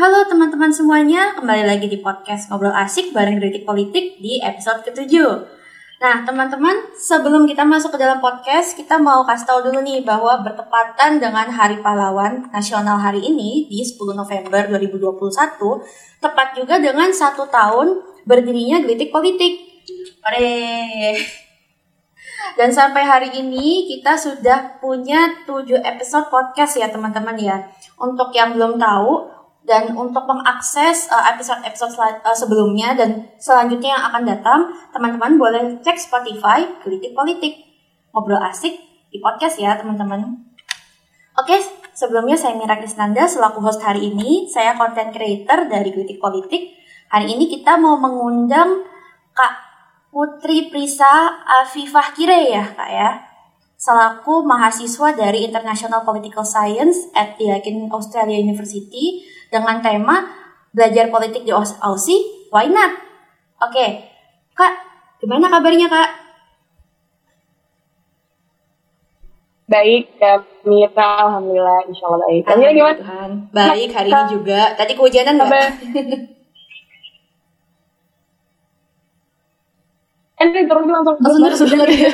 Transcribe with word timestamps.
Halo 0.00 0.24
teman-teman 0.24 0.72
semuanya, 0.72 1.36
kembali 1.36 1.68
lagi 1.68 1.84
di 1.84 2.00
podcast 2.00 2.48
Ngobrol 2.48 2.72
Asik 2.72 3.12
bareng 3.12 3.36
Kritik 3.36 3.68
Politik 3.68 4.16
di 4.16 4.40
episode 4.40 4.80
ke-7. 4.88 5.12
Nah, 6.00 6.24
teman-teman, 6.24 6.96
sebelum 6.96 7.44
kita 7.44 7.68
masuk 7.68 7.92
ke 7.92 8.00
dalam 8.00 8.16
podcast, 8.16 8.80
kita 8.80 8.96
mau 8.96 9.28
kasih 9.28 9.44
tahu 9.44 9.68
dulu 9.68 9.84
nih 9.84 10.00
bahwa 10.00 10.40
bertepatan 10.40 11.20
dengan 11.20 11.52
Hari 11.52 11.84
Pahlawan 11.84 12.48
Nasional 12.48 12.96
hari 12.96 13.28
ini 13.28 13.68
di 13.68 13.84
10 13.84 14.16
November 14.16 14.72
2021, 14.72 15.84
tepat 16.16 16.56
juga 16.56 16.80
dengan 16.80 17.12
satu 17.12 17.44
tahun 17.52 18.00
berdirinya 18.24 18.80
Kritik 18.80 19.12
Politik. 19.12 19.84
Hore! 20.24 21.20
Dan 22.56 22.72
sampai 22.72 23.04
hari 23.04 23.36
ini 23.36 23.84
kita 23.84 24.16
sudah 24.16 24.80
punya 24.80 25.44
7 25.44 25.76
episode 25.84 26.32
podcast 26.32 26.80
ya 26.80 26.88
teman-teman 26.88 27.36
ya. 27.36 27.68
Untuk 28.00 28.32
yang 28.32 28.56
belum 28.56 28.80
tahu, 28.80 29.39
dan 29.70 29.94
untuk 29.94 30.26
mengakses 30.26 31.06
uh, 31.14 31.30
episode-episode 31.30 31.94
uh, 32.26 32.34
sebelumnya 32.34 32.98
dan 32.98 33.30
selanjutnya 33.38 33.94
yang 33.94 34.04
akan 34.10 34.22
datang, 34.26 34.60
teman-teman 34.90 35.38
boleh 35.38 35.62
cek 35.78 35.94
Spotify 35.94 36.66
Kritik 36.82 37.14
Politik. 37.14 37.70
Ngobrol 38.10 38.42
asik 38.42 38.74
di 39.14 39.22
podcast 39.22 39.62
ya, 39.62 39.78
teman-teman. 39.78 40.50
Oke, 41.38 41.54
sebelumnya 41.94 42.34
saya 42.34 42.58
Mira 42.58 42.82
Krisnanda 42.82 43.30
selaku 43.30 43.62
host 43.62 43.78
hari 43.78 44.10
ini. 44.10 44.50
Saya 44.50 44.74
content 44.74 45.14
creator 45.14 45.70
dari 45.70 45.94
Kritik 45.94 46.18
Politik. 46.18 46.74
Hari 47.14 47.30
ini 47.30 47.46
kita 47.46 47.78
mau 47.78 47.94
mengundang 47.94 48.82
Kak 49.30 49.54
Putri 50.10 50.66
Prisa 50.66 51.46
Afifah 51.62 52.10
Kire 52.18 52.50
ya, 52.50 52.66
Kak 52.74 52.90
ya 52.90 53.10
selaku 53.80 54.44
mahasiswa 54.44 55.16
dari 55.16 55.48
International 55.48 56.04
Political 56.04 56.44
Science 56.44 57.08
at 57.16 57.40
the 57.40 57.48
Australia 57.88 58.36
University 58.36 59.24
dengan 59.50 59.82
tema 59.82 60.16
belajar 60.70 61.10
politik 61.10 61.42
di 61.42 61.50
Aussie, 61.52 62.48
why 62.54 62.70
not? 62.70 62.94
Oke, 63.60 64.06
Kak, 64.54 64.72
gimana 65.20 65.50
kabarnya 65.50 65.90
Kak? 65.90 66.10
Baik, 69.70 70.18
Kak 70.18 70.66
Mita, 70.66 71.30
Alhamdulillah, 71.30 71.86
insya 71.86 72.10
Allah 72.10 72.26
baik. 72.26 72.42
Kamu 72.42 72.62
gimana? 72.74 72.98
Tuhan. 72.98 73.30
Baik, 73.54 73.88
hari 73.94 74.10
ini 74.10 74.24
juga. 74.34 74.60
Tadi 74.74 74.92
kehujanan 74.98 75.38
nggak? 75.38 75.66
Eh, 80.42 80.64
turun 80.70 80.90
langsung. 80.90 81.16
Langsung 81.22 81.70
terus. 81.70 82.10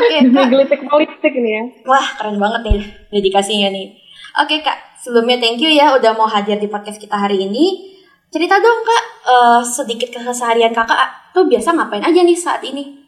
Oke, 0.00 0.16
Kak. 0.32 0.46
Gelitik 0.48 0.80
politik 0.88 1.32
ini 1.36 1.50
ya. 1.52 1.62
Wah, 1.84 2.06
keren 2.16 2.40
banget 2.40 2.60
nih 2.72 2.80
dedikasinya 3.12 3.68
nih. 3.68 3.92
Oke, 4.40 4.64
Kak. 4.64 4.93
Sebelumnya 5.04 5.36
thank 5.36 5.60
you 5.60 5.68
ya 5.68 5.92
udah 6.00 6.16
mau 6.16 6.24
hadir 6.24 6.56
di 6.56 6.64
podcast 6.64 6.96
kita 6.96 7.12
hari 7.12 7.36
ini. 7.36 7.92
Cerita 8.32 8.56
dong 8.56 8.80
kak, 8.80 9.04
uh, 9.28 9.60
sedikit 9.60 10.08
keseharian 10.16 10.72
kakak 10.72 11.28
tuh 11.36 11.44
biasa 11.44 11.76
ngapain 11.76 12.00
aja 12.00 12.24
nih 12.24 12.32
saat 12.32 12.64
ini? 12.64 13.04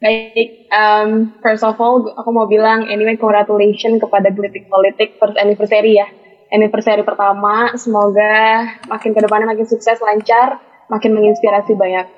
Baik, 0.00 0.72
um, 0.72 1.36
first 1.44 1.68
of 1.68 1.76
all 1.76 2.00
aku 2.16 2.30
mau 2.32 2.48
bilang 2.48 2.88
anyway 2.88 3.20
congratulations 3.20 4.00
kepada 4.00 4.32
Politik 4.32 4.72
Politik 4.72 5.20
first 5.20 5.36
anniversary 5.36 6.00
ya. 6.00 6.08
Anniversary 6.48 7.04
pertama, 7.04 7.76
semoga 7.76 8.64
makin 8.88 9.12
ke 9.12 9.20
depannya 9.20 9.52
makin 9.52 9.68
sukses, 9.68 10.00
lancar, 10.00 10.64
makin 10.88 11.12
menginspirasi 11.12 11.76
banyak 11.76 12.08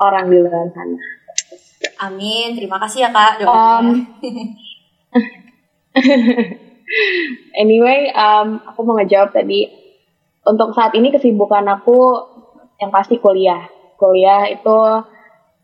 orang 0.00 0.32
di 0.32 0.40
luar 0.40 0.72
sana. 0.72 0.96
Amin, 2.08 2.56
terima 2.56 2.80
kasih 2.80 3.04
ya 3.04 3.10
kak 3.12 3.44
doanya. 3.44 3.84
Um, 3.84 3.86
anyway, 7.62 8.12
um, 8.12 8.60
aku 8.62 8.80
mau 8.84 8.96
ngejawab 9.00 9.32
tadi. 9.32 9.68
Untuk 10.46 10.76
saat 10.78 10.94
ini 10.94 11.10
kesibukan 11.10 11.66
aku 11.66 11.98
yang 12.78 12.94
pasti 12.94 13.18
kuliah. 13.18 13.66
Kuliah 13.98 14.46
itu 14.46 14.78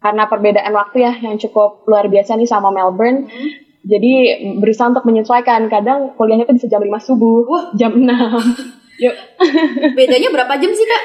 karena 0.02 0.26
perbedaan 0.26 0.74
waktu 0.74 1.06
ya 1.06 1.12
yang 1.22 1.38
cukup 1.38 1.86
luar 1.86 2.10
biasa 2.10 2.34
nih 2.34 2.48
sama 2.50 2.74
Melbourne. 2.74 3.30
Hmm. 3.30 3.50
Jadi 3.82 4.12
berusaha 4.58 4.90
untuk 4.90 5.06
menyesuaikan. 5.06 5.70
Kadang 5.70 6.18
kuliahnya 6.18 6.46
tuh 6.46 6.58
bisa 6.58 6.70
jam 6.70 6.82
5 6.82 6.90
subuh, 7.02 7.46
Wah. 7.46 7.64
jam 7.78 7.94
6. 7.94 8.06
Yuk. 9.02 9.14
Bedanya 9.98 10.28
berapa 10.30 10.54
jam 10.58 10.70
sih, 10.74 10.86
Kak? 10.86 11.04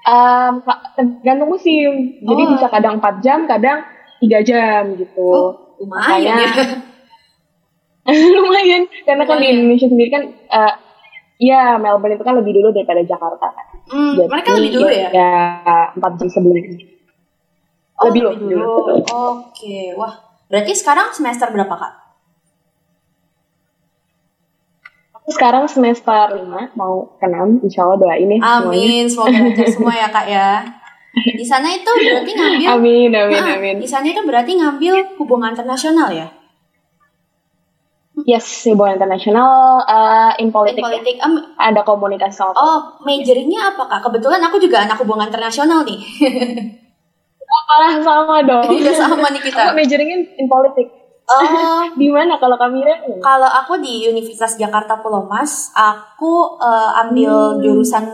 Um, 0.00 0.52
tergantung 0.98 1.50
musim. 1.54 2.18
Jadi 2.22 2.42
oh. 2.46 2.48
bisa 2.54 2.66
kadang 2.66 2.98
4 2.98 3.22
jam, 3.22 3.46
kadang 3.46 3.86
3 4.22 4.42
jam 4.46 4.82
gitu. 4.98 5.26
Oh, 5.30 5.78
lumayan 5.78 6.34
Makanya, 6.34 6.34
ya 6.34 6.66
lumayan 8.40 8.88
karena 9.04 9.24
kan 9.28 9.36
di 9.38 9.46
Indonesia 9.52 9.86
sendiri 9.86 10.10
kan 10.10 10.22
uh, 10.50 10.74
ya 11.40 11.80
Melbourne 11.80 12.16
itu 12.16 12.24
kan 12.24 12.36
lebih 12.36 12.52
dulu 12.60 12.68
daripada 12.72 13.00
Jakarta 13.04 13.46
kan. 13.48 13.66
Hmm, 13.90 14.14
Jadi, 14.14 14.28
mereka 14.28 14.48
lebih 14.54 14.72
dulu 14.76 14.88
ya? 14.92 15.08
Ya 15.10 15.32
empat 15.96 16.12
jam 16.20 16.28
sebelumnya. 16.28 16.62
Oh, 18.00 18.08
lebih, 18.08 18.22
lebih 18.28 18.38
dulu. 18.44 18.56
dulu. 18.56 18.96
Oke, 19.08 19.92
wah. 19.96 20.14
Berarti 20.48 20.72
sekarang 20.76 21.12
semester 21.12 21.48
berapa 21.52 21.74
kak? 21.74 21.94
Sekarang 25.30 25.64
semester 25.70 26.42
lima 26.42 26.74
mau 26.74 27.14
ke 27.20 27.26
6, 27.28 27.62
insya 27.62 27.86
Allah 27.86 28.02
doain 28.02 28.34
ya 28.34 28.38
Amin, 28.58 29.06
semoga 29.06 29.30
lancar 29.30 29.68
semua 29.70 29.94
ya 29.94 30.08
kak 30.10 30.26
ya. 30.26 30.48
Di 31.14 31.46
sana 31.46 31.70
itu 31.70 31.86
berarti 31.86 32.30
ngambil 32.34 32.66
Amin, 32.74 33.10
amin, 33.14 33.38
nah, 33.38 33.54
amin. 33.54 33.76
Di 33.78 33.86
sana 33.86 34.10
itu 34.10 34.22
berarti 34.26 34.58
ngambil 34.58 35.18
hubungan 35.22 35.54
internasional 35.54 36.10
ya? 36.10 36.39
Yes, 38.26 38.66
hubungan 38.68 38.98
internasional 39.00 39.84
uh, 39.84 40.32
in 40.40 40.50
politik. 40.50 40.80
In 40.80 40.86
politik. 40.86 41.16
Ya. 41.20 41.26
Um, 41.28 41.34
ada 41.56 41.80
komunikasi 41.84 42.36
sama. 42.36 42.52
Oh, 42.56 42.78
majornya 43.04 43.74
apa 43.74 43.82
kak? 43.86 44.00
Kebetulan 44.08 44.40
aku 44.44 44.56
juga 44.58 44.84
anak 44.84 44.98
hubungan 45.00 45.28
internasional 45.28 45.84
nih. 45.84 46.00
Malah 47.70 47.94
sama 48.02 48.36
dong. 48.42 48.66
Iya 48.80 48.92
sama 48.94 49.26
nih 49.30 49.42
kita. 49.42 49.70
Aku 49.70 49.78
majoringnya 49.78 50.16
in 50.38 50.46
politik. 50.50 50.86
Oh, 51.30 51.86
di 52.00 52.08
mana 52.10 52.34
kalau 52.42 52.58
kami 52.58 52.82
Kalau 53.22 53.46
aku 53.46 53.78
di 53.78 54.10
Universitas 54.10 54.58
Jakarta 54.58 54.98
Pulau 54.98 55.30
Mas, 55.30 55.70
aku 55.78 56.58
uh, 56.58 56.90
ambil 57.06 57.54
hmm. 57.54 57.60
jurusan 57.62 58.04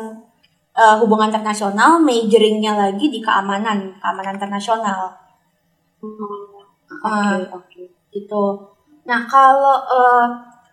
uh, 0.76 0.96
hubungan 1.00 1.32
internasional, 1.32 1.96
majoringnya 1.96 2.76
lagi 2.76 3.08
di 3.08 3.24
keamanan, 3.24 3.96
keamanan 3.96 4.36
internasional. 4.36 5.16
Oke, 5.96 6.12
okay, 6.92 7.08
uh, 7.08 7.36
oke. 7.56 7.64
Okay. 7.64 7.86
Gitu. 8.12 8.44
Nah, 9.06 9.24
kalau 9.30 9.78
uh, 9.86 10.26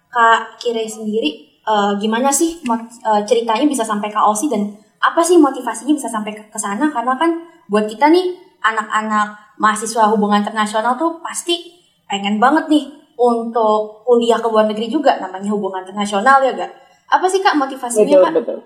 Kak 0.09 0.57
Kire 0.57 0.85
sendiri 0.89 1.61
uh, 1.69 1.93
gimana 2.01 2.33
sih 2.33 2.61
uh, 2.65 3.21
ceritanya 3.23 3.65
bisa 3.69 3.85
sampai 3.85 4.09
ke 4.09 4.19
Aussie 4.19 4.49
dan 4.49 4.73
apa 4.99 5.21
sih 5.21 5.37
motivasinya 5.37 5.93
bisa 5.93 6.09
sampai 6.09 6.33
ke 6.33 6.59
sana? 6.59 6.89
Karena 6.89 7.13
kan 7.15 7.45
buat 7.69 7.85
kita 7.85 8.09
nih 8.09 8.33
anak-anak 8.65 9.57
mahasiswa 9.61 10.09
hubungan 10.09 10.41
internasional 10.41 10.97
tuh 10.97 11.21
pasti 11.21 11.77
pengen 12.09 12.41
banget 12.41 12.67
nih 12.69 12.85
untuk 13.13 14.03
kuliah 14.03 14.41
ke 14.41 14.47
luar 14.49 14.65
negeri 14.65 14.89
juga 14.89 15.21
namanya 15.21 15.53
hubungan 15.53 15.85
internasional 15.85 16.41
ya 16.41 16.57
gak? 16.57 16.71
Apa 17.13 17.29
sih 17.29 17.45
kak 17.45 17.55
motivasinya 17.59 18.09
betul, 18.09 18.25
kak? 18.25 18.33
Betul. 18.41 18.59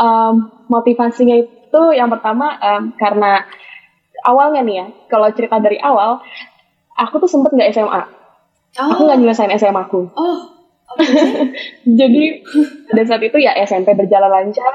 Um, 0.00 0.34
motivasinya 0.68 1.36
itu 1.40 1.82
yang 1.96 2.08
pertama 2.12 2.56
um, 2.60 2.92
karena 2.96 3.44
awalnya 4.24 4.60
nih 4.64 4.76
ya, 4.84 4.86
kalau 5.08 5.28
cerita 5.32 5.56
dari 5.60 5.80
awal, 5.80 6.20
aku 6.98 7.22
tuh 7.22 7.30
sempet 7.30 7.54
nggak 7.54 7.70
SMA. 7.74 8.02
Oh. 8.78 8.88
Aku 8.94 9.00
nggak 9.06 9.18
nyelesain 9.18 9.52
SMA 9.58 9.82
aku. 9.82 10.10
Oh. 10.14 10.38
Okay. 10.90 11.54
Jadi 12.00 12.42
pada 12.90 13.02
saat 13.06 13.22
itu 13.22 13.38
ya 13.38 13.54
SMP 13.62 13.94
berjalan 13.94 14.30
lancar, 14.30 14.74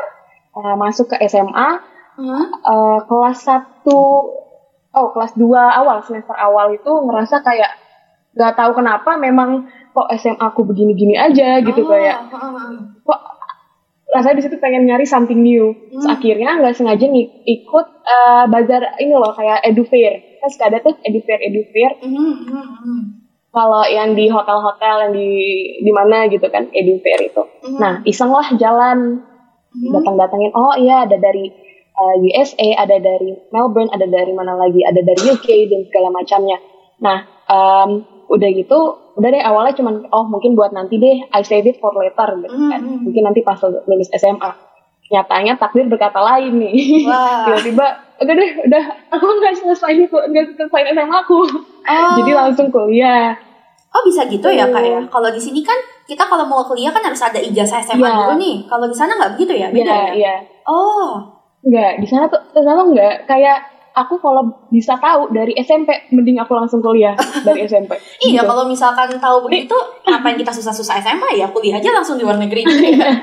uh, 0.55 0.75
masuk 0.79 1.11
ke 1.11 1.19
SMA, 1.27 1.69
uh-huh. 2.15 2.45
uh, 2.63 2.99
kelas 3.03 3.43
satu, 3.43 4.03
oh 4.95 5.07
kelas 5.11 5.35
2 5.35 5.43
awal 5.51 5.99
semester 6.07 6.35
awal 6.39 6.71
itu 6.71 6.87
ngerasa 6.87 7.43
kayak 7.43 7.71
nggak 8.35 8.55
tahu 8.55 8.71
kenapa 8.79 9.15
memang 9.19 9.67
kok 9.95 10.11
SMA 10.19 10.43
aku 10.43 10.67
begini-gini 10.67 11.15
aja 11.15 11.63
gitu 11.63 11.83
oh. 11.83 11.87
kayak 11.87 12.31
kok 13.03 13.19
rasanya 14.11 14.39
di 14.39 14.43
situ 14.47 14.55
pengen 14.63 14.87
nyari 14.87 15.03
something 15.03 15.43
new. 15.43 15.75
Hmm. 15.75 15.99
Terus 15.99 16.07
akhirnya 16.07 16.49
nggak 16.63 16.75
sengaja 16.79 17.07
ikut 17.43 17.87
uh, 18.07 18.45
bazar 18.47 18.95
ini 19.03 19.11
loh 19.11 19.35
kayak 19.35 19.67
edu 19.67 19.83
fair 19.83 20.34
kan 20.45 20.53
suka 20.53 20.65
ada 20.69 20.77
tuh 20.85 20.93
edifair 21.01 21.41
edifair 21.41 21.91
mm 22.05 22.13
-hmm. 22.13 22.99
kalau 23.49 23.81
yang 23.89 24.13
di 24.13 24.29
hotel-hotel 24.29 25.09
yang 25.09 25.13
di 25.17 25.29
di 25.81 25.91
mana 25.91 26.29
gitu 26.29 26.45
kan 26.53 26.69
edifair 26.69 27.25
itu 27.25 27.41
mm 27.41 27.65
-hmm. 27.65 27.77
nah 27.81 27.93
iseng 28.05 28.29
lah 28.29 28.45
jalan 28.53 29.25
mm 29.25 29.73
-hmm. 29.73 29.91
datang-datangin 29.97 30.53
oh 30.53 30.77
iya 30.77 31.09
ada 31.09 31.17
dari 31.17 31.49
uh, 31.97 32.15
eh, 32.21 32.29
USA 32.29 32.69
ada 32.85 33.01
dari 33.01 33.33
Melbourne 33.49 33.89
ada 33.89 34.05
dari 34.05 34.37
mana 34.37 34.53
lagi 34.53 34.85
ada 34.85 35.01
dari 35.01 35.33
UK 35.33 35.47
dan 35.73 35.81
segala 35.89 36.13
macamnya 36.13 36.61
nah 37.01 37.25
um, 37.49 38.05
udah 38.29 38.49
gitu 38.53 38.79
udah 39.17 39.29
deh 39.33 39.41
awalnya 39.41 39.73
cuman 39.73 40.05
oh 40.13 40.29
mungkin 40.29 40.53
buat 40.53 40.69
nanti 40.69 41.01
deh 41.01 41.25
I 41.33 41.41
save 41.41 41.65
it 41.65 41.81
for 41.81 41.89
later 41.97 42.37
gitu 42.37 42.53
kan 42.53 42.81
mm 42.81 42.85
-hmm. 42.85 43.01
mungkin 43.01 43.23
nanti 43.25 43.41
pas 43.41 43.57
lulus 43.65 44.13
SMA 44.13 44.74
nyatanya 45.07 45.53
takdir 45.55 45.85
berkata 45.85 46.17
lain 46.17 46.57
nih 46.57 47.05
tiba-tiba 47.45 47.85
udah 48.15 48.33
deh 48.33 48.51
udah 48.63 48.83
aku 49.09 49.25
nggak 49.27 49.53
selesai 49.55 49.91
itu 49.99 50.11
nggak 50.11 50.45
selesai 50.55 50.81
SMA 50.89 51.15
aku 51.15 51.39
oh. 51.83 52.13
jadi 52.17 52.31
langsung 52.33 52.67
kuliah 52.69 53.35
Oh 53.89 54.03
bisa 54.03 54.27
gitu 54.27 54.51
ya 54.51 54.67
kak 54.67 54.83
ya? 54.83 54.99
Kalau 55.07 55.31
di 55.31 55.39
sini 55.39 55.63
kan 55.63 55.79
kita 56.03 56.27
kalau 56.27 56.43
mau 56.43 56.59
kuliah 56.61 56.91
kan 56.91 56.99
harus 56.99 57.23
ada 57.23 57.39
ijazah 57.39 57.79
SMA 57.79 58.03
Iya. 58.03 58.11
dulu 58.27 58.33
nih. 58.35 58.55
Kalau 58.67 58.91
di 58.91 58.91
sana 58.91 59.15
nggak 59.15 59.39
begitu 59.39 59.55
ya? 59.55 59.71
Beda 59.71 59.87
Iya, 59.87 59.95
ya? 59.95 60.11
iya. 60.11 60.35
Oh, 60.67 61.15
Enggak, 61.63 62.03
di 62.03 62.05
sana 62.05 62.27
tuh 62.27 62.43
di 62.43 62.59
sana 62.59 62.75
tuh 62.75 62.91
enggak 62.91 63.23
kayak 63.23 63.57
aku 63.95 64.19
kalau 64.19 64.43
bisa 64.67 64.99
tahu 64.99 65.31
dari 65.31 65.55
SMP 65.55 66.11
mending 66.11 66.35
aku 66.35 66.51
langsung 66.53 66.83
kuliah 66.83 67.15
dari 67.41 67.63
SMP. 67.71 67.95
iya 68.19 68.43
Gitu. 68.43 68.43
kalau 68.43 68.67
misalkan 68.67 69.07
tahu 69.15 69.47
begitu, 69.47 69.77
ngapain 70.03 70.35
kita 70.35 70.51
susah-susah 70.51 70.99
SMA 70.99 71.39
ya? 71.39 71.47
Kuliah 71.47 71.79
aja 71.79 71.95
langsung 71.95 72.19
di 72.19 72.27
luar 72.27 72.35
negeri 72.35 72.67
gitu 72.67 72.83
ya. 72.99 73.15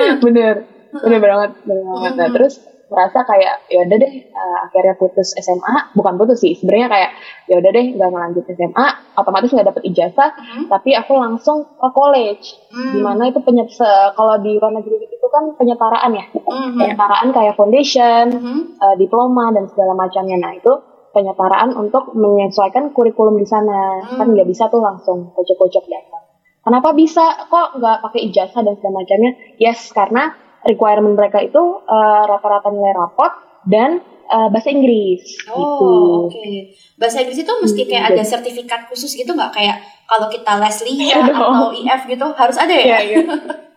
bener. 0.24 0.54
Bener 0.92 1.20
banget 1.20 1.50
bener 1.64 1.84
banget. 1.88 2.12
Nah, 2.20 2.28
terus 2.30 2.54
merasa 2.92 3.24
kayak 3.24 3.64
ya 3.72 3.88
udah 3.88 3.96
deh 3.96 4.12
uh, 4.12 4.58
akhirnya 4.68 4.92
putus 5.00 5.32
SMA 5.34 5.96
bukan 5.96 6.20
putus 6.20 6.44
sih 6.44 6.52
sebenarnya 6.52 6.92
kayak 6.92 7.10
ya 7.48 7.56
udah 7.56 7.70
deh 7.72 7.86
nggak 7.96 8.08
ngelanjut 8.12 8.44
SMA 8.52 8.86
otomatis 9.16 9.48
nggak 9.48 9.68
dapet 9.72 9.82
ijazah 9.88 10.28
Mhm. 10.36 10.68
tapi 10.68 10.92
aku 10.92 11.16
langsung 11.16 11.72
ke 11.72 11.88
college. 11.90 12.60
Hmm. 12.68 12.92
di 12.92 13.00
mana 13.00 13.28
itu 13.28 13.40
penyet 13.40 13.68
kalau 14.12 14.40
di 14.40 14.56
luar 14.56 14.72
negeri 14.72 14.96
itu 15.04 15.26
kan 15.28 15.56
penyetaraan 15.56 16.12
ya. 16.12 16.24
Mhm. 16.36 16.76
penyetaraan 16.76 17.28
kayak 17.32 17.56
foundation 17.56 18.24
Mhm. 18.28 18.56
uh, 18.76 18.94
diploma 18.96 19.48
dan 19.52 19.64
segala 19.68 19.92
macamnya. 19.92 20.36
Nah 20.36 20.52
itu 20.52 20.72
penyetaraan 21.12 21.72
untuk 21.72 22.12
menyesuaikan 22.12 22.92
kurikulum 22.92 23.36
di 23.36 23.44
sana. 23.44 24.04
Kan 24.10 24.28
Hmm. 24.28 24.32
nggak 24.32 24.48
bisa 24.48 24.68
tuh 24.68 24.80
langsung 24.80 25.32
kocok-kocok 25.32 25.84
datang 25.86 26.21
kenapa 26.62 26.90
bisa 26.92 27.22
kok 27.46 27.76
nggak 27.76 27.98
pakai 28.00 28.20
ijazah 28.24 28.60
dan 28.60 28.74
segala 28.74 28.94
macamnya 28.98 29.30
yes 29.56 29.90
karena 29.90 30.32
requirement 30.62 31.14
mereka 31.14 31.38
itu 31.38 31.58
uh, 31.82 32.22
rata-rata 32.24 32.70
nilai 32.70 32.94
rapot 32.94 33.30
dan 33.64 33.98
uh, 34.26 34.46
bahasa 34.46 34.70
Inggris 34.70 35.22
gitu 35.42 35.52
Oh, 35.52 36.26
oke. 36.26 36.46
Bahasa 36.94 37.20
Inggris 37.20 37.40
itu 37.40 37.52
mesti 37.52 37.82
kayak 37.82 38.04
Hmm, 38.04 38.12
ada 38.12 38.22
sertifikat 38.22 38.80
khusus 38.86 39.10
gitu 39.12 39.26
nggak? 39.28 39.50
Kayak 39.50 39.78
kalau 40.04 40.26
kita 40.26 40.54
les 40.56 40.78
LIA 40.80 40.94
Iya 41.02 41.18
dong. 41.24 41.34
atau 41.34 41.70
IF 41.72 42.02
gitu 42.06 42.26
harus 42.32 42.56
ada 42.56 42.70
ya? 42.70 42.84
Iya, 42.84 42.98
iya. 43.02 43.18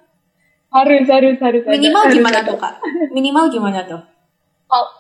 harus 0.76 1.08
harus 1.08 1.38
harus 1.40 1.64
ada, 1.64 1.72
Minimal 1.72 2.02
harus 2.04 2.14
gimana 2.14 2.38
ada. 2.38 2.50
tuh 2.50 2.58
kak? 2.58 2.74
Minimal 3.10 3.46
gimana 3.50 3.80
tuh? 3.84 4.02
Kalau- 4.66 4.94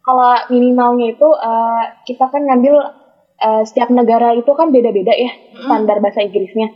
kalau 0.00 0.32
minimalnya 0.48 1.12
itu 1.12 1.28
uh, 1.28 1.84
kita 2.02 2.24
kan 2.26 2.40
ngambil 2.40 2.80
uh, 3.38 3.62
setiap 3.64 3.88
negara 3.90 4.34
itu 4.34 4.50
kan 4.52 4.70
beda-beda 4.70 5.10
ya 5.10 5.30
standar 5.64 5.98
bahasa 5.98 6.22
Inggrisnya. 6.22 6.68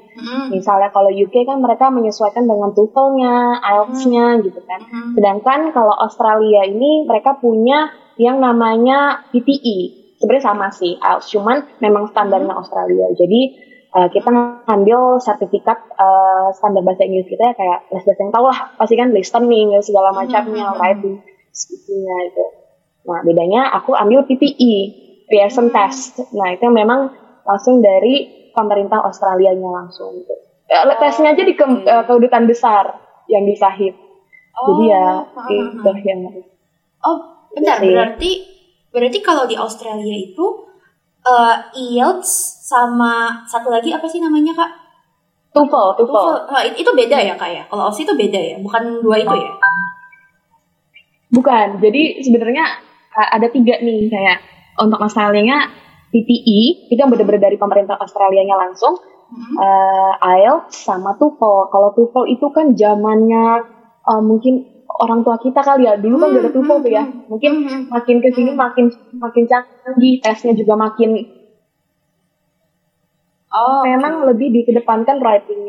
Misalnya 0.50 0.88
kalau 0.91 1.11
UK 1.11 1.47
kan 1.47 1.59
mereka 1.59 1.88
menyesuaikan 1.88 2.44
dengan 2.44 2.70
TOEFL-nya, 2.73 3.62
IELTS-nya 3.62 4.25
gitu 4.43 4.61
kan. 4.67 4.81
Sedangkan 5.14 5.61
kalau 5.70 5.94
Australia 5.94 6.67
ini 6.67 7.06
mereka 7.06 7.38
punya 7.38 7.91
yang 8.19 8.38
namanya 8.38 9.25
PTE. 9.31 9.79
Sebenarnya 10.20 10.44
sama 10.44 10.70
sih 10.70 10.94
IELTS, 10.99 11.26
cuman 11.35 11.67
memang 11.82 12.06
standarnya 12.14 12.55
Australia. 12.55 13.11
Jadi 13.19 13.41
uh, 13.91 14.08
kita 14.12 14.29
ngambil 14.69 15.19
sertifikat 15.19 15.79
uh, 15.99 16.55
standar 16.55 16.87
bahasa 16.87 17.03
Inggris 17.03 17.26
kita 17.26 17.43
ya 17.43 17.55
kayak 17.58 17.79
les 17.91 18.05
bahasa 18.06 18.20
yang 18.23 18.31
tau 18.31 18.44
lah, 18.47 18.58
pasti 18.79 18.94
kan 18.94 19.11
listening 19.11 19.75
segala 19.82 20.15
macamnya, 20.15 20.70
Mhm. 20.70 20.79
writing, 20.79 21.17
speaking-nya 21.50 22.17
itu. 22.31 22.44
Nah 23.03 23.19
bedanya 23.26 23.67
aku 23.75 23.99
ambil 23.99 24.23
PTE, 24.23 25.02
Pearson 25.32 25.73
Test. 25.73 26.20
Nah 26.37 26.52
itu 26.52 26.69
yang 26.69 26.76
memang 26.76 27.08
langsung 27.49 27.81
dari 27.81 28.29
pemerintah 28.52 29.00
Australia-nya 29.00 29.70
langsung. 29.73 30.20
Gitu. 30.20 30.34
Eh, 30.69 30.96
tesnya 31.00 31.32
aja 31.32 31.40
di 31.40 31.56
ke, 31.56 31.64
oke. 31.64 31.88
eh, 31.88 32.05
kedudukan 32.05 32.44
besar 32.44 32.84
yang 33.26 33.49
di 33.49 33.56
Sahid. 33.56 33.96
Jadi 34.52 34.84
ya 34.84 35.25
Oh, 35.25 35.49
itu 35.49 35.81
mhm. 35.81 36.05
yang 36.05 36.20
Oh, 37.02 37.49
bentar. 37.50 37.81
Sih. 37.81 37.88
Berarti 37.88 38.31
berarti 38.93 39.19
kalau 39.25 39.49
di 39.49 39.56
Australia 39.56 40.12
itu 40.12 40.69
eh 41.23 41.56
IELTS 41.73 42.29
sama 42.62 43.43
satu 43.49 43.73
lagi 43.73 43.88
apa 43.90 44.05
sih 44.05 44.20
namanya 44.20 44.52
kak? 44.52 44.70
TOEFL, 45.52 45.88
TOEFL. 46.00 46.26
Oh, 46.49 46.61
it- 46.61 46.76
itu 46.76 46.90
beda 46.93 47.17
ya 47.17 47.34
kak 47.34 47.50
ya? 47.50 47.62
Kalau 47.69 47.88
Aussie 47.88 48.05
itu 48.05 48.12
beda 48.12 48.40
ya? 48.40 48.56
Bukan 48.61 49.00
dua 49.00 49.17
itu 49.19 49.32
ya? 49.34 49.52
Bukan. 51.32 51.81
Jadi 51.81 52.20
sebenarnya 52.20 52.64
uh, 53.12 53.29
ada 53.32 53.49
tiga 53.49 53.81
nih 53.81 54.08
kayak 54.08 54.38
untuk 54.79 55.01
Australia-nya 55.01 55.59
PTE 56.13 56.93
itu 56.93 57.01
yang 57.01 57.09
benar-benar 57.09 57.49
dari 57.49 57.57
pemerintah 57.57 57.97
Australia-nya 57.97 58.57
langsung 58.57 58.97
Mhm. 59.33 59.55
uh, 59.57 60.13
IELTS 60.21 60.85
sama 60.85 61.17
TOEFL. 61.17 61.73
Kalau 61.73 61.89
TOEFL 61.97 62.25
itu 62.37 62.47
kan 62.53 62.77
zamannya 62.77 63.65
uh, 64.05 64.21
mungkin 64.21 64.61
orang 65.01 65.25
tua 65.25 65.41
kita 65.41 65.65
kali 65.65 65.89
ya. 65.89 65.97
Dulu 65.97 66.21
kan 66.21 66.37
gak 66.37 66.43
ada 66.45 66.53
TOEFL 66.53 66.79
tuh 66.85 66.93
ya. 66.93 67.05
Mungkin 67.33 67.53
Mhm. 67.65 67.81
makin 67.89 68.17
ke 68.21 68.29
sini 68.29 68.53
makin 68.53 68.93
makin 69.17 69.45
canggih, 69.49 70.21
tesnya 70.21 70.53
juga 70.53 70.77
makin 70.77 71.41
Oh, 73.53 73.85
memang 73.85 74.25
lebih 74.25 74.49
dikedepankan 74.49 75.21
writing 75.21 75.61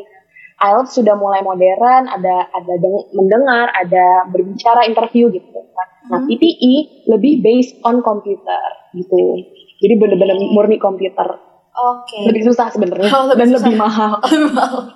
IELTS 0.56 0.94
sudah 0.94 1.14
mulai 1.14 1.42
modern, 1.42 2.06
ada 2.06 2.48
ada 2.48 2.74
deng- 2.76 3.10
mendengar, 3.12 3.68
ada 3.70 4.28
berbicara 4.28 4.84
interview 4.84 5.28
gitu 5.28 5.50
kan. 5.50 5.88
Nah, 6.06 6.20
Hmm. 6.20 6.28
PTE 6.28 6.74
lebih 7.08 7.40
based 7.40 7.80
on 7.82 8.00
computer 8.00 8.62
gitu. 8.92 9.40
Jadi 9.80 9.94
benar-benar 9.96 10.38
murni 10.48 10.78
komputer. 10.78 11.26
Oke. 11.74 12.30
Lebih 12.30 12.46
susah 12.46 12.70
sebenarnya 12.70 13.10
Oh, 13.10 13.26
lebih 13.26 13.40
dan 13.40 13.48
susah. 13.50 13.66
lebih 13.66 13.76
mahal. 13.76 14.12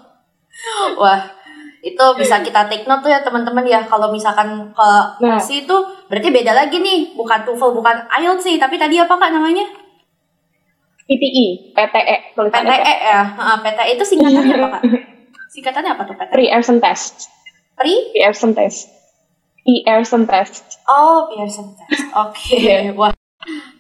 Wah, 1.02 1.20
itu 1.80 2.06
bisa 2.16 2.40
kita 2.40 2.66
take 2.66 2.86
note 2.86 3.02
tuh 3.02 3.10
ya 3.10 3.20
teman-teman 3.20 3.64
ya. 3.64 3.82
Kalau 3.84 4.10
misalkan 4.10 4.72
ke 4.72 4.90
Nah. 5.20 5.42
Itu 5.42 5.76
berarti 6.06 6.30
beda 6.30 6.54
lagi 6.54 6.78
nih. 6.78 7.14
Bukan 7.14 7.44
TOEFL, 7.44 7.74
bukan 7.74 7.96
IELTS 8.14 8.44
sih. 8.44 8.56
Tapi 8.56 8.78
tadi 8.78 8.96
apa 8.96 9.12
kak 9.12 9.32
namanya? 9.32 9.66
PTE, 11.08 11.72
PTE 11.72 12.16
PTE 12.36 12.96
ya. 13.02 13.22
PTE 13.58 13.92
itu 13.96 14.04
singkatannya 14.06 14.56
apa 14.56 14.70
kak? 14.70 14.84
Singkatannya 15.58 15.92
apa 15.98 16.06
tuh 16.06 16.14
PTE? 16.14 16.34
Pre-Earson 16.38 16.78
Test. 16.78 17.34
Pre? 17.74 17.90
Pre-Earson 18.14 18.54
Test. 18.54 18.94
Pre-Earson 19.66 20.24
Test. 20.30 20.78
Oh, 20.86 21.26
Pearson 21.34 21.74
Test. 21.74 22.06
Oke. 22.30 22.62
Iya. 22.62 22.94
Wah, 22.94 23.10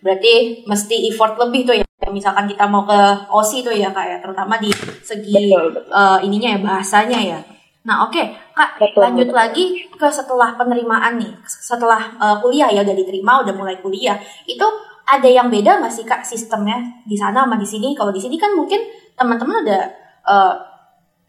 berarti 0.01 0.65
mesti 0.65 1.13
effort 1.13 1.37
lebih 1.37 1.69
tuh 1.69 1.75
ya. 1.77 1.85
Misalkan 2.09 2.49
kita 2.49 2.65
mau 2.65 2.81
ke 2.81 2.97
Aussie 3.29 3.61
tuh 3.61 3.77
ya 3.77 3.93
kak 3.93 4.05
ya. 4.09 4.17
Terutama 4.25 4.57
di 4.57 4.73
segi 5.05 5.53
Betul, 5.53 5.77
betul. 5.77 5.93
eh, 5.93 6.17
ininya 6.25 6.49
ya 6.57 6.59
bahasanya 6.65 7.19
ya. 7.21 7.39
Nah 7.85 8.09
oke 8.09 8.23
kak 8.57 8.81
Betul, 8.81 8.99
lanjut 9.05 9.27
betul. 9.29 9.37
lagi 9.37 9.65
ke 9.87 10.07
setelah 10.09 10.57
penerimaan 10.57 11.21
nih 11.21 11.31
setelah 11.45 11.99
eh, 12.19 12.35
kuliah 12.41 12.67
ya 12.73 12.81
udah 12.83 12.95
diterima 12.95 13.43
udah 13.45 13.53
mulai 13.55 13.77
kuliah 13.79 14.17
itu 14.43 14.65
ada 15.07 15.23
yang 15.27 15.47
beda 15.47 15.79
nggak 15.79 15.93
sih 15.93 16.03
kak 16.03 16.23
sistemnya 16.27 16.79
di 17.07 17.15
sana 17.15 17.43
sama 17.47 17.55
di 17.59 17.67
sini? 17.67 17.91
Kalau 17.95 18.11
di 18.11 18.19
sini 18.19 18.35
kan 18.39 18.55
mungkin 18.55 18.81
teman-teman 19.15 19.63
udah 19.67 19.81
eh, 20.25 20.53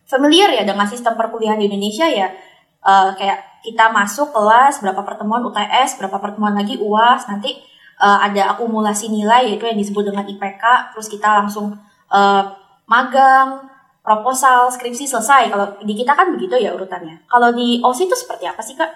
familiar 0.09 0.51
ya 0.51 0.65
dengan 0.65 0.89
sistem 0.89 1.15
perkuliahan 1.15 1.61
di 1.61 1.69
Indonesia 1.69 2.09
ya 2.09 2.33
Eh, 2.79 3.11
kayak 3.19 3.61
kita 3.67 3.91
masuk 3.91 4.31
kelas 4.31 4.79
berapa 4.79 5.03
pertemuan 5.03 5.43
UTS 5.45 5.99
berapa 5.99 6.17
pertemuan 6.23 6.55
lagi 6.55 6.79
UAS 6.79 7.27
nanti 7.27 7.59
eh, 7.99 8.19
ada 8.23 8.55
akumulasi 8.55 9.11
nilai 9.11 9.51
yaitu 9.51 9.67
yang 9.67 9.77
disebut 9.77 10.09
dengan 10.09 10.23
IPK 10.25 10.95
terus 10.95 11.11
kita 11.11 11.43
langsung 11.43 11.75
eh, 12.09 12.43
magang 12.87 13.67
proposal 14.01 14.71
skripsi 14.71 15.05
selesai 15.11 15.51
kalau 15.51 15.67
di 15.83 15.93
kita 15.93 16.15
kan 16.15 16.33
begitu 16.33 16.57
ya 16.57 16.73
urutannya 16.73 17.27
kalau 17.27 17.51
di 17.51 17.83
OSI 17.83 18.09
itu 18.09 18.17
seperti 18.17 18.47
apa 18.47 18.63
sih 18.63 18.79
kak? 18.79 18.89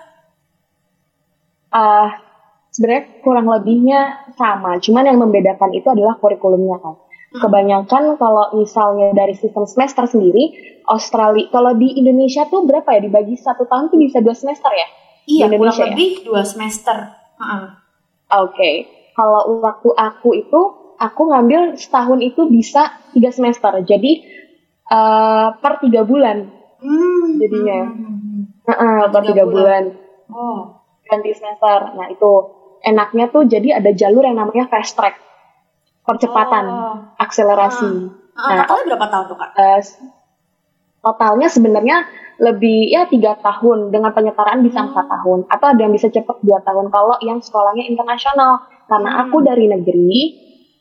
Ah, 1.72 2.20
sebenarnya 2.68 3.24
kurang 3.24 3.48
lebihnya 3.48 4.28
sama, 4.36 4.76
cuman 4.76 5.08
yang 5.08 5.16
membedakan 5.20 5.72
itu 5.72 5.88
adalah 5.88 6.20
kurikulumnya 6.20 6.76
kan. 6.84 7.00
Hmm. 7.32 7.40
Kebanyakan 7.40 8.20
kalau 8.20 8.52
misalnya 8.52 9.16
dari 9.16 9.32
sistem 9.32 9.64
semester 9.64 10.04
sendiri, 10.04 10.52
Australia, 10.84 11.48
kalau 11.48 11.72
di 11.72 11.96
Indonesia 11.96 12.44
tuh 12.44 12.62
berapa 12.62 12.84
ya 12.92 13.00
dibagi 13.00 13.34
satu 13.34 13.64
tahun 13.64 13.88
tuh 13.88 13.96
bisa 13.96 14.20
dua 14.20 14.36
semester 14.36 14.68
ya? 14.68 14.88
Iya 15.24 15.48
Di 15.48 15.50
Indonesia 15.50 15.80
kurang 15.80 15.92
lebih 15.96 16.10
dua 16.22 16.42
semester. 16.44 16.96
Heeh. 17.40 17.64
Oke, 18.34 18.70
kalau 19.12 19.60
waktu 19.60 19.88
aku 19.90 20.28
itu, 20.34 20.60
aku 20.94 21.22
ngambil 21.26 21.60
setahun 21.74 22.20
itu 22.20 22.44
bisa 22.46 22.92
tiga 23.10 23.28
semester, 23.28 23.80
jadi 23.80 24.12
eh, 24.86 25.48
per 25.56 25.80
tiga 25.80 26.02
bulan, 26.02 26.48
Hmm, 26.82 27.38
Jadinya. 27.38 27.80
hmm, 27.86 28.16
hmm. 28.18 28.42
Heeh, 28.66 28.98
per 29.08 29.22
Tiga 29.22 29.30
tiga 29.32 29.44
bulan. 29.46 29.84
bulan. 29.84 29.84
Oh. 30.28 30.60
ganti 31.02 31.30
semester. 31.30 31.92
Nah 31.92 32.08
itu 32.08 32.30
enaknya 32.80 33.28
tuh 33.28 33.44
jadi 33.44 33.78
ada 33.78 33.92
jalur 33.92 34.24
yang 34.24 34.34
namanya 34.34 34.64
fast 34.66 34.96
track, 34.96 35.14
percepatan, 36.02 36.64
Oh. 36.66 36.96
akselerasi. 37.18 37.90
Ah, 38.32 38.48
Nah. 38.48 38.56
totalnya 38.64 38.84
berapa 38.94 39.06
tahun 39.12 39.24
tuh 39.28 39.36
kak? 39.38 39.50
Eh, 39.56 39.80
totalnya 41.02 41.48
sebenarnya 41.50 41.96
lebih 42.40 42.90
ya 42.90 43.06
tiga 43.06 43.38
tahun 43.38 43.92
dengan 43.92 44.10
penyetaraan 44.10 44.64
bisa 44.64 44.82
Hmm. 44.82 44.88
empat 44.90 45.06
tahun 45.06 45.38
atau 45.46 45.66
ada 45.68 45.80
yang 45.82 45.92
bisa 45.94 46.08
cepet 46.08 46.36
dua 46.42 46.58
tahun 46.64 46.90
kalau 46.90 47.18
yang 47.22 47.38
sekolahnya 47.38 47.86
internasional. 47.86 48.66
Karena 48.90 49.10
Hmm. 49.14 49.20
aku 49.28 49.36
dari 49.46 49.70
negeri, 49.70 50.14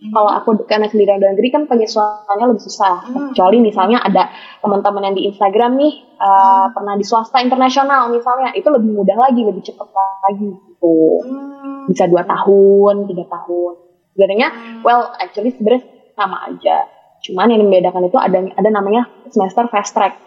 kalau 0.10 0.32
aku 0.34 0.66
karena 0.66 0.90
sendiri 0.90 1.22
dari 1.22 1.38
negeri 1.38 1.48
kan 1.54 1.64
penyesuaiannya 1.70 2.46
lebih 2.50 2.64
susah. 2.66 2.96
Hmm. 3.06 3.30
Kecuali 3.30 3.62
misalnya 3.62 4.02
ada 4.02 4.34
teman-teman 4.58 5.12
yang 5.12 5.16
di 5.16 5.30
Instagram 5.30 5.78
nih 5.78 5.94
uh, 6.18 6.26
Hmm. 6.70 6.74
pernah 6.74 6.94
di 6.98 7.06
swasta 7.06 7.42
internasional 7.42 8.10
misalnya, 8.10 8.54
itu 8.54 8.70
lebih 8.70 8.94
mudah 8.94 9.18
lagi, 9.18 9.42
lebih 9.42 9.62
cepet 9.62 9.86
lagi 10.26 10.50
gitu. 10.50 10.98
Hmm. 11.26 11.86
Bisa 11.90 12.06
dua 12.06 12.26
tahun, 12.26 13.06
tiga 13.10 13.26
tahun. 13.26 13.81
Sebenarnya, 14.12 14.48
Hmm. 14.52 14.82
well 14.84 15.12
actually 15.16 15.52
sebenarnya 15.52 15.84
sama 16.14 16.48
aja. 16.48 16.88
Cuman 17.22 17.48
yang 17.48 17.62
membedakan 17.64 18.06
itu 18.06 18.18
ada 18.18 18.40
ada 18.44 18.70
namanya 18.70 19.08
semester 19.30 19.70
fast 19.70 19.94
track 19.94 20.18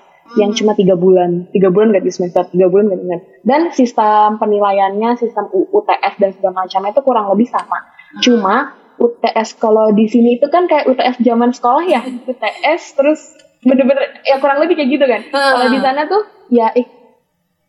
yang 0.41 0.57
cuma 0.57 0.73
tiga 0.73 0.97
bulan, 0.97 1.51
tiga 1.53 1.69
bulan 1.69 1.93
ganti 1.93 2.09
semester, 2.09 2.49
tiga 2.49 2.67
bulan 2.67 2.89
ganti 2.89 3.05
semester. 3.05 3.29
Dan 3.45 3.61
sistem 3.71 4.41
penilaiannya, 4.41 5.21
sistem 5.21 5.45
UTS 5.53 6.15
dan 6.17 6.31
segala 6.33 6.65
macamnya 6.65 6.91
itu 6.91 7.03
kurang 7.05 7.29
lebih 7.29 7.45
sama. 7.45 7.79
Cuma 8.19 8.73
UTS 8.97 9.59
kalau 9.59 9.91
di 9.91 10.07
sini 10.07 10.39
itu 10.39 10.47
kan 10.49 10.65
kayak 10.65 10.87
UTS 10.87 11.21
zaman 11.21 11.51
sekolah 11.53 11.85
ya, 11.85 12.01
UTS 12.31 12.83
terus 12.95 13.21
bener-bener 13.61 14.23
ya 14.23 14.39
kurang 14.39 14.63
lebih 14.63 14.79
kayak 14.79 14.91
gitu 14.93 15.05
kan. 15.05 15.21
Kalau 15.29 15.67
di 15.69 15.81
sana 15.83 16.07
tuh 16.07 16.23
ya 16.49 16.73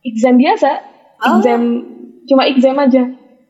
exam 0.02 0.38
biasa, 0.38 0.70
exam 1.36 1.62
cuma 2.24 2.44
exam 2.46 2.76
aja. 2.78 3.04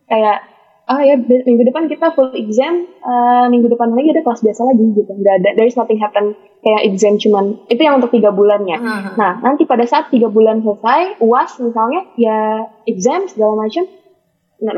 Kayak 0.06 0.38
oh 0.86 1.01
ya 1.01 1.18
minggu 1.18 1.63
depan 1.65 1.89
kita 1.89 2.13
full 2.13 2.30
exam, 2.38 2.86
uh, 3.01 3.50
minggu 3.50 3.70
depan 3.74 3.89
lagi 3.94 4.13
ada 4.13 4.22
kelas 4.22 4.42
biasa 4.46 4.62
lagi 4.70 4.86
gitu. 4.94 5.12
Gak 5.22 5.36
ada, 5.42 5.50
there 5.58 5.65
is 5.65 5.77
nothing 5.77 5.98
happen 5.98 6.38
kayak 6.62 6.82
exam 6.89 7.18
cuman 7.18 7.58
itu 7.70 7.82
yang 7.82 7.98
untuk 7.98 8.13
tiga 8.13 8.30
bulannya. 8.30 8.77
Hmm. 8.77 9.18
Nah 9.18 9.42
nanti 9.42 9.65
pada 9.65 9.86
saat 9.86 10.13
tiga 10.13 10.30
bulan 10.30 10.62
selesai, 10.62 11.22
uas 11.22 11.51
misalnya 11.58 12.01
ya 12.18 12.70
exam 12.86 13.25
segala 13.25 13.65
macam, 13.65 13.86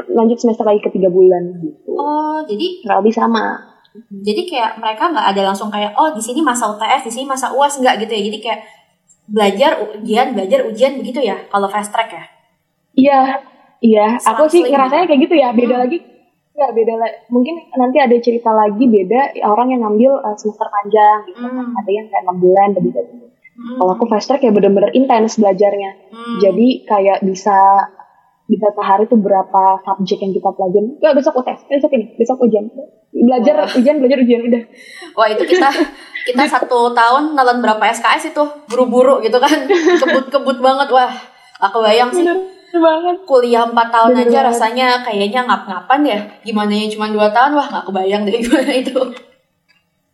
lanjut 0.08 0.38
semester 0.40 0.64
lagi 0.64 0.80
ke 0.80 0.90
tiga 0.96 1.12
bulan 1.12 1.60
gitu. 1.60 1.92
Oh 1.96 2.40
jadi 2.48 2.88
Kurang 2.88 3.00
lebih 3.04 3.16
sama. 3.16 3.46
jadi 3.98 4.46
kayak 4.46 4.72
mereka 4.78 5.10
nggak 5.10 5.28
ada 5.34 5.42
langsung 5.50 5.74
kayak 5.74 5.90
oh 5.98 6.14
di 6.14 6.22
sini 6.22 6.46
masa 6.46 6.70
UTS, 6.70 7.10
di 7.10 7.12
sini 7.12 7.26
masa 7.26 7.52
uas 7.52 7.76
nggak 7.82 8.06
gitu 8.06 8.12
ya. 8.14 8.22
Jadi 8.32 8.38
kayak 8.40 8.62
belajar 9.28 9.72
ujian, 9.84 10.32
belajar 10.32 10.60
ujian 10.70 11.04
begitu 11.04 11.20
ya 11.20 11.36
kalau 11.52 11.68
fast 11.68 11.92
track 11.92 12.16
ya. 12.16 12.24
Iya, 12.98 13.20
iya. 13.80 14.18
Aku 14.18 14.46
sih 14.46 14.64
ngerasanya 14.64 15.06
kayak 15.06 15.22
gitu 15.22 15.36
ya. 15.36 15.50
Beda 15.52 15.76
Hmm. 15.76 15.84
lagi. 15.84 15.98
Ya 16.52 16.68
beda 16.70 16.94
la- 16.96 17.18
Mungkin 17.28 17.54
nanti 17.72 17.98
ada 17.98 18.18
cerita 18.18 18.50
lagi 18.50 18.82
beda 18.84 19.20
orang 19.46 19.70
yang 19.70 19.82
ngambil 19.84 20.18
uh, 20.18 20.34
semester 20.34 20.66
panjang 20.66 21.20
gitu. 21.26 21.38
Hmm. 21.40 21.70
Ada 21.72 21.92
yang 21.92 22.06
kayak 22.08 22.24
6 22.26 22.38
bulan 22.40 22.68
lebih 22.74 22.92
dari 22.92 23.10
itu. 23.12 23.28
Hmm. 23.54 23.78
Kalau 23.78 23.92
aku 23.94 24.06
fast 24.06 24.26
track 24.26 24.42
ya 24.42 24.50
bener-bener 24.50 24.90
intens 24.92 25.38
belajarnya. 25.38 25.92
Hmm. 26.10 26.38
Jadi 26.40 26.68
kayak 26.84 27.22
bisa 27.22 27.58
bisa 28.48 28.68
sehari 28.72 29.06
tuh 29.06 29.20
berapa 29.20 29.64
subjek 29.84 30.18
yang 30.18 30.32
kita 30.32 30.50
pelajarin. 30.50 30.98
Ya 30.98 31.12
besok 31.12 31.36
UTS, 31.36 31.68
besok 31.68 31.92
ini, 31.94 32.16
besok 32.16 32.40
ujian. 32.40 32.72
Belajar 33.12 33.54
Wah. 33.60 33.76
ujian, 33.76 33.98
belajar 33.98 34.18
ujian 34.18 34.42
udah. 34.42 34.64
Wah 35.14 35.28
itu 35.28 35.44
kita 35.44 35.68
kita 36.26 36.44
satu 36.56 36.90
tahun 36.92 37.34
nelen 37.34 37.60
berapa 37.60 37.84
SKS 37.88 38.32
itu 38.32 38.44
buru-buru 38.66 39.20
gitu 39.20 39.36
kan 39.36 39.68
kebut-kebut 40.02 40.58
banget 40.58 40.88
wah 40.90 41.12
aku 41.60 41.82
bayang 41.82 42.10
sih 42.10 42.24
Bener 42.24 42.57
banget. 42.74 43.18
kuliah 43.24 43.64
4 43.66 43.74
tahun 43.88 44.12
Bener 44.12 44.24
aja 44.24 44.38
banget. 44.38 44.48
rasanya 44.50 44.88
kayaknya 45.02 45.42
ngap-ngapan 45.44 46.00
ya 46.04 46.20
gimana 46.42 46.72
yang 46.72 46.90
cuma 46.90 47.06
2 47.08 47.30
tahun 47.30 47.52
wah 47.54 47.68
nggak 47.68 47.86
kebayang 47.86 48.22
deh 48.24 48.36
gimana 48.44 48.74
itu 48.76 49.02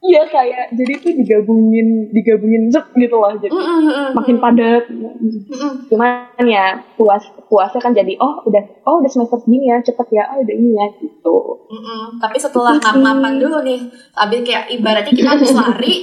Iya 0.04 0.28
kayak 0.28 0.76
jadi 0.76 1.00
tuh 1.00 1.16
digabungin 1.16 1.88
digabungin 2.12 2.68
zep 2.68 2.92
gitu 2.94 3.16
loh. 3.16 3.32
Jadi 3.34 3.48
Mm, 3.50 3.64
mm, 3.64 3.80
mm, 3.80 3.88
mm. 3.88 4.10
makin 4.12 4.36
padat. 4.38 4.84
Mm, 4.92 5.16
mm. 5.48 5.74
cuman 5.88 6.44
ya 6.44 6.66
puas 6.94 7.24
puasnya 7.48 7.80
kan 7.80 7.96
jadi 7.96 8.20
oh 8.20 8.44
udah 8.44 8.60
oh 8.84 9.00
udah 9.00 9.08
semester 9.08 9.40
segini 9.40 9.72
ya 9.72 9.80
cepet 9.80 10.08
ya 10.12 10.28
oh 10.28 10.44
udah 10.44 10.54
ini 10.54 10.76
ya 10.76 10.86
gitu 11.00 11.36
Mm-mm. 11.72 12.20
Tapi 12.20 12.36
setelah 12.38 12.76
Itu 12.76 12.84
sih. 12.84 12.84
ngap-ngapan 12.86 13.34
dulu 13.40 13.58
nih, 13.64 13.80
habis 14.14 14.40
kayak 14.44 14.66
ibaratnya 14.70 15.10
kita 15.10 15.30
habis 15.32 15.56
lari, 15.56 15.96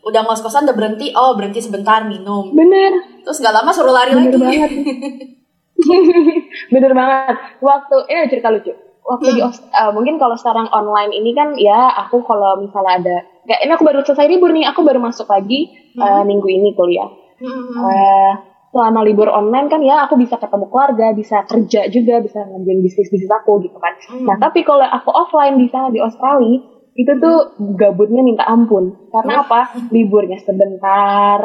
udah 0.00 0.20
ngos-ngosan 0.22 0.62
udah 0.62 0.76
berhenti, 0.76 1.06
oh 1.12 1.32
berhenti 1.32 1.58
sebentar 1.58 2.04
minum. 2.04 2.52
bener 2.52 2.92
Terus 3.24 3.40
gak 3.40 3.50
lama 3.50 3.72
suruh 3.72 3.90
lari 3.90 4.12
bener 4.12 4.28
lagi. 4.30 4.36
banget 4.36 4.70
bener 6.74 6.92
banget 6.92 7.34
waktu 7.62 7.96
ini 8.10 8.28
cerita 8.28 8.48
lucu 8.50 8.72
waktu 9.08 9.28
di 9.32 9.40
Hmm. 9.40 9.48
Aus- 9.48 9.64
eh, 9.64 9.90
mungkin 9.94 10.20
kalau 10.20 10.36
sekarang 10.36 10.68
online 10.68 11.16
ini 11.16 11.32
kan 11.32 11.56
ya 11.56 11.88
aku 11.96 12.20
kalau 12.22 12.60
misalnya 12.60 12.92
ada 13.00 13.16
kayak 13.46 13.60
ini 13.64 13.72
aku 13.72 13.84
baru 13.86 14.00
selesai 14.04 14.28
libur 14.28 14.50
nih 14.52 14.68
aku 14.68 14.84
baru 14.84 15.00
masuk 15.00 15.26
lagi 15.26 15.70
eh, 15.96 16.02
Hmm. 16.02 16.26
minggu 16.26 16.48
ini 16.48 16.76
kuliah 16.76 17.08
Mm-mm. 17.38 17.78
Eh, 17.88 18.32
selama 18.68 19.00
libur 19.00 19.30
online 19.30 19.72
kan 19.72 19.80
ya 19.80 20.04
aku 20.04 20.20
bisa 20.20 20.36
ketemu 20.36 20.68
keluarga 20.68 21.16
bisa 21.16 21.40
kerja 21.46 21.88
juga 21.88 22.20
bisa 22.20 22.42
ngambil 22.44 22.84
bisnis 22.84 23.08
bisnis 23.08 23.32
aku 23.32 23.62
gitu 23.64 23.78
kan 23.80 23.94
Hmm. 24.12 24.26
Nah, 24.28 24.36
tapi 24.36 24.60
kalau 24.60 24.84
aku 24.84 25.08
offline 25.08 25.56
di 25.56 25.70
sana 25.72 25.88
di 25.88 26.00
Australia, 26.00 26.60
itu 26.92 27.12
tuh 27.16 27.36
gabutnya 27.78 28.20
minta 28.20 28.42
ampun. 28.44 28.90
Karena 29.08 29.40
apa? 29.40 29.70
Liburnya 29.88 30.36
sebentar, 30.42 31.38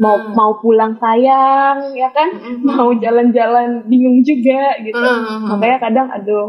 mau 0.00 0.16
Hmm. 0.16 0.32
mau 0.32 0.56
pulang 0.56 0.96
sayang, 0.96 1.92
ya 1.92 2.08
kan? 2.10 2.32
Mm-mm. 2.32 2.64
Mau 2.64 2.90
jalan-jalan 2.96 3.84
bingung 3.84 4.24
juga 4.24 4.80
gitu. 4.80 4.96
Mm-mm. 4.96 5.52
Makanya 5.52 5.78
kadang 5.78 6.08
aduh, 6.08 6.48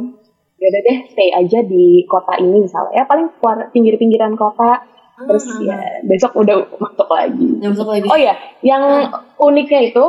ya 0.56 0.66
udah 0.72 0.82
deh 0.82 0.98
stay 1.12 1.30
aja 1.30 1.60
di 1.60 2.08
kota 2.08 2.40
ini 2.40 2.64
misalnya. 2.64 2.96
Ya 2.96 3.04
paling 3.04 3.28
keluar 3.38 3.68
pinggir-pinggiran 3.70 4.40
kota, 4.40 4.88
terus 5.28 5.46
Mm-mm. 5.46 5.68
ya 5.68 5.80
besok 6.08 6.40
udah 6.40 6.64
masuk 6.80 7.12
lagi. 7.12 7.48
Lagi. 7.60 8.08
Oh 8.08 8.16
ya, 8.16 8.34
yang 8.64 9.12
uniknya 9.38 9.92
itu 9.92 10.06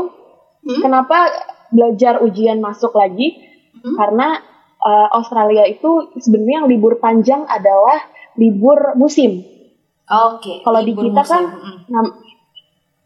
Hmm? 0.63 0.79
kenapa 0.79 1.27
belajar 1.75 2.23
ujian 2.23 2.63
masuk 2.63 2.95
lagi? 2.95 3.35
Hmm? 3.83 3.99
Karena 3.99 4.39
uh, 4.79 5.11
Australia 5.11 5.67
itu 5.67 6.15
sebenarnya 6.15 6.63
yang 6.63 6.69
libur 6.71 7.03
panjang 7.03 7.43
adalah 7.51 7.99
libur 8.39 8.95
musim. 8.95 9.43
Oke. 10.07 10.63
Kalau 10.63 10.81
di 10.87 10.95
kita 10.95 11.19
musim. 11.19 11.43
kan. 11.91 12.07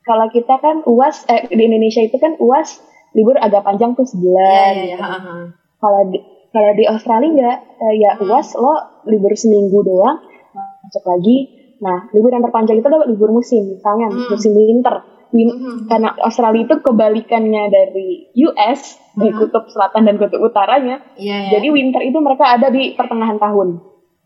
Kalau 0.07 0.31
kita 0.31 0.55
kan 0.57 0.87
uas 0.87 1.27
eh, 1.27 1.45
di 1.45 1.59
Indonesia 1.61 1.99
itu 1.99 2.17
kan 2.17 2.39
uas 2.39 2.79
libur 3.13 3.35
agak 3.37 3.61
panjang 3.61 3.93
tuh 3.93 4.07
sebulan. 4.07 4.73
iya. 4.79 4.97
ha, 4.97 5.19
ha. 5.19 5.35
Kalau 5.77 6.01
di 6.07 6.19
kalau 6.49 6.73
di 6.73 6.85
Australia 6.87 7.29
enggak, 7.29 7.59
eh, 7.77 7.95
ya 7.99 8.11
Hmm. 8.15 8.25
uas 8.25 8.55
lo 8.55 8.75
libur 9.05 9.35
seminggu 9.35 9.83
doang 9.83 10.23
masuk 10.55 11.05
lagi. 11.05 11.51
Nah, 11.77 12.09
libur 12.09 12.31
yang 12.31 12.41
terpanjang 12.41 12.79
itu 12.79 12.87
adalah 12.87 13.05
libur 13.05 13.29
musim, 13.29 13.67
misalnya 13.69 14.09
Hmm. 14.09 14.31
musim 14.31 14.55
winter. 14.55 14.97
Win- 15.29 15.53
Mhm. 15.53 15.91
Karena 15.91 16.15
Australia 16.17 16.63
itu 16.63 16.79
kebalikannya 16.79 17.67
dari 17.67 18.09
US 18.41 18.81
di 19.13 19.27
Hmm. 19.27 19.37
kutub 19.37 19.67
selatan 19.67 20.07
dan 20.07 20.17
kutub 20.17 20.39
utaranya. 20.41 21.03
Iya, 21.15 21.37
iya. 21.43 21.51
Jadi 21.53 21.67
winter 21.69 22.01
itu 22.01 22.17
mereka 22.17 22.47
ada 22.49 22.71
di 22.71 22.95
pertengahan 22.95 23.37
tahun. 23.37 23.83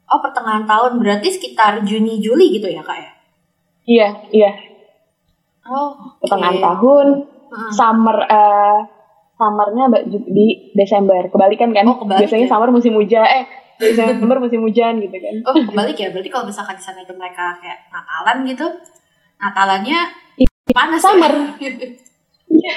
oh 0.07 0.19
pertengahan 0.19 0.67
tahun 0.67 0.99
berarti 0.99 1.31
sekitar 1.31 1.87
Juni 1.87 2.19
Juli 2.19 2.51
gitu 2.51 2.67
ya 2.67 2.83
kak 2.83 2.99
ya? 2.99 3.11
Iya, 3.87 4.09
iya, 4.31 4.51
Oh. 5.71 6.19
pertengahan 6.19 6.59
oke. 6.59 6.67
tahun. 6.67 7.07
Mm-mm. 7.51 7.71
Summer 7.75 8.17
eh 8.27 8.79
summernya 9.41 9.85
di 10.11 10.75
Desember. 10.77 11.31
Kebalikan 11.33 11.73
kan? 11.73 11.87
Oh, 11.89 11.97
kebalik 12.05 12.29
Biasanya 12.29 12.47
ya? 12.47 12.51
summer 12.51 12.71
musim 12.75 12.93
hujan, 12.99 13.25
eh 13.25 13.45
Desember 13.81 14.37
musim 14.43 14.61
hujan 14.61 15.01
gitu 15.01 15.17
kan. 15.17 15.35
Oh 15.49 15.55
kebalik 15.57 15.97
ya 15.97 16.13
berarti 16.13 16.29
kalau 16.29 16.45
misalkan 16.51 16.77
di 16.77 16.85
sana 16.85 17.01
itu 17.01 17.15
mereka 17.17 17.57
kayak 17.63 17.89
Natalan 17.89 18.45
gitu, 18.45 18.67
Natalannya 19.41 20.01
panas 20.75 21.01
summer. 21.01 21.33
ya? 22.67 22.75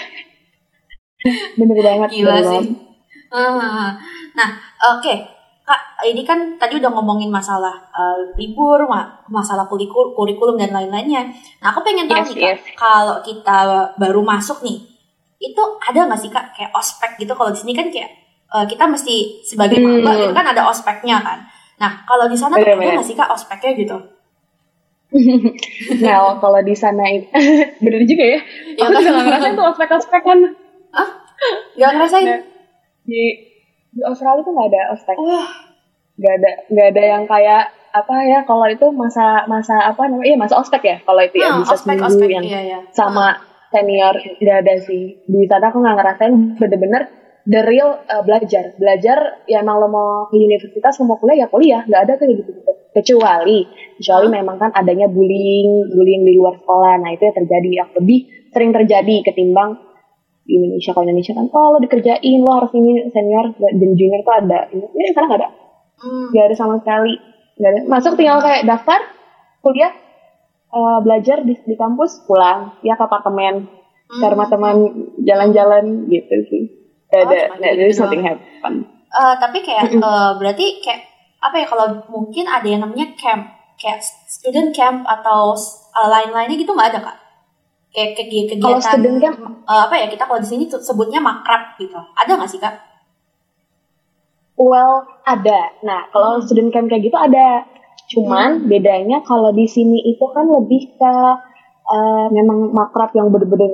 Bener 1.58 1.78
banget. 1.84 2.10
Gila 2.14 2.32
bener 2.32 2.44
sih. 2.46 2.64
banget. 2.72 2.94
Ah. 3.34 3.90
Nah, 4.38 4.50
oke. 4.98 5.33
Kak, 5.63 5.79
ini 6.03 6.27
kan 6.27 6.60
tadi 6.60 6.75
udah 6.75 6.91
ngomongin 6.91 7.32
masalah 7.32 7.72
eh, 7.96 8.36
libur, 8.36 8.84
ma- 8.84 9.24
masalah 9.32 9.63
kurikulum, 9.72 10.12
kurikulum 10.12 10.60
dan 10.60 10.75
lain-lainnya. 10.75 11.24
Nah, 11.63 11.72
aku 11.72 11.79
pengen 11.88 12.03
tahu 12.12 12.20
Yes, 12.20 12.27
nih, 12.27 12.36
Kak, 12.36 12.50
yes. 12.51 12.62
kalau 12.75 13.15
kita 13.24 13.60
baru 13.96 14.22
masuk 14.27 14.60
nih, 14.60 14.84
itu 15.39 15.63
ada 15.79 16.00
nggak 16.03 16.20
sih 16.20 16.27
Kak 16.27 16.46
kayak 16.60 16.72
ospek 16.75 17.15
gitu? 17.15 17.32
Kalau 17.32 17.51
di 17.55 17.60
sini 17.63 17.72
kan 17.72 17.88
kayak 17.88 18.12
eh, 18.53 18.65
kita 18.67 18.84
mesti 18.91 19.15
sebagai 19.48 19.79
Hmm. 19.79 20.03
maba 20.03 20.12
itu 20.20 20.36
kan 20.36 20.46
ada 20.51 20.67
ospeknya 20.67 21.17
kan. 21.24 21.39
Nah, 21.79 22.03
kalau 22.03 22.27
di 22.27 22.36
sana 22.36 22.60
ada 22.60 22.75
nggak 22.75 23.08
sih 23.08 23.15
Kak 23.15 23.32
ospeknya 23.32 23.72
gitu? 23.79 23.98
Nah, 26.03 26.41
kalau 26.41 26.60
di 26.60 26.75
sana 26.75 27.05
itu 27.08 27.27
bener 27.84 28.01
juga 28.03 28.25
ya. 28.36 28.39
Ya 28.75 28.84
Aku 28.89 28.91
kan? 28.91 29.00
juga 29.00 29.12
gak 29.13 29.25
ngerasain 29.29 29.53
tuh 29.55 29.65
ospek-ospek 29.72 30.22
kan. 30.25 30.39
Gak 31.77 31.91
ngerasain? 31.93 32.25
Nah, 32.27 32.39
Di, 33.03 33.24
di 33.94 34.02
Australia 34.02 34.42
tuh 34.42 34.54
nggak 34.54 34.70
ada 34.74 34.82
ospek. 34.98 35.16
Wah, 35.22 35.50
Nggak 36.14 36.34
ada, 36.38 36.52
nggak 36.70 36.88
ada 36.94 37.04
yang 37.10 37.24
kayak 37.26 37.64
apa 37.94 38.16
ya? 38.26 38.40
Kalau 38.46 38.66
itu 38.70 38.86
masa 38.94 39.50
masa 39.50 39.76
apa 39.82 40.06
namanya? 40.06 40.30
Iya 40.30 40.38
masa 40.38 40.56
ospek 40.62 40.82
ya. 40.86 40.98
Kalau 41.02 41.22
itu 41.26 41.42
ya 41.42 41.50
ah, 41.50 41.58
bisa 41.62 41.74
ospek, 41.74 41.98
seminggu 41.98 42.06
ospek, 42.06 42.30
yang 42.30 42.46
iya, 42.46 42.62
iya. 42.62 42.80
sama 42.94 43.42
senior 43.74 44.14
nggak 44.42 44.58
ada 44.66 44.74
sih. 44.78 45.26
Di 45.26 45.40
sana 45.50 45.74
aku 45.74 45.82
nggak 45.82 45.96
ngerasain 45.98 46.34
bener-bener 46.62 47.02
the 47.50 47.62
real 47.66 47.98
uh, 48.06 48.22
belajar. 48.22 48.78
Belajar 48.78 49.42
ya 49.50 49.66
emang 49.66 49.82
lo 49.82 49.90
mau 49.90 50.10
ke 50.30 50.38
universitas 50.38 51.02
lo 51.02 51.10
mau 51.10 51.18
kuliah 51.18 51.46
ya 51.46 51.48
kuliah. 51.50 51.82
Nggak 51.90 52.02
ada 52.06 52.14
kayak 52.22 52.46
gitu 52.46 52.50
gitu. 52.62 52.72
Kecuali 52.94 53.66
kecuali 53.98 54.28
Hah? 54.30 54.34
memang 54.38 54.56
kan 54.62 54.70
adanya 54.70 55.10
bullying 55.10 55.90
bullying 55.90 56.30
di 56.30 56.38
luar 56.38 56.62
sekolah. 56.62 57.02
Nah 57.02 57.10
itu 57.10 57.26
yang 57.26 57.38
terjadi 57.42 57.70
yang 57.74 57.90
lebih 57.98 58.20
sering 58.54 58.70
terjadi 58.70 59.16
ketimbang 59.26 59.82
di 60.44 60.60
Indonesia. 60.60 60.92
Kalau 60.92 61.06
Indonesia 61.08 61.34
kan 61.36 61.46
oh 61.50 61.68
lo 61.74 61.78
dikerjain 61.80 62.40
lo 62.44 62.52
harus 62.60 62.72
ini 62.76 63.08
senior 63.12 63.46
dan 63.58 63.90
junior 63.96 64.22
tuh 64.24 64.36
ada. 64.36 64.60
Ini 64.72 64.84
ini 64.84 65.06
sekarang 65.12 65.28
nggak 65.32 65.42
ada? 65.42 65.50
Hmm. 66.04 66.26
nggak 66.36 66.46
ada 66.52 66.56
sama 66.56 66.74
sekali. 66.84 67.14
Nggak 67.60 67.70
ada. 67.72 67.80
Masuk 67.88 68.14
tinggal 68.20 68.40
kayak 68.44 68.62
daftar 68.68 69.00
kuliah 69.64 69.94
eh, 70.74 70.98
belajar 71.04 71.38
di, 71.48 71.54
di 71.56 71.76
kampus 71.80 72.28
pulang. 72.28 72.76
Ya 72.84 73.00
ke 73.00 73.04
apartemen. 73.04 73.68
Hmm. 74.04 74.20
cari 74.20 74.36
sama 74.36 74.46
teman 74.52 74.76
jalan-jalan 75.26 76.06
gitu 76.12 76.36
sih. 76.52 76.64
Nggak 77.10 77.22
Oh, 77.24 77.30
ada 77.30 77.38
nggak 77.58 77.72
ada. 77.72 77.84
gitu. 77.88 77.98
Something 77.98 78.24
happen. 78.26 78.74
Eh, 79.14 79.36
tapi 79.40 79.58
kayak 79.64 79.96
eh, 79.96 80.32
berarti 80.38 80.66
kayak 80.84 81.02
apa 81.44 81.56
ya 81.60 81.66
kalau 81.68 81.88
mungkin 82.08 82.48
ada 82.48 82.64
yang 82.64 82.82
namanya 82.88 83.12
camp 83.20 83.52
kayak 83.76 84.00
student 84.32 84.72
camp 84.72 85.04
atau 85.04 85.52
uh, 85.92 86.08
lain-lainnya 86.08 86.56
gitu 86.56 86.72
nggak 86.72 86.96
ada 86.96 87.00
kak? 87.04 87.18
Kayak 87.94 88.12
kegiatan 88.18 88.58
Kalau 88.58 88.82
student 88.82 89.18
camp 89.22 89.38
uh, 89.70 89.82
apa 89.86 89.96
ya 90.02 90.10
kita 90.10 90.26
kalau 90.26 90.42
di 90.42 90.50
sini 90.50 90.66
sebutnya 90.66 91.22
makrab 91.22 91.78
gitu. 91.78 91.94
Ada 92.18 92.42
nggak 92.42 92.50
sih 92.50 92.58
kak? 92.58 92.74
Well, 94.58 95.06
ada. 95.26 95.78
Nah, 95.82 96.10
kalau 96.14 96.38
hmm. 96.38 96.44
student 96.46 96.70
camp 96.74 96.90
kayak 96.90 97.06
gitu 97.06 97.18
ada. 97.18 97.66
Cuman 98.10 98.66
hmm. 98.66 98.70
bedanya 98.70 99.22
kalau 99.26 99.50
di 99.54 99.66
sini 99.66 100.02
itu 100.10 100.26
kan 100.34 100.46
lebih 100.46 100.94
ke 100.98 101.14
uh, 101.90 102.28
memang 102.30 102.74
makrab 102.74 103.14
yang 103.18 103.34
bener-bener 103.34 103.74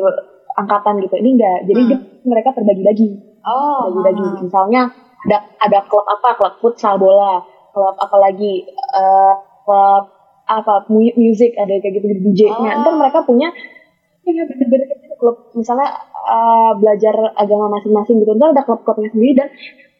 angkatan 0.56 1.04
gitu. 1.04 1.16
Ini 1.20 1.30
enggak. 1.36 1.60
Jadi 1.68 1.82
hmm. 1.88 2.28
mereka 2.28 2.50
terbagi 2.56 2.84
lagi. 2.84 3.10
Oh. 3.44 3.88
Terbagi 3.88 4.04
lagi. 4.04 4.24
Hmm. 4.24 4.40
Misalnya 4.48 4.82
ada 5.28 5.38
ada 5.64 5.80
klub 5.88 6.04
apa? 6.08 6.36
Klub 6.40 6.54
futsal 6.64 6.96
bola. 7.00 7.44
Klub 7.76 7.96
apa 7.96 8.18
lagi? 8.20 8.68
Uh, 8.96 9.34
klub 9.68 10.04
apa? 10.48 10.88
Music 10.92 11.56
ada 11.60 11.76
kayak 11.80 11.94
gitu 12.00 12.06
di 12.08 12.18
DJ. 12.32 12.42
Oh. 12.56 12.64
Nah, 12.64 12.84
ntar 12.84 12.96
mereka 12.96 13.24
punya 13.28 13.52
ya 14.34 14.44
bener-bener 14.48 14.88
gitu 14.96 15.16
klub 15.20 15.36
misalnya 15.54 15.90
uh, 16.14 16.72
belajar 16.78 17.16
agama 17.36 17.80
masing-masing 17.80 18.22
gitu. 18.24 18.32
Ntar 18.38 18.56
ada 18.56 18.64
klub-klubnya 18.64 19.10
sendiri 19.12 19.34
dan 19.36 19.48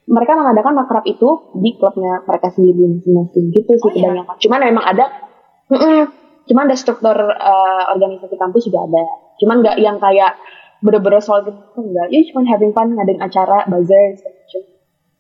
mereka 0.10 0.34
mengadakan 0.34 0.74
makrab 0.74 1.06
itu 1.06 1.30
di 1.62 1.78
klubnya 1.78 2.26
mereka 2.26 2.48
sendiri 2.50 2.82
masing-masing 2.98 3.46
gitu 3.54 3.72
sih 3.78 3.86
oh, 3.86 3.92
iya? 3.94 4.02
kebanyakan. 4.10 4.36
Iya? 4.36 4.42
Cuman 4.46 4.60
memang 4.66 4.86
ada, 4.86 5.06
mm 5.70 5.78
-mm, 5.78 6.00
cuman 6.50 6.64
ada 6.66 6.76
struktur 6.78 7.18
uh, 7.18 7.84
organisasi 7.94 8.36
kampus 8.36 8.66
juga 8.70 8.90
ada. 8.90 9.04
Cuman 9.38 9.62
nggak 9.62 9.78
yang 9.78 10.02
kayak 10.02 10.38
bener-bener 10.80 11.22
soal 11.22 11.44
gitu 11.44 11.60
enggak. 11.78 12.08
Ya 12.10 12.20
cuma 12.32 12.42
having 12.48 12.74
fun, 12.74 12.96
ngadain 12.96 13.20
acara, 13.20 13.68
buzzer, 13.68 14.16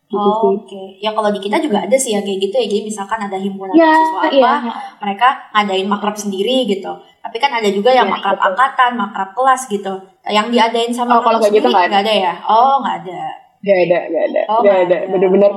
gitu 0.09 0.17
oh, 0.17 0.57
Oke, 0.57 0.73
okay. 0.73 0.87
ya 1.05 1.13
kalau 1.13 1.29
di 1.29 1.37
kita 1.37 1.61
juga 1.61 1.85
ada 1.85 1.93
sih 1.93 2.17
yang 2.17 2.25
kayak 2.25 2.39
gitu 2.41 2.55
ya. 2.57 2.65
Jadi 2.65 2.81
misalkan 2.89 3.19
ada 3.21 3.37
himpunan 3.37 3.77
ya, 3.77 3.93
siswa 3.93 4.19
apa, 4.25 4.33
iya. 4.33 4.53
mereka 4.97 5.27
ngadain 5.53 5.85
makrab 5.85 6.17
sendiri 6.17 6.65
gitu. 6.65 6.89
Tapi 7.29 7.37
kan 7.37 7.53
ada 7.53 7.69
juga 7.69 7.93
yang 7.93 8.09
ya, 8.09 8.13
makrab 8.17 8.41
betul. 8.41 8.47
angkatan, 8.49 8.91
makrab 8.97 9.29
kelas 9.37 9.61
gitu. 9.69 9.93
Yang 10.25 10.47
diadain 10.49 10.89
sama 10.89 11.17
oh, 11.17 11.21
kalau 11.21 11.37
kayak 11.37 11.61
gitu 11.61 11.69
nggak 11.69 11.93
ada. 11.93 12.01
ada 12.01 12.13
ya? 12.17 12.33
Oh, 12.41 12.81
nggak 12.81 13.05
ada. 13.05 13.21
Gak 13.59 13.77
ada, 13.85 13.99
gak 14.07 14.23
ada, 14.31 14.41
oh, 14.49 14.61
gak 14.63 14.77
ada. 14.87 14.97
Bener-bener. 15.13 15.51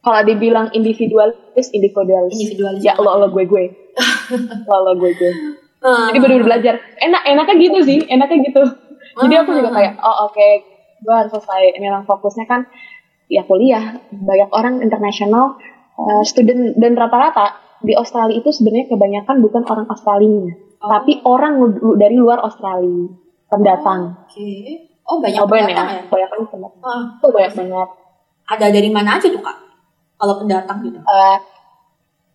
Kalau 0.00 0.20
dibilang 0.24 0.72
individualis, 0.72 1.68
individualis. 1.74 2.32
Individualis. 2.32 2.80
Ya 2.80 2.96
lo 2.96 3.20
lo 3.20 3.28
gue 3.28 3.44
gue. 3.44 3.64
lo 4.70 4.76
lo 4.88 4.92
gue 4.96 5.12
gue. 5.12 5.32
Jadi 5.84 6.16
bener-bener 6.16 6.46
belajar. 6.48 6.74
Enak, 6.96 7.22
enaknya 7.28 7.54
gitu 7.60 7.78
sih, 7.84 7.98
enaknya 8.08 8.38
gitu. 8.48 8.62
Jadi 9.20 9.34
aku 9.36 9.52
juga 9.52 9.68
kayak, 9.74 10.00
oh 10.00 10.30
oke, 10.30 10.38
okay, 10.38 10.64
gue 11.04 11.12
harus 11.12 11.28
selesai. 11.34 11.76
Memang 11.76 12.08
fokusnya 12.08 12.48
kan 12.48 12.64
ya 13.28 13.44
kuliah. 13.44 14.00
Banyak 14.08 14.48
orang 14.54 14.80
internasional, 14.80 15.60
uh, 16.00 16.22
student 16.24 16.78
dan 16.80 16.96
rata-rata 16.96 17.58
di 17.80 17.96
Australia 17.96 18.38
itu 18.38 18.52
sebenarnya 18.52 18.92
kebanyakan 18.92 19.36
bukan 19.40 19.62
orang 19.66 19.88
Australia, 19.88 20.52
oh. 20.80 20.88
tapi 20.88 21.20
orang 21.24 21.60
dari 22.00 22.16
luar 22.16 22.40
Australia 22.42 23.12
pendatang. 23.50 24.00
Oh, 24.16 24.24
Oke. 24.24 24.34
Okay. 24.34 24.90
Oh 25.10 25.18
banyak 25.18 25.42
pendatang 25.42 25.88
ya? 25.90 25.98
ya? 25.98 26.02
Banyak 26.06 26.28
pendatang. 26.30 26.82
Ah. 26.86 27.02
Oh 27.18 27.30
banyak 27.34 27.52
banget. 27.58 27.88
Ada 28.50 28.66
dari 28.70 28.90
mana 28.90 29.18
aja 29.18 29.26
tuh 29.26 29.42
kak? 29.42 29.56
Kalau 30.20 30.34
pendatang 30.38 30.78
gitu? 30.86 30.98
Uh, 31.02 31.38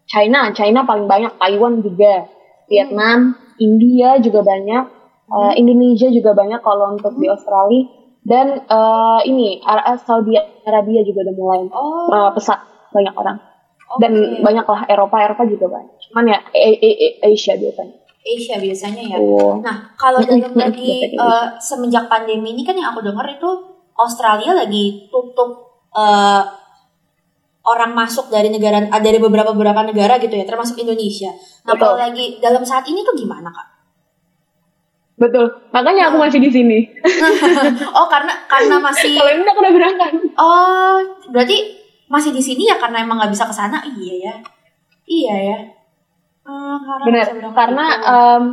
China, 0.05 0.51
China 0.51 0.83
paling 0.83 1.07
banyak. 1.07 1.31
Taiwan 1.39 1.79
juga. 1.79 2.27
Vietnam, 2.65 3.37
hmm. 3.37 3.61
India 3.61 4.09
juga 4.19 4.41
banyak. 4.41 4.83
Uh, 5.25 5.53
Indonesia 5.57 6.09
juga 6.09 6.33
banyak 6.33 6.61
kalau 6.65 6.97
untuk 6.97 7.13
hmm. 7.15 7.21
di 7.21 7.27
Australia. 7.31 7.83
Dan 8.25 8.65
uh, 8.65 9.21
ini 9.21 9.61
Saudi 10.01 10.33
Arabia 10.65 11.05
juga 11.05 11.29
udah 11.29 11.35
mulai 11.37 11.61
oh. 11.69 12.09
uh, 12.09 12.29
pesat 12.33 12.57
banyak 12.89 13.13
orang. 13.13 13.37
Okay. 13.85 14.01
Dan 14.01 14.13
banyak 14.41 14.65
lah 14.65 14.81
Eropa, 14.89 15.21
Eropa 15.21 15.45
juga 15.45 15.69
banyak. 15.69 15.95
Cuman 16.09 16.25
ya 16.33 16.39
Asia 17.21 17.53
biasanya. 17.53 18.04
Asia 18.25 18.58
biasanya 18.58 19.03
ya. 19.05 19.17
Oh. 19.22 19.62
Nah, 19.62 19.94
kalau 19.94 20.17
dalam 20.25 20.58
lagi 20.58 21.13
uh, 21.13 21.53
semenjak 21.62 22.10
pandemi 22.10 22.58
ini 22.58 22.65
kan 22.65 22.74
yang 22.74 22.89
aku 22.89 23.05
dengar 23.05 23.29
itu 23.29 23.50
Australia 23.94 24.57
lagi 24.57 25.05
tutup 25.14 25.85
uh, 25.94 26.42
orang 27.66 27.94
masuk 27.94 28.33
dari 28.33 28.50
negara 28.50 28.90
ah, 28.90 29.01
dari 29.01 29.22
beberapa 29.22 29.53
beberapa 29.53 29.85
negara 29.85 30.18
gitu 30.18 30.33
ya, 30.33 30.46
termasuk 30.46 30.81
Indonesia. 30.81 31.29
Nah, 31.70 31.77
kalau 31.77 32.01
lagi 32.01 32.42
dalam 32.42 32.66
saat 32.66 32.90
ini 32.90 33.05
tuh 33.05 33.14
gimana 33.14 33.53
kak? 33.53 33.68
Betul, 35.16 35.48
makanya 35.72 36.11
aku 36.11 36.20
masih 36.20 36.44
di 36.44 36.51
sini. 36.51 36.79
oh, 37.98 38.07
karena 38.09 38.35
karena 38.51 38.75
masih. 38.81 39.16
Kalau 39.16 39.31
ini 39.31 39.48
aku 39.48 39.61
udah 39.64 39.74
berangkat. 39.74 40.11
Oh, 40.35 40.98
berarti 41.29 41.57
masih 42.09 42.33
di 42.33 42.42
sini 42.42 42.68
ya 42.68 42.75
karena 42.81 43.05
emang 43.05 43.22
nggak 43.22 43.31
bisa 43.31 43.48
ke 43.48 43.53
sana? 43.55 43.79
Iya 43.85 44.14
ya, 44.18 44.33
iya 45.07 45.35
ya. 45.53 45.57
Uh, 46.46 46.77
Benar, 47.10 47.25
karena 47.58 47.86
um, 48.05 48.44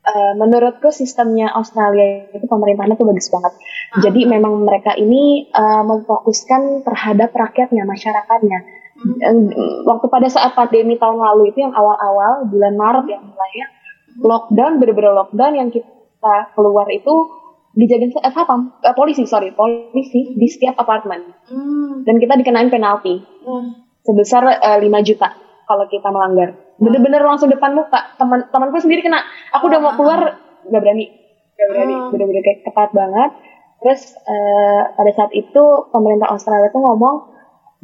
uh, 0.00 0.32
menurutku 0.40 0.88
sistemnya 0.88 1.52
Australia 1.52 2.32
itu 2.32 2.48
pemerintahnya 2.48 2.96
tuh 2.96 3.04
bagus 3.04 3.28
banget. 3.28 3.52
Uh. 3.92 4.00
Jadi 4.00 4.20
memang 4.24 4.64
mereka 4.64 4.96
ini 4.96 5.52
uh, 5.52 5.84
memfokuskan 5.84 6.88
terhadap 6.88 7.36
rakyatnya, 7.36 7.84
masyarakatnya. 7.84 8.58
Hmm. 9.00 9.48
Waktu 9.88 10.06
pada 10.12 10.28
saat 10.28 10.52
pandemi 10.52 11.00
tahun 11.00 11.20
lalu 11.20 11.56
itu 11.56 11.64
yang 11.64 11.72
awal-awal 11.72 12.44
bulan 12.48 12.76
Maret 12.76 13.06
yang 13.08 13.24
mulai 13.24 13.52
ya 13.56 13.68
lockdown 14.18 14.82
bener-bener 14.82 15.14
lockdown 15.14 15.54
yang 15.56 15.68
kita 15.70 16.34
keluar 16.52 16.90
itu 16.90 17.40
dijagain 17.70 18.10
eh, 18.10 18.32
satpam 18.34 18.74
eh, 18.82 18.94
polisi 18.98 19.24
sorry 19.30 19.54
polisi 19.54 20.34
di 20.34 20.46
setiap 20.50 20.74
apartemen 20.82 21.22
hmm. 21.46 22.02
dan 22.02 22.18
kita 22.18 22.34
dikenain 22.34 22.68
penalti 22.68 23.22
hmm. 23.22 24.02
sebesar 24.02 24.42
uh, 24.58 24.78
5 24.82 24.90
juta 25.06 25.38
kalau 25.70 25.86
kita 25.86 26.10
melanggar 26.10 26.58
bener-bener 26.80 27.20
langsung 27.20 27.52
depan 27.52 27.76
muka 27.76 28.16
teman 28.16 28.48
temanku 28.48 28.80
sendiri 28.80 29.04
kena 29.04 29.20
aku 29.52 29.68
udah 29.68 29.80
mau 29.84 29.92
keluar 29.94 30.40
nggak 30.64 30.80
berani 30.80 31.06
nggak 31.54 31.68
berani 31.68 31.94
hmm. 31.94 32.08
bener-bener 32.10 32.42
kayak 32.42 32.60
ketat 32.64 32.90
banget 32.96 33.30
terus 33.80 34.00
uh, 34.24 34.82
pada 34.96 35.12
saat 35.12 35.32
itu 35.36 35.62
pemerintah 35.92 36.32
Australia 36.32 36.72
tuh 36.72 36.80
ngomong 36.84 37.16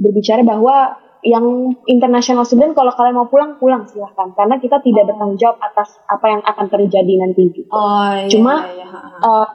berbicara 0.00 0.44
bahwa 0.44 0.96
yang 1.24 1.74
international 1.90 2.46
student 2.46 2.76
kalau 2.76 2.92
kalian 2.94 3.16
mau 3.18 3.28
pulang 3.28 3.58
pulang 3.58 3.88
silahkan 3.90 4.30
karena 4.36 4.62
kita 4.62 4.78
tidak 4.80 5.04
oh. 5.04 5.06
bertanggung 5.10 5.40
jawab 5.40 5.58
atas 5.58 5.98
apa 6.06 6.26
yang 6.30 6.42
akan 6.46 6.66
terjadi 6.70 7.12
nanti 7.18 7.42
gitu. 7.50 7.66
Oh, 7.72 8.14
iya, 8.14 8.30
Cuma 8.30 8.62
iya, 8.68 8.86
iya. 8.86 8.86
Uh, 9.24 9.46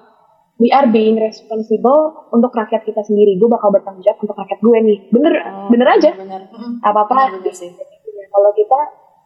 we 0.59 0.67
are 0.73 0.89
being 0.91 1.15
responsible 1.15 2.27
untuk 2.35 2.51
rakyat 2.51 2.83
kita 2.83 3.01
sendiri. 3.07 3.39
Gue 3.39 3.47
bakal 3.47 3.71
bertanggung 3.71 4.03
jawab 4.03 4.19
untuk 4.19 4.35
rakyat 4.35 4.59
gue 4.59 4.77
nih. 4.83 4.99
Bener, 5.15 5.33
oh, 5.47 5.69
bener 5.71 5.87
aja. 5.95 6.11
Apa 6.83 6.99
apa. 7.07 7.39
Kalau 8.31 8.51
kita 8.51 8.79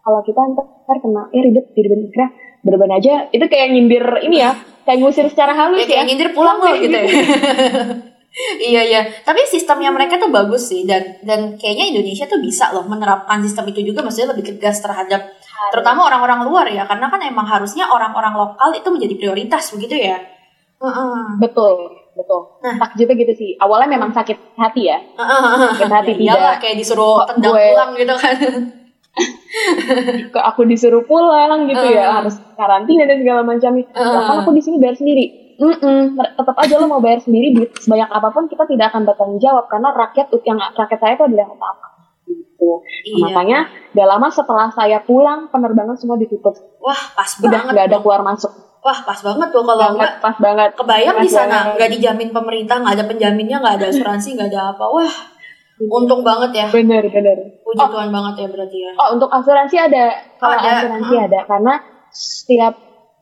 kalau 0.06 0.22
kita 0.22 0.42
ntar 0.54 0.98
kena 1.02 1.34
ya 1.34 1.42
ribet 1.42 1.66
ribet 1.74 2.14
kira 2.14 2.30
berban 2.62 2.94
aja 2.94 3.26
itu 3.34 3.46
kayak 3.50 3.74
nyindir 3.74 4.06
ini 4.22 4.46
ya 4.46 4.54
kayak 4.86 5.02
ngusir 5.02 5.26
secara 5.34 5.58
halus 5.58 5.82
ya, 5.82 5.90
kayak 5.90 6.04
ya. 6.06 6.08
nyindir 6.14 6.30
pulang 6.38 6.62
loh 6.62 6.78
gitu, 6.78 6.94
gitu. 6.94 6.98
Ya 7.02 7.26
iya 8.70 8.82
iya. 8.86 9.02
Tapi 9.26 9.50
sistemnya 9.50 9.90
mereka 9.90 10.22
tuh 10.22 10.30
bagus 10.30 10.70
sih 10.70 10.86
dan 10.86 11.18
dan 11.26 11.58
kayaknya 11.58 11.98
Indonesia 11.98 12.30
tuh 12.30 12.38
bisa 12.38 12.70
loh 12.70 12.86
menerapkan 12.86 13.42
sistem 13.42 13.66
itu 13.74 13.82
juga 13.82 14.06
maksudnya 14.06 14.38
lebih 14.38 14.46
tegas 14.54 14.78
terhadap 14.86 15.26
terutama 15.74 16.06
orang-orang 16.06 16.46
luar 16.46 16.68
ya 16.70 16.86
karena 16.86 17.10
kan 17.10 17.22
emang 17.26 17.48
harusnya 17.50 17.90
orang-orang 17.90 18.38
lokal 18.38 18.70
itu 18.78 18.86
menjadi 18.94 19.14
prioritas 19.18 19.74
begitu 19.74 19.98
ya? 19.98 20.22
Betul 21.42 22.06
betul. 22.16 22.62
Nah. 22.64 22.80
Takjubnya 22.80 23.16
gitu 23.26 23.34
sih. 23.36 23.50
Awalnya 23.60 23.90
memang 24.00 24.14
sakit 24.14 24.56
hati 24.56 24.88
ya. 24.88 25.02
Sakit 25.18 25.92
hati 25.92 26.12
ya, 26.14 26.16
tidak. 26.16 26.24
iyalah, 26.24 26.56
kayak 26.64 26.76
disuruh 26.80 27.26
tendang 27.28 27.52
gue... 27.52 27.66
pulang 27.74 27.92
gitu 27.98 28.16
kan 28.16 28.38
kok 30.34 30.46
aku 30.46 30.68
disuruh 30.68 31.04
pulang 31.08 31.68
gitu 31.72 31.86
uh. 31.86 31.92
ya 31.92 32.22
harus 32.22 32.36
karantina 32.60 33.08
dan 33.08 33.24
segala 33.24 33.42
macam 33.48 33.72
uh. 33.80 34.24
kan 34.28 34.38
aku 34.44 34.52
di 34.52 34.62
sini 34.62 34.78
bayar 34.78 34.96
sendiri 35.00 35.26
mm 35.56 35.76
-mm, 35.80 36.02
tetap 36.20 36.56
aja 36.60 36.76
lo 36.80 36.88
mau 36.92 37.00
bayar 37.00 37.24
sendiri 37.24 37.56
duit 37.56 37.72
sebanyak 37.80 38.12
apa 38.12 38.28
pun 38.36 38.52
kita 38.52 38.68
tidak 38.68 38.92
akan 38.92 39.08
bertanggung 39.08 39.40
jawab 39.40 39.66
karena 39.72 39.90
rakyat 39.96 40.28
yang 40.44 40.60
rakyat 40.60 41.00
saya 41.00 41.14
itu 41.16 41.26
adalah 41.32 41.48
utama 41.48 41.88
gitu 42.28 42.72
iya. 43.08 43.24
makanya 43.24 43.60
gak 43.96 44.08
lama 44.10 44.28
setelah 44.28 44.68
saya 44.76 45.00
pulang 45.04 45.48
penerbangan 45.48 45.96
semua 45.96 46.20
ditutup 46.20 46.56
wah 46.84 47.00
pas 47.16 47.30
udah 47.40 47.62
nggak 47.72 47.86
ada 47.92 48.00
keluar 48.04 48.24
masuk 48.26 48.66
Wah 48.86 49.02
pas 49.02 49.18
banget 49.18 49.50
tuh 49.50 49.66
kalau 49.66 49.98
nggak 49.98 50.22
pas 50.22 50.38
banget. 50.38 50.78
Kebayang 50.78 51.18
pas 51.18 51.26
di 51.26 51.30
sana 51.34 51.74
nggak 51.74 51.90
dijamin 51.90 52.30
pemerintah, 52.30 52.78
nggak 52.86 52.94
ada 53.02 53.06
penjaminnya, 53.10 53.58
nggak 53.58 53.82
ada 53.82 53.86
asuransi, 53.90 54.38
nggak 54.38 54.54
ada 54.54 54.78
apa. 54.78 54.86
Wah 54.86 55.16
Untung 55.84 56.24
banget 56.24 56.52
ya. 56.56 56.66
Bener, 56.72 57.04
bener. 57.12 57.60
Puji 57.60 57.84
oh. 57.84 57.90
Tuhan 57.92 58.10
banget 58.12 58.34
ya 58.40 58.48
berarti 58.48 58.78
ya. 58.80 58.92
Oh, 58.96 59.10
untuk 59.20 59.28
asuransi 59.28 59.76
ada. 59.76 60.06
Kalau 60.40 60.56
ada. 60.56 60.70
asuransi 60.80 61.16
hmm. 61.16 61.26
ada. 61.28 61.40
Karena 61.44 61.74
setiap 62.16 62.74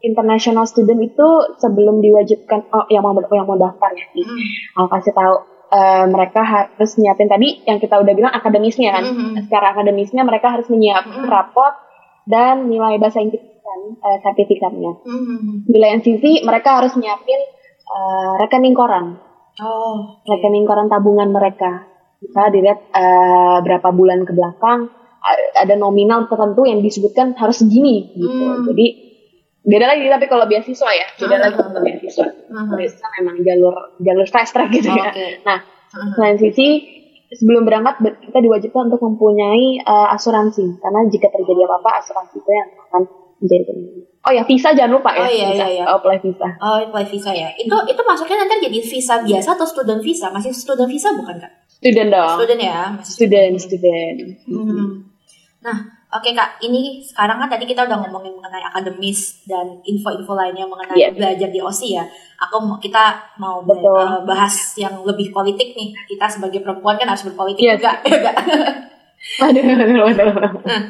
international 0.06 0.70
student 0.70 1.02
itu 1.02 1.28
sebelum 1.58 2.04
diwajibkan, 2.04 2.70
oh 2.70 2.86
yang 2.94 3.02
mau 3.02 3.18
yang 3.34 3.50
mau 3.50 3.58
daftar 3.58 3.90
ya. 3.98 4.06
Hmm. 4.14 4.46
Aku 4.82 4.88
kasih 4.94 5.14
tahu. 5.18 5.36
Uh, 5.74 6.06
mereka 6.06 6.46
harus 6.46 7.02
nyiapin 7.02 7.26
tadi 7.26 7.66
yang 7.66 7.82
kita 7.82 7.98
udah 7.98 8.14
bilang 8.14 8.30
akademisnya 8.30 8.94
kan. 8.94 9.06
Hmm. 9.10 9.34
Secara 9.42 9.74
akademisnya 9.74 10.22
mereka 10.22 10.54
harus 10.54 10.70
menyiapkan 10.70 11.26
hmm. 11.26 11.34
rapot 11.34 11.74
dan 12.30 12.70
nilai 12.70 13.02
bahasa 13.02 13.26
Inggris 13.26 13.42
kan, 13.42 13.82
uh, 13.98 14.18
sertifikatnya. 14.22 15.02
Hmm. 15.02 15.66
Nilai 15.66 15.98
NCC 15.98 16.46
mereka 16.46 16.78
harus 16.78 16.94
nyiapin 16.94 17.42
uh, 17.90 18.38
rekening 18.38 18.78
koran. 18.78 19.18
Oh, 19.66 20.22
rekening 20.30 20.70
koran 20.70 20.94
tabungan 20.94 21.34
mereka 21.34 21.93
bisa 22.24 22.42
dilihat 22.50 22.80
uh, 22.96 23.60
berapa 23.60 23.90
bulan 23.92 24.24
ke 24.24 24.32
belakang 24.32 24.88
ada 25.56 25.76
nominal 25.80 26.28
tertentu 26.28 26.68
yang 26.68 26.84
disebutkan 26.84 27.32
harus 27.40 27.64
segini 27.64 28.12
gitu. 28.16 28.44
Hmm. 28.44 28.68
Jadi 28.68 28.88
beda 29.64 29.86
lagi 29.88 30.12
tapi 30.12 30.26
kalau 30.28 30.44
beasiswa 30.44 30.92
ya 30.92 31.08
beda 31.16 31.38
lagi 31.40 31.56
kalau 31.56 31.82
beasiswa. 31.84 32.28
Beasiswa 32.76 33.08
memang 33.20 33.36
jalur 33.44 33.76
jalur 34.04 34.28
fast 34.28 34.52
track 34.52 34.72
gitu 34.76 34.92
ya. 34.92 35.12
Nah 35.48 35.64
selain 36.16 36.36
sisi 36.36 36.84
sebelum 37.34 37.66
berangkat 37.66 38.04
kita 38.04 38.40
diwajibkan 38.44 38.92
untuk 38.92 39.02
mempunyai 39.02 39.82
uh, 39.88 40.14
asuransi 40.14 40.78
karena 40.84 41.08
jika 41.10 41.32
terjadi 41.34 41.66
apa-apa 41.66 42.04
asuransi 42.04 42.36
itu 42.38 42.52
yang 42.52 42.70
akan 42.90 43.02
menjadi 43.42 43.64
Oh 44.24 44.32
ya 44.32 44.48
visa 44.48 44.72
jangan 44.72 45.04
lupa 45.04 45.12
ya. 45.12 45.28
Oh 45.28 45.28
iya 45.28 45.48
visa. 45.52 45.66
iya 45.68 45.68
iya. 45.68 45.84
Oh, 45.92 46.00
apply 46.00 46.16
visa. 46.24 46.48
Oh 46.64 46.80
apply 46.80 47.04
visa 47.12 47.32
ya. 47.36 47.52
Itu 47.60 47.76
itu 47.92 48.02
masuknya 48.08 48.48
nanti 48.48 48.72
jadi 48.72 48.80
visa 48.80 49.20
biasa 49.20 49.60
atau 49.60 49.68
student 49.68 50.00
visa? 50.00 50.32
Masih 50.32 50.56
student 50.56 50.88
visa 50.88 51.12
bukan 51.12 51.44
kak? 51.44 51.52
Student 51.84 52.10
dong. 52.16 52.38
Student 52.40 52.62
ya. 52.64 52.80
Masih 52.96 53.12
student 53.12 53.54
student. 53.60 54.18
Hmm. 54.48 55.12
Nah 55.60 55.78
Oke 56.14 56.30
kak, 56.38 56.62
ini 56.62 57.02
sekarang 57.02 57.42
kan 57.42 57.50
tadi 57.50 57.66
kita 57.66 57.90
udah 57.90 57.98
ngomongin 58.06 58.38
mengenai 58.38 58.62
akademis 58.70 59.42
dan 59.50 59.82
info-info 59.82 60.38
lainnya 60.38 60.70
mengenai 60.70 60.94
yeah. 60.94 61.10
belajar 61.10 61.50
di 61.50 61.58
OSI 61.58 61.98
ya. 61.98 62.06
Aku 62.38 62.62
mau 62.62 62.78
kita 62.78 63.34
mau 63.42 63.66
Betul. 63.66 63.98
Eh, 63.98 64.22
bahas 64.22 64.78
yang 64.78 65.02
lebih 65.02 65.34
politik 65.34 65.74
nih. 65.74 65.90
Kita 66.06 66.30
sebagai 66.30 66.62
perempuan 66.62 67.02
kan 67.02 67.10
harus 67.10 67.26
berpolitik 67.26 67.66
yes. 67.66 67.82
juga, 67.82 67.98
ya? 68.06 68.34
Aduh, 69.42 69.64
aduh, 69.66 70.06
aduh. 70.14 70.34
Nah, 70.62 70.82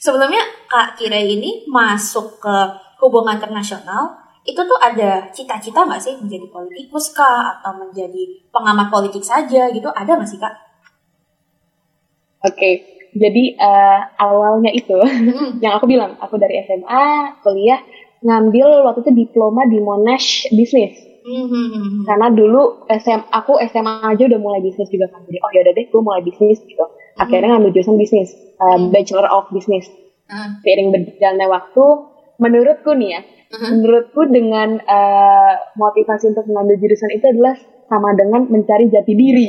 sebelumnya 0.00 0.40
Kak 0.64 0.96
Kira 0.96 1.20
ini 1.20 1.68
masuk 1.68 2.40
ke 2.40 2.56
hubungan 3.04 3.36
internasional, 3.36 4.19
itu 4.44 4.60
tuh 4.60 4.78
ada 4.80 5.28
cita-cita 5.30 5.84
nggak 5.84 6.00
sih 6.00 6.16
menjadi 6.16 6.46
politikus 6.48 7.12
kak 7.12 7.60
atau 7.60 7.76
menjadi 7.76 8.40
pengamat 8.48 8.88
politik 8.88 9.24
saja 9.24 9.68
gitu? 9.68 9.88
Ada 9.92 10.16
nggak 10.16 10.30
sih 10.30 10.40
kak? 10.40 10.54
Oke, 12.40 12.56
okay 12.56 12.74
jadi 13.14 13.58
uh, 13.58 14.00
awalnya 14.18 14.70
itu 14.70 14.94
hmm. 14.94 15.58
yang 15.64 15.78
aku 15.78 15.90
bilang 15.90 16.14
aku 16.22 16.38
dari 16.38 16.62
SMA 16.66 17.40
kuliah 17.42 17.80
ngambil 18.20 18.84
waktu 18.86 19.00
itu 19.08 19.12
diploma 19.26 19.66
di 19.66 19.80
Monash 19.80 20.46
Business 20.52 20.94
hmm. 21.24 22.06
karena 22.06 22.30
dulu 22.30 22.86
SM 22.86 23.32
aku 23.32 23.58
SMA 23.66 24.14
aja 24.14 24.22
udah 24.28 24.40
mulai 24.40 24.60
bisnis 24.62 24.92
juga 24.92 25.10
kan 25.10 25.24
jadi 25.26 25.38
oh 25.42 25.50
ya 25.50 25.60
udah 25.66 25.72
deh 25.74 25.86
gue 25.88 26.02
mulai 26.02 26.22
bisnis 26.22 26.60
gitu 26.62 26.84
akhirnya 27.18 27.56
ngambil 27.56 27.72
jurusan 27.74 27.96
bisnis 27.98 28.36
uh, 28.60 28.78
Bachelor 28.92 29.26
of 29.26 29.50
Business 29.50 29.88
hmm. 30.30 30.62
seiring 30.62 30.94
berjalannya 30.94 31.46
waktu 31.50 31.84
menurutku 32.40 32.96
nih 32.96 33.10
ya 33.14 33.20
hmm. 33.52 33.68
menurutku 33.76 34.20
dengan 34.32 34.80
uh, 34.80 35.54
motivasi 35.76 36.32
untuk 36.32 36.48
mengambil 36.48 36.80
jurusan 36.80 37.12
itu 37.12 37.26
adalah 37.28 37.54
sama 37.90 38.14
dengan 38.14 38.46
mencari 38.46 38.86
jati 38.86 39.12
diri 39.18 39.46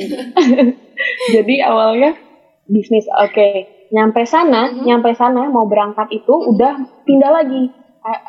jadi 1.38 1.56
awalnya 1.69 2.17
bisnis 2.65 3.06
oke 3.12 3.32
okay. 3.32 3.54
nyampe 3.93 4.25
sana 4.25 4.71
mm-hmm. 4.71 4.84
nyampe 4.88 5.13
sana 5.13 5.45
mau 5.54 5.69
berangkat 5.69 6.10
itu 6.10 6.34
mm-hmm. 6.34 6.51
udah 6.58 6.73
pindah 7.06 7.32
lagi 7.32 7.69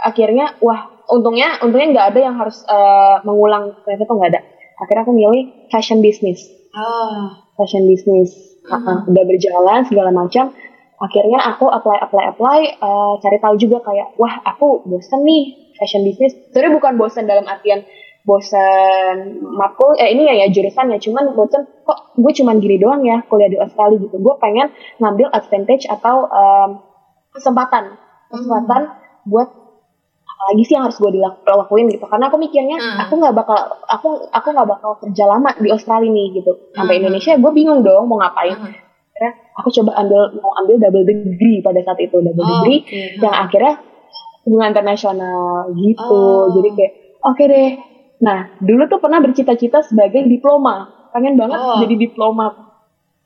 akhirnya 0.04 0.60
wah 0.60 1.00
untungnya 1.08 1.56
untungnya 1.64 1.88
nggak 1.96 2.06
ada 2.12 2.20
yang 2.20 2.36
harus 2.36 2.60
uh, 2.68 3.24
mengulang 3.24 3.72
ternyata 3.88 4.04
tuh 4.04 4.16
nggak 4.20 4.30
ada 4.36 4.40
akhirnya 4.84 5.02
aku 5.08 5.14
milih 5.16 5.42
fashion 5.72 6.04
business 6.04 6.44
oh. 6.76 7.32
fashion 7.56 7.88
business 7.88 8.36
mm-hmm. 8.68 8.84
uh, 8.84 9.08
udah 9.08 9.24
berjalan 9.24 9.80
segala 9.88 10.10
macam 10.12 10.52
akhirnya 11.02 11.42
aku 11.50 11.66
apply 11.66 11.98
apply 11.98 12.24
apply 12.30 12.58
uh, 12.78 13.18
cari 13.18 13.42
tahu 13.42 13.58
juga 13.58 13.82
kayak 13.82 14.14
wah 14.14 14.38
aku 14.46 14.86
bosen 14.86 15.26
nih 15.26 15.74
fashion 15.74 16.06
business 16.06 16.38
sebenarnya 16.54 16.78
bukan 16.78 16.92
bosen 16.94 17.26
dalam 17.26 17.42
artian 17.50 17.82
bosan 18.22 19.42
matkul 19.42 19.98
eh 19.98 20.14
ini 20.14 20.30
ya 20.30 20.34
ya 20.42 20.46
jurusan 20.54 20.94
ya 20.94 20.98
cuman 21.02 21.34
bosan 21.34 21.66
kok 21.82 22.14
gue 22.14 22.32
cuman 22.38 22.62
gini 22.62 22.78
doang 22.78 23.02
ya 23.02 23.26
kuliah 23.26 23.50
di 23.50 23.58
Australia 23.58 23.98
gitu 23.98 24.14
gue 24.14 24.34
pengen 24.38 24.70
ngambil 25.02 25.26
advantage 25.34 25.90
atau 25.90 26.30
um, 26.30 26.70
kesempatan 27.34 27.98
kesempatan 28.30 28.82
hmm. 28.94 29.26
buat 29.26 29.48
lagi 30.42 30.62
sih 30.66 30.74
yang 30.74 30.90
harus 30.90 30.98
gue 30.98 31.10
dilakuin 31.18 31.86
gitu 31.90 32.06
karena 32.06 32.30
aku 32.30 32.38
mikirnya 32.38 32.78
hmm. 32.78 32.98
aku 33.06 33.12
nggak 33.18 33.34
bakal 33.34 33.58
aku 33.86 34.08
aku 34.30 34.48
nggak 34.54 34.68
bakal 34.70 34.90
kerja 35.02 35.24
lama 35.26 35.50
di 35.58 35.70
Australia 35.70 36.10
nih 36.10 36.26
gitu 36.42 36.52
sampai 36.74 36.98
hmm. 36.98 37.00
Indonesia 37.02 37.32
gue 37.38 37.52
bingung 37.54 37.80
dong 37.82 38.06
mau 38.06 38.22
ngapain 38.22 38.54
hmm. 38.54 38.91
Akhirnya 39.22 39.54
aku 39.54 39.68
coba 39.70 39.90
ambil 40.02 40.20
mau 40.42 40.52
ambil 40.66 40.76
double 40.82 41.06
degree 41.06 41.62
pada 41.62 41.78
saat 41.86 41.98
itu 42.02 42.18
double 42.18 42.42
oh, 42.42 42.50
degree 42.58 42.80
okay. 42.82 43.06
yang 43.22 43.36
akhirnya 43.46 43.74
hubungan 44.42 44.74
internasional 44.74 45.70
gitu 45.78 46.18
oh. 46.18 46.50
jadi 46.58 46.68
kayak 46.74 46.92
oke 47.22 47.38
okay 47.38 47.46
deh 47.46 47.70
Nah, 48.22 48.54
dulu 48.62 48.86
tuh 48.86 49.02
pernah 49.02 49.18
bercita-cita 49.18 49.82
sebagai 49.82 50.22
diploma. 50.30 51.10
Pengen 51.10 51.34
banget 51.34 51.58
oh. 51.58 51.82
jadi 51.82 51.98
diplomat. 51.98 52.54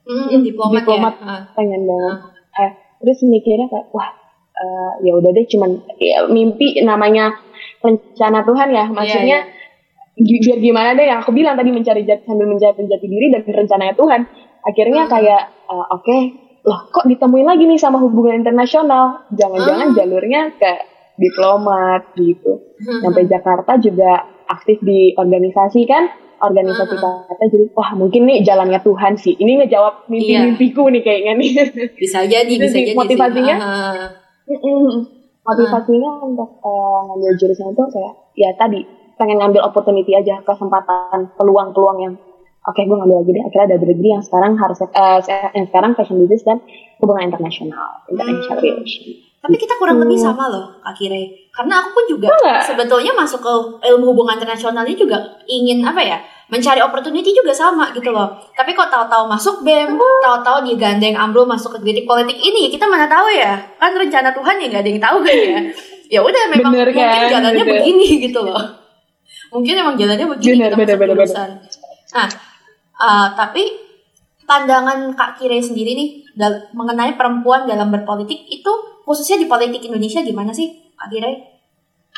Mm, 0.08 0.40
diplomat, 0.40 0.82
diplomat 0.82 1.14
ya? 1.20 1.36
Pengen 1.52 1.84
banget. 1.84 2.16
Uh. 2.24 2.60
Eh, 2.64 2.70
terus 3.04 3.20
mikirnya 3.28 3.68
kayak, 3.68 3.92
wah, 3.92 4.08
uh, 4.56 4.92
ya 5.04 5.12
udah 5.12 5.30
deh, 5.36 5.44
cuman 5.44 5.84
ya, 6.00 6.24
mimpi 6.32 6.80
namanya 6.80 7.36
rencana 7.84 8.40
Tuhan 8.48 8.68
ya. 8.72 8.84
Maksudnya, 8.88 9.38
yeah, 9.44 9.44
yeah. 9.44 9.55
Biar 10.16 10.58
gimana 10.64 10.96
deh 10.96 11.06
yang 11.06 11.20
aku 11.20 11.32
bilang 11.36 11.54
tadi 11.60 11.70
mencari 11.72 12.02
jati, 12.08 12.24
sambil 12.24 12.48
mencari 12.48 12.88
jati 12.88 13.06
diri 13.06 13.26
dan 13.28 13.42
rencananya 13.44 13.94
Tuhan. 13.94 14.20
Akhirnya 14.64 15.02
uh. 15.04 15.08
kayak, 15.12 15.42
uh, 15.68 15.86
oke, 15.92 16.02
okay, 16.02 16.20
loh 16.64 16.88
kok 16.88 17.04
ditemuin 17.04 17.46
lagi 17.46 17.64
nih 17.68 17.78
sama 17.78 18.00
hubungan 18.00 18.40
internasional? 18.40 19.28
Jangan-jangan 19.36 19.92
uh. 19.92 19.94
jalurnya 19.94 20.42
ke 20.56 20.72
diplomat 21.20 22.16
gitu. 22.16 22.76
Sampai 23.04 23.28
Jakarta 23.28 23.76
juga 23.80 24.24
aktif 24.48 24.80
di 24.80 25.12
organisasi 25.16 25.84
kan 25.88 26.06
organisasi 26.36 27.00
uh 27.00 27.24
kata 27.26 27.44
jadi 27.48 27.66
wah 27.72 27.96
mungkin 27.96 28.28
nih 28.28 28.44
jalannya 28.44 28.80
Tuhan 28.84 29.16
sih 29.16 29.34
ini 29.40 29.64
ngejawab 29.64 30.04
mimpi-mimpiku 30.12 30.92
nih 30.92 31.00
kayaknya 31.00 31.32
nih 31.40 31.50
bisa 31.96 32.28
jadi 32.28 32.52
bisa 32.60 32.76
jadi 32.76 32.92
motivasinya 32.92 33.56
uh 33.56 34.08
motivasinya 35.46 36.10
untuk 36.26 36.58
uh, 36.58 37.06
ngambil 37.06 37.32
jurusan 37.38 37.70
itu 37.70 37.84
kayak 37.94 38.14
ya 38.34 38.50
tadi 38.58 38.82
pengen 39.16 39.40
ngambil 39.40 39.64
opportunity 39.64 40.12
aja 40.12 40.44
kesempatan 40.44 41.32
peluang-peluang 41.36 41.98
yang 42.04 42.14
oke 42.66 42.76
okay, 42.76 42.84
gue 42.84 42.96
ngambil 42.96 43.16
lagi 43.24 43.30
deh 43.32 43.44
akhirnya 43.48 43.66
ada 43.72 43.76
degree 43.80 44.12
yang 44.12 44.24
sekarang 44.24 44.52
harus 44.60 44.78
uh, 44.84 45.20
yang 45.56 45.66
sekarang 45.72 45.90
fashion 45.96 46.20
business 46.20 46.44
dan 46.44 46.58
hubungan 47.00 47.32
internasional 47.32 48.04
international 48.12 48.58
hmm. 48.60 48.64
relations 48.64 49.24
tapi 49.40 49.62
kita 49.62 49.78
kurang 49.78 50.02
lebih 50.02 50.18
hmm. 50.18 50.26
sama 50.26 50.50
loh 50.50 50.66
akhirnya 50.82 51.48
karena 51.54 51.74
aku 51.80 51.88
pun 51.94 52.04
juga 52.10 52.28
Enggak. 52.34 52.60
sebetulnya 52.66 53.12
masuk 53.14 53.40
ke 53.40 53.52
ilmu 53.88 54.04
hubungan 54.12 54.36
internasional 54.36 54.82
ini 54.84 54.98
juga 54.98 55.18
ingin 55.46 55.86
apa 55.86 56.02
ya 56.02 56.18
mencari 56.46 56.78
opportunity 56.78 57.34
juga 57.34 57.50
sama 57.54 57.90
gitu 57.94 58.10
loh 58.10 58.38
tapi 58.54 58.74
kok 58.74 58.90
tahu-tahu 58.90 59.30
masuk 59.30 59.62
bem 59.62 59.94
hmm. 59.94 60.20
tahu-tahu 60.20 60.66
digandeng 60.66 61.14
ambrol 61.14 61.46
masuk 61.46 61.78
ke 61.78 61.88
kritik 61.88 62.04
politik 62.04 62.36
ini 62.36 62.68
kita 62.68 62.84
mana 62.90 63.06
tahu 63.06 63.30
ya 63.30 63.56
kan 63.78 63.94
rencana 63.94 64.34
Tuhan 64.34 64.60
ya 64.60 64.66
nggak 64.68 64.82
ada 64.82 64.90
yang 64.90 65.02
tahu 65.02 65.16
kan 65.22 65.34
ya 65.34 65.60
ya 66.06 66.20
udah 66.22 66.42
memang 66.54 66.70
bener, 66.70 66.88
kan? 66.94 67.02
mungkin 67.02 67.30
jalannya 67.30 67.64
bener. 67.66 67.74
begini 67.82 68.08
gitu 68.30 68.40
loh 68.46 68.85
mungkin 69.52 69.74
emang 69.78 69.96
jalannya 69.98 70.26
begini 70.36 70.56
bener, 70.58 70.70
kita 70.72 70.76
bener, 70.78 70.96
bener, 70.98 71.16
bener. 71.26 71.48
nah 72.14 72.28
uh, 73.00 73.26
tapi 73.34 73.62
pandangan 74.46 75.12
Kak 75.18 75.42
Kire 75.42 75.58
sendiri 75.58 75.92
nih 75.98 76.10
mengenai 76.72 77.18
perempuan 77.18 77.66
dalam 77.66 77.90
berpolitik 77.90 78.46
itu 78.46 78.72
khususnya 79.02 79.42
di 79.42 79.46
politik 79.50 79.82
Indonesia 79.84 80.22
gimana 80.22 80.54
sih 80.54 80.94
Kak 80.96 81.10
Kire? 81.10 81.32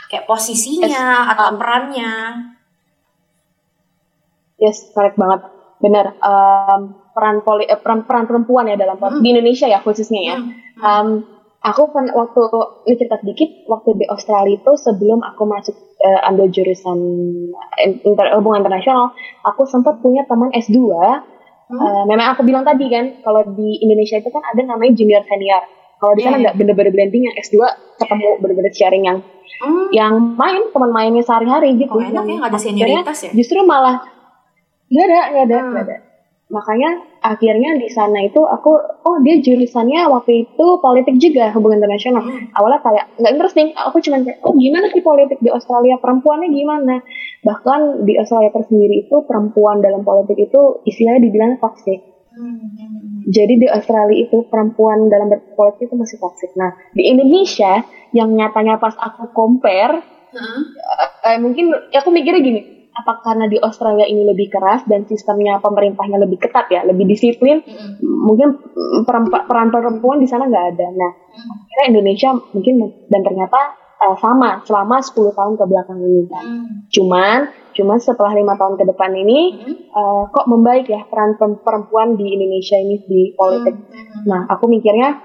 Kayak 0.09 0.31
posisinya 0.31 0.89
yes, 0.89 1.31
atau 1.35 1.47
um, 1.53 1.57
perannya? 1.59 2.13
Yes, 4.57 4.89
correct 4.95 5.19
banget. 5.19 5.41
Benar. 5.83 6.07
Um, 6.23 6.97
peran, 7.13 7.43
poli, 7.43 7.67
eh, 7.67 7.77
peran 7.77 8.07
peran 8.07 8.25
perempuan 8.31 8.71
ya 8.71 8.79
dalam 8.79 8.97
hmm. 8.97 9.21
di 9.21 9.29
Indonesia 9.35 9.67
ya 9.67 9.83
khususnya 9.83 10.21
ya. 10.23 10.37
Hmm. 10.39 10.53
Um, 10.79 11.09
aku 11.63 11.83
kan 11.91 12.07
waktu 12.15 12.41
ini 12.87 12.95
cerita 12.95 13.17
sedikit 13.19 13.51
waktu 13.67 13.99
di 13.99 14.05
Australia 14.07 14.55
itu 14.55 14.73
sebelum 14.79 15.23
aku 15.27 15.43
masuk 15.45 15.75
uh, 15.99 16.29
ambil 16.31 16.47
jurusan 16.51 16.99
inter, 17.83 18.27
hubungan 18.39 18.63
internasional, 18.63 19.15
aku 19.43 19.67
sempat 19.67 19.99
punya 19.99 20.23
teman 20.27 20.55
S2 20.55 20.79
Hmm. 21.69 21.77
Uh, 21.77 22.05
memang 22.09 22.33
aku 22.33 22.49
bilang 22.49 22.65
tadi 22.65 22.89
kan, 22.89 23.21
kalau 23.21 23.45
di 23.45 23.77
Indonesia 23.85 24.17
itu 24.17 24.33
kan 24.33 24.41
ada 24.41 24.65
namanya 24.65 24.97
junior 24.97 25.21
senior. 25.29 25.61
Kalau 26.01 26.17
di 26.17 26.25
sana 26.25 26.41
yeah. 26.41 26.49
nggak 26.49 26.57
bener-bener 26.57 26.93
blending 26.97 27.29
yang 27.29 27.37
S2 27.45 27.61
ketemu 28.01 28.29
bener-bener 28.41 28.73
sharing 28.73 29.05
yang 29.05 29.19
hmm. 29.61 29.93
yang 29.93 30.17
main 30.33 30.73
teman 30.73 30.97
mainnya 30.97 31.21
sehari-hari 31.21 31.77
gitu. 31.77 31.93
Oh, 31.93 32.01
enak 32.01 32.25
ya 32.25 32.35
nggak 32.41 32.53
ada 32.57 32.57
senioritas 32.57 33.19
ya? 33.21 33.31
Justru 33.37 33.61
malah 33.69 34.01
nggak 34.89 35.07
ada, 35.13 35.21
nggak 35.29 35.45
ada, 35.45 35.59
hmm. 35.61 35.77
ada 35.77 35.97
makanya 36.49 37.05
akhirnya 37.21 37.77
di 37.77 37.93
sana 37.93 38.25
itu 38.25 38.41
aku 38.41 38.73
oh 39.05 39.17
dia 39.21 39.37
jurusannya 39.45 40.09
waktu 40.09 40.49
itu 40.49 40.67
politik 40.81 41.21
juga 41.21 41.53
hubungan 41.53 41.85
internasional. 41.85 42.25
Hmm. 42.25 42.49
awalnya 42.57 42.81
kayak 42.81 43.05
nggak 43.21 43.33
interesting 43.37 43.69
aku 43.77 44.01
cuma 44.01 44.25
kayak 44.25 44.41
oh 44.41 44.57
gimana 44.57 44.89
sih 44.89 45.05
politik 45.05 45.39
di 45.45 45.53
Australia? 45.53 46.01
Perempuannya 46.01 46.49
gimana? 46.49 47.05
Bahkan 47.45 48.09
di 48.09 48.17
Australia 48.17 48.49
tersendiri 48.49 49.05
itu 49.05 49.17
perempuan 49.29 49.85
dalam 49.85 50.03
politik 50.09 50.41
itu 50.41 50.81
istilahnya 50.89 51.29
dibilang 51.29 51.61
toxic. 51.61 52.01
Hmm. 52.39 53.27
jadi 53.27 53.59
di 53.59 53.67
Australia 53.67 54.15
itu 54.15 54.47
perempuan 54.47 55.11
dalam 55.11 55.27
berpolitik 55.27 55.91
itu 55.91 55.95
masih 55.99 56.23
toxic. 56.23 56.55
Nah 56.55 56.71
di 56.95 57.11
Indonesia 57.11 57.83
yang 58.15 58.31
nyatanya 58.31 58.79
pas 58.79 58.95
aku 58.95 59.35
compare 59.35 60.01
uh, 60.33 60.61
uh, 61.27 61.39
mungkin 61.43 61.75
aku 61.91 62.09
mikirnya 62.15 62.41
gini 62.41 62.78
apa 62.99 63.23
karena 63.23 63.47
di 63.47 63.63
Australia 63.63 64.03
ini 64.11 64.27
lebih 64.27 64.51
keras 64.51 64.83
dan 64.91 65.07
sistemnya 65.07 65.63
pemerintahnya 65.63 66.19
lebih 66.19 66.43
ketat 66.43 66.67
ya, 66.67 66.83
lebih 66.83 67.07
disiplin, 67.07 67.63
mm-hmm. 67.63 68.03
mungkin 68.03 68.59
peran, 69.07 69.31
peran 69.31 69.71
perempuan 69.71 70.19
di 70.19 70.27
sana 70.27 70.51
nggak 70.51 70.67
ada. 70.75 70.87
Nah, 70.91 71.13
mm-hmm. 71.15 71.57
kira 71.71 71.83
Indonesia 71.95 72.29
mungkin 72.35 72.75
dan 73.07 73.21
ternyata 73.23 73.61
uh, 74.03 74.17
sama 74.19 74.67
selama 74.67 74.99
10 74.99 75.15
tahun 75.15 75.55
ke 75.55 75.65
belakang 75.71 75.99
ini 76.03 76.23
kan. 76.27 76.45
Mm-hmm. 76.45 76.77
Cuman, 76.91 77.39
cuman 77.79 77.99
setelah 78.03 78.33
lima 78.35 78.59
tahun 78.59 78.75
ke 78.75 78.85
depan 78.91 79.11
ini 79.15 79.39
mm-hmm. 79.55 79.75
uh, 79.95 80.23
kok 80.35 80.47
membaik 80.51 80.91
ya 80.91 81.07
peran 81.07 81.39
perempuan 81.39 82.19
di 82.19 82.35
Indonesia 82.35 82.83
ini 82.83 82.99
di 83.07 83.31
politik. 83.39 83.79
Mm-hmm. 83.79 84.27
Nah, 84.27 84.51
aku 84.51 84.67
mikirnya 84.67 85.23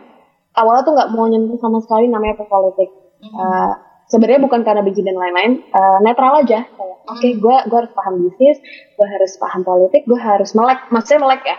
awalnya 0.54 0.86
tuh 0.86 0.94
nggak 0.94 1.10
mau 1.10 1.26
nyentuh 1.26 1.58
sama 1.58 1.82
sekali 1.82 2.06
namanya 2.06 2.38
politik. 2.38 2.94
Mm-hmm. 3.18 3.34
Uh, 3.34 3.74
sebenarnya 4.14 4.46
bukan 4.46 4.62
karena 4.62 4.86
benci 4.86 5.02
dan 5.02 5.18
lain-lain 5.18 5.66
uh, 5.74 5.98
netral 6.06 6.46
aja. 6.46 6.70
Kayak 6.70 6.98
oke 7.10 7.18
okay, 7.18 7.34
gue 7.34 7.56
gue 7.66 7.78
harus 7.82 7.94
paham 7.98 8.14
bisnis 8.22 8.58
gue 8.94 9.08
harus 9.10 9.32
paham 9.42 9.62
politik 9.66 10.06
gue 10.06 10.20
harus 10.22 10.54
melek. 10.54 10.86
Maksudnya 10.94 11.26
melek 11.26 11.42
ya. 11.50 11.58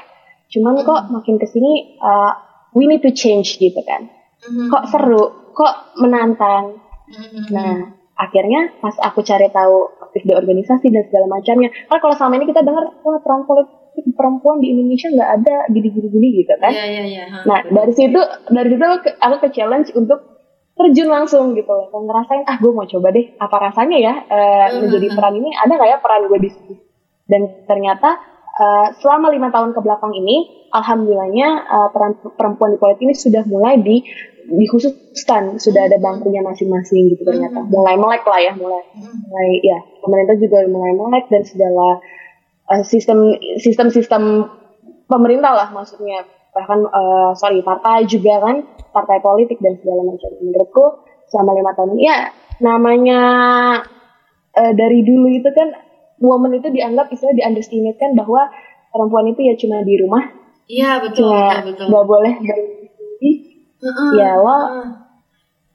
Cuman 0.55 0.79
kok 0.87 1.01
makin 1.11 1.43
ke 1.43 1.47
sini 1.51 1.99
uh, 1.99 2.33
we 2.79 2.87
need 2.87 3.03
to 3.03 3.11
change 3.11 3.59
gitu 3.59 3.83
kan. 3.83 4.07
Kok 4.47 4.85
seru 4.87 5.51
kok 5.51 5.99
menantang. 5.99 6.79
Nah 7.51 7.90
akhirnya 8.14 8.71
pas 8.79 8.95
aku 9.03 9.27
cari 9.27 9.51
tahu 9.51 9.90
aktif 10.07 10.23
di 10.23 10.33
organisasi 10.38 10.87
dan 10.95 11.03
segala 11.11 11.27
macamnya 11.27 11.75
kan 11.90 11.99
kalau 11.99 12.14
selama 12.14 12.38
ini 12.38 12.47
kita 12.47 12.62
dengar 12.62 12.87
wah 13.03 13.19
politik 13.19 14.07
perempuan 14.14 14.62
di 14.62 14.71
Indonesia 14.71 15.11
nggak 15.11 15.31
ada 15.43 15.57
gini-gini 15.71 16.47
gitu 16.47 16.55
kan. 16.62 16.71
Yeah, 16.71 16.88
yeah, 17.03 17.07
yeah. 17.11 17.27
Nah 17.43 17.67
dari 17.67 17.90
situ 17.90 18.21
dari 18.55 18.69
situ 18.71 18.85
aku 19.19 19.37
ke 19.43 19.49
challenge 19.51 19.90
untuk 19.99 20.34
terjun 20.74 21.08
langsung 21.08 21.54
gitu. 21.54 21.70
Loh 21.70 22.02
ngerasain 22.04 22.44
ah 22.46 22.56
gue 22.58 22.72
mau 22.74 22.87
coba 22.87 23.08
deh 23.14 23.34
apa 23.38 23.56
rasanya 23.70 23.98
ya 23.98 24.14
uh, 24.26 24.66
menjadi 24.82 25.08
peran 25.14 25.34
ini? 25.38 25.50
Ada 25.54 25.72
nggak 25.78 25.90
ya 25.90 25.98
peran 26.02 26.22
gue 26.26 26.38
di 26.42 26.50
sini 26.50 26.74
dan 27.24 27.64
ternyata 27.64 28.20
uh, 28.60 28.87
selama 29.00 29.32
lima 29.32 29.48
tahun 29.48 29.72
ke 29.72 29.80
belakang 29.80 30.12
ini 30.12 30.68
alhamdulillahnya 30.74 31.48
uh, 31.64 31.88
peran 31.94 32.12
perempuan 32.37 32.76
di 32.76 32.78
politik 32.82 33.02
ini 33.06 33.14
sudah 33.16 33.42
mulai 33.48 33.80
di 33.80 34.04
dikhususkan. 34.44 35.56
Sudah 35.56 35.88
ada 35.88 35.96
bangkunya 35.96 36.44
masing-masing 36.44 37.16
gitu 37.16 37.22
ternyata. 37.24 37.64
Mulai 37.64 37.96
melek 37.96 38.24
lah 38.28 38.40
ya 38.42 38.52
mulai 38.52 38.82
mulai 38.98 39.50
ya 39.64 39.78
pemerintah 40.04 40.37
juga 40.37 40.58
mulai 40.68 40.92
melek 40.92 41.24
dan 41.32 41.42
segala 41.48 42.02
uh, 42.68 42.82
sistem 42.84 43.38
sistem 43.56 43.88
sistem 43.88 44.22
pemerintah 45.08 45.52
lah 45.52 45.68
maksudnya 45.72 46.24
bahkan 46.55 46.87
uh, 46.87 47.35
sorry 47.35 47.61
partai 47.61 48.07
juga 48.07 48.38
kan 48.38 48.62
partai 48.95 49.19
politik 49.19 49.59
dan 49.59 49.75
segala 49.83 50.07
macam. 50.07 50.31
Menurutku 50.38 50.85
selama 51.29 51.51
lima 51.59 51.73
tahun 51.75 51.99
ya 51.99 52.17
namanya 52.62 53.21
uh, 54.55 54.73
dari 54.73 55.03
dulu 55.03 55.29
itu 55.35 55.51
kan 55.51 55.75
woman 56.23 56.55
itu 56.55 56.71
dianggap 56.71 57.11
istilah 57.11 57.35
di 57.35 57.43
underestimate 57.43 57.99
kan 57.99 58.14
bahwa 58.14 58.49
perempuan 58.95 59.27
itu 59.35 59.40
ya 59.43 59.55
cuma 59.59 59.83
di 59.83 59.95
rumah. 59.99 60.23
Iya 60.64 61.03
betul 61.03 61.29
cuma 61.29 61.61
betul, 61.61 61.69
betul. 61.75 61.85
nggak 61.90 62.07
boleh 62.07 62.35
dari 62.40 62.64
uh 63.85 63.88
-uh, 63.90 64.11
ya 64.17 64.31
lo 64.38 64.49
uh. 64.49 64.88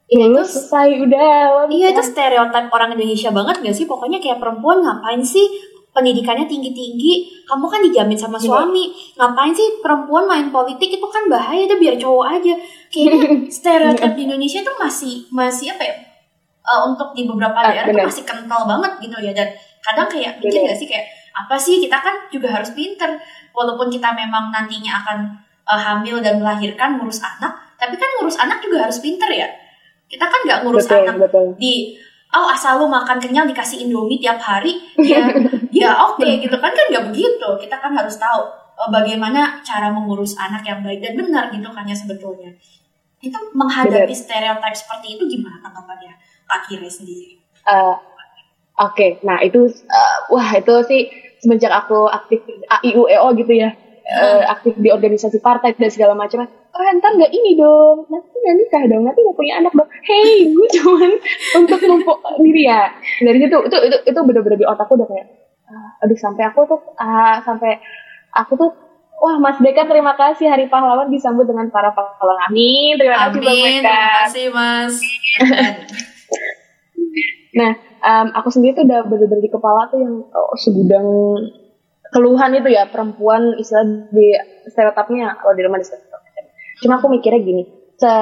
Ya, 0.09 0.25
itu 0.25 0.41
selesai 0.41 1.05
udah 1.05 1.29
iya 1.69 1.93
itu 1.93 2.01
stereotip 2.01 2.73
orang 2.73 2.97
Indonesia 2.97 3.29
banget 3.29 3.61
gak 3.61 3.77
sih? 3.77 3.85
Pokoknya 3.85 4.17
kayak 4.17 4.41
perempuan 4.41 4.81
ngapain 4.81 5.21
sih 5.21 5.45
pendidikannya 5.99 6.47
tinggi-tinggi, 6.47 7.43
kamu 7.43 7.65
kan 7.67 7.83
dijamin 7.83 8.15
sama 8.15 8.39
iya. 8.39 8.47
suami. 8.47 8.95
Ngapain 9.19 9.51
sih 9.51 9.83
perempuan 9.83 10.23
main 10.23 10.47
politik 10.47 10.87
itu 10.95 11.07
kan 11.11 11.27
bahaya 11.27 11.67
deh 11.67 11.75
biar 11.75 11.99
cowok 11.99 12.25
aja. 12.39 12.55
Kayaknya 12.87 13.19
stereotip 13.59 14.11
di 14.15 14.21
Indonesia 14.23 14.63
itu 14.63 14.73
masih 14.79 15.15
masih 15.35 15.75
apa 15.75 15.83
ya? 15.83 15.95
Uh, 16.69 16.91
untuk 16.91 17.11
di 17.17 17.27
beberapa 17.27 17.55
ah, 17.59 17.71
daerah 17.71 17.89
itu 17.91 17.97
masih 17.97 18.25
kental 18.29 18.69
banget 18.69 19.01
gitu 19.01 19.17
ya 19.25 19.33
dan 19.33 19.49
kadang 19.81 20.05
kayak 20.05 20.37
mikir 20.37 20.61
gak 20.69 20.77
sih 20.77 20.85
kayak 20.85 21.07
apa 21.33 21.55
sih 21.57 21.81
kita 21.81 21.97
kan 21.97 22.29
juga 22.29 22.51
harus 22.51 22.75
pinter 22.77 23.17
walaupun 23.55 23.89
kita 23.89 24.13
memang 24.13 24.53
nantinya 24.53 25.01
akan 25.01 25.17
uh, 25.65 25.81
hamil 25.81 26.21
dan 26.21 26.37
melahirkan 26.37 26.99
ngurus 26.99 27.23
anak 27.23 27.73
tapi 27.79 27.95
kan 27.95 28.09
ngurus 28.19 28.37
anak 28.37 28.59
juga 28.59 28.85
harus 28.85 28.99
pinter 28.99 29.31
ya 29.31 29.47
kita 30.09 30.25
kan 30.25 30.39
nggak 30.45 30.59
ngurus 30.65 30.85
betul, 30.89 31.05
anak 31.05 31.15
betul. 31.29 31.45
di 31.55 31.95
oh 32.29 32.47
asal 32.53 32.77
lu 32.81 32.87
makan 32.87 33.17
kenyang 33.17 33.49
dikasih 33.49 33.85
indomie 33.85 34.21
tiap 34.21 34.37
hari 34.37 34.77
ya 35.01 35.25
ya 35.81 35.91
oke 36.05 36.21
okay, 36.21 36.41
gitu 36.41 36.55
kan 36.61 36.71
kan 36.73 36.85
nggak 36.89 37.05
begitu. 37.09 37.49
Kita 37.61 37.81
kan 37.81 37.95
harus 37.97 38.17
tahu 38.21 38.41
oh, 38.79 38.89
bagaimana 38.93 39.61
cara 39.65 39.89
mengurus 39.89 40.37
anak 40.37 40.61
yang 40.65 40.85
baik 40.85 41.01
dan 41.01 41.17
benar 41.17 41.49
gitu 41.49 41.69
kan 41.73 41.83
ya 41.89 41.95
sebetulnya. 41.97 42.53
Itu 43.19 43.35
menghadapi 43.51 44.15
stereotip 44.15 44.73
seperti 44.77 45.19
itu 45.19 45.23
gimana 45.27 45.59
tanggapannya 45.59 46.15
Pak 46.47 46.59
Kire 46.69 46.87
sendiri? 46.87 47.35
Uh, 47.67 47.99
oke, 48.79 48.95
okay. 48.95 49.09
nah 49.27 49.43
itu 49.43 49.67
uh, 49.67 50.17
wah 50.31 50.49
itu 50.55 50.73
sih 50.87 51.01
semenjak 51.43 51.71
aku 51.71 52.07
aktif 52.07 52.39
AIUEO 52.71 53.35
gitu 53.35 53.53
ya 53.59 53.75
uh, 54.17 54.41
aktif 54.49 54.73
di 54.77 54.89
organisasi 54.89 55.37
partai 55.39 55.77
dan 55.77 55.89
segala 55.93 56.17
macam 56.17 56.45
oh 56.45 56.83
ntar 56.97 57.11
nggak 57.13 57.31
ini 57.33 57.57
dong 57.57 58.09
nanti 58.09 58.33
nggak 58.33 58.55
nikah 58.57 58.83
dong 58.89 59.03
nanti 59.05 59.19
nggak 59.21 59.37
punya 59.37 59.53
anak 59.61 59.73
dong 59.73 59.89
hey 60.05 60.45
gue 60.55 60.67
cuman 60.79 61.11
untuk 61.61 61.79
numpuk 61.85 62.17
diri 62.41 62.69
ya 62.69 62.89
dari 63.21 63.37
situ 63.41 63.57
itu 63.69 63.77
itu 63.89 63.97
itu 64.09 64.19
bener-bener 64.25 64.57
di 64.57 64.67
otakku 64.67 64.97
udah 64.97 65.07
kayak 65.09 65.27
uh, 65.69 66.03
aduh 66.05 66.17
sampai 66.17 66.43
aku 66.49 66.59
tuh 66.65 66.81
uh, 66.97 67.37
sampai 67.45 67.77
aku 68.33 68.53
tuh 68.57 68.71
Wah, 69.19 69.35
Mas 69.35 69.59
Beka, 69.59 69.83
terima 69.83 70.15
kasih 70.15 70.47
Hari 70.47 70.71
Pahlawan 70.71 71.11
disambut 71.11 71.43
dengan 71.43 71.67
para 71.67 71.91
pahlawan. 71.91 72.39
Amin. 72.47 72.95
Terima 72.95 73.27
kasih, 73.27 73.43
Bang. 73.43 73.59
Terima 73.59 73.99
kasih, 74.23 74.45
Mas. 74.47 74.93
nah, 77.59 77.71
um, 77.99 78.27
aku 78.31 78.47
sendiri 78.47 78.79
tuh 78.79 78.87
udah 78.87 79.03
bener-bener 79.11 79.43
di 79.43 79.51
kepala 79.51 79.91
tuh 79.91 79.99
yang 79.99 80.23
oh, 80.23 80.55
segudang 80.55 81.03
keluhan 82.09 82.51
itu 82.57 82.69
ya 82.73 82.89
perempuan 82.89 83.57
istilah 83.57 84.09
di 84.09 84.33
stereotipnya 84.69 85.37
kalau 85.37 85.53
di 85.53 85.61
rumah 85.65 85.79
di 85.81 85.85
stereotipnya. 85.85 86.43
Cuma 86.81 86.93
aku 86.97 87.07
mikirnya 87.11 87.41
gini, 87.41 87.63
se 87.97 88.13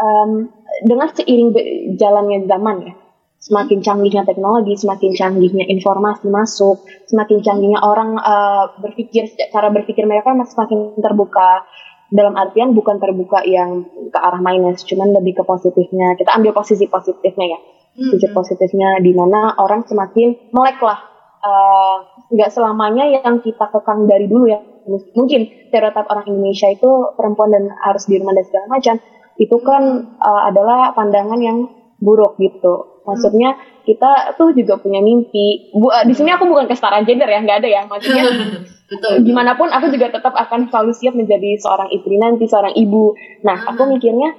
um, 0.00 0.50
dengan 0.82 1.08
seiring 1.12 1.50
jalannya 1.94 2.48
zaman 2.48 2.76
ya, 2.82 2.94
semakin 3.42 3.78
canggihnya 3.82 4.22
teknologi, 4.26 4.74
semakin 4.78 5.10
canggihnya 5.14 5.64
informasi 5.70 6.26
masuk, 6.30 6.86
semakin 7.10 7.38
canggihnya 7.42 7.80
orang 7.82 8.18
uh, 8.18 8.78
berpikir 8.78 9.30
cara 9.50 9.68
berpikir 9.70 10.06
mereka 10.06 10.34
masih 10.34 10.54
semakin 10.54 10.78
terbuka. 10.98 11.66
Dalam 12.12 12.36
artian 12.36 12.76
bukan 12.76 13.00
terbuka 13.00 13.40
yang 13.40 13.88
ke 14.12 14.18
arah 14.20 14.36
minus, 14.44 14.84
cuman 14.84 15.16
lebih 15.16 15.40
ke 15.40 15.42
positifnya. 15.48 16.12
Kita 16.12 16.36
ambil 16.36 16.52
posisi 16.52 16.84
positifnya 16.84 17.56
ya. 17.56 17.58
Sisi 17.92 18.28
hmm. 18.28 18.36
positifnya 18.36 18.88
di 19.00 19.16
mana 19.16 19.56
orang 19.56 19.88
semakin 19.88 20.52
melek 20.52 20.76
lah 20.84 21.00
uh, 21.40 21.96
nggak 22.32 22.50
selamanya 22.50 23.04
yang 23.12 23.44
kita 23.44 23.68
kekang 23.68 24.08
dari 24.08 24.26
dulu 24.26 24.48
ya. 24.48 24.58
Mungkin 24.88 25.68
stereotip 25.68 26.08
orang 26.08 26.26
Indonesia 26.26 26.66
itu 26.72 26.90
perempuan 27.14 27.52
dan 27.52 27.70
harus 27.84 28.08
di 28.08 28.18
rumah 28.18 28.34
dan 28.34 28.44
segala 28.48 28.66
macam 28.72 28.94
itu 29.38 29.56
kan 29.62 29.82
uh, 30.18 30.42
adalah 30.48 30.96
pandangan 30.96 31.38
yang 31.38 31.68
buruk 32.02 32.40
gitu. 32.40 33.04
Maksudnya 33.06 33.54
kita 33.86 34.34
tuh 34.34 34.54
juga 34.56 34.78
punya 34.80 34.98
mimpi. 34.98 35.70
Bu, 35.70 35.92
uh, 35.92 36.02
di 36.02 36.16
sini 36.16 36.34
aku 36.34 36.48
bukan 36.50 36.66
kesetaraan 36.66 37.06
gender 37.06 37.28
ya 37.30 37.44
nggak 37.44 37.58
ada 37.62 37.68
ya. 37.68 37.82
Maksudnya 37.86 38.24
betul, 38.90 39.14
gimana 39.22 39.54
pun 39.54 39.70
aku 39.70 39.92
juga 39.92 40.10
tetap 40.10 40.34
akan 40.34 40.72
selalu 40.72 40.92
siap 40.96 41.14
menjadi 41.14 41.60
seorang 41.62 41.92
istri 41.94 42.16
nanti 42.18 42.48
seorang 42.48 42.74
ibu. 42.74 43.14
Nah 43.46 43.70
aku 43.70 43.86
mikirnya 43.86 44.34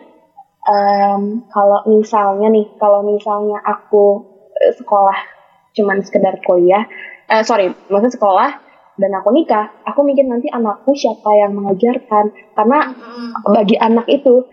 um, 0.67 1.45
kalau 1.47 1.79
misalnya 1.87 2.51
nih 2.51 2.67
kalau 2.81 3.05
misalnya 3.05 3.61
aku 3.63 4.33
sekolah 4.81 5.17
cuman 5.73 6.05
sekedar 6.05 6.37
kuliah 6.45 6.85
uh, 7.33 7.41
sorry 7.41 7.73
maksud 7.89 8.13
sekolah 8.13 8.61
dan 8.93 9.09
aku 9.17 9.33
nikah, 9.33 9.73
aku 9.89 10.05
mikir 10.05 10.21
nanti 10.29 10.53
anakku 10.53 10.93
siapa 10.93 11.25
yang 11.33 11.57
mengajarkan 11.57 12.29
karena 12.53 12.93
bagi 13.41 13.73
anak 13.81 14.05
itu 14.05 14.45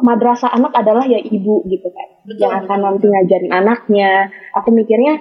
madrasah 0.00 0.48
anak 0.48 0.72
adalah 0.72 1.04
ya 1.04 1.20
ibu 1.20 1.60
gitu 1.68 1.92
kan 1.92 2.08
betul, 2.24 2.40
yang 2.40 2.64
akan 2.64 2.78
betul. 2.80 2.84
nanti 2.88 3.06
ngajarin 3.12 3.52
anaknya. 3.52 4.12
Aku 4.56 4.72
mikirnya 4.72 5.20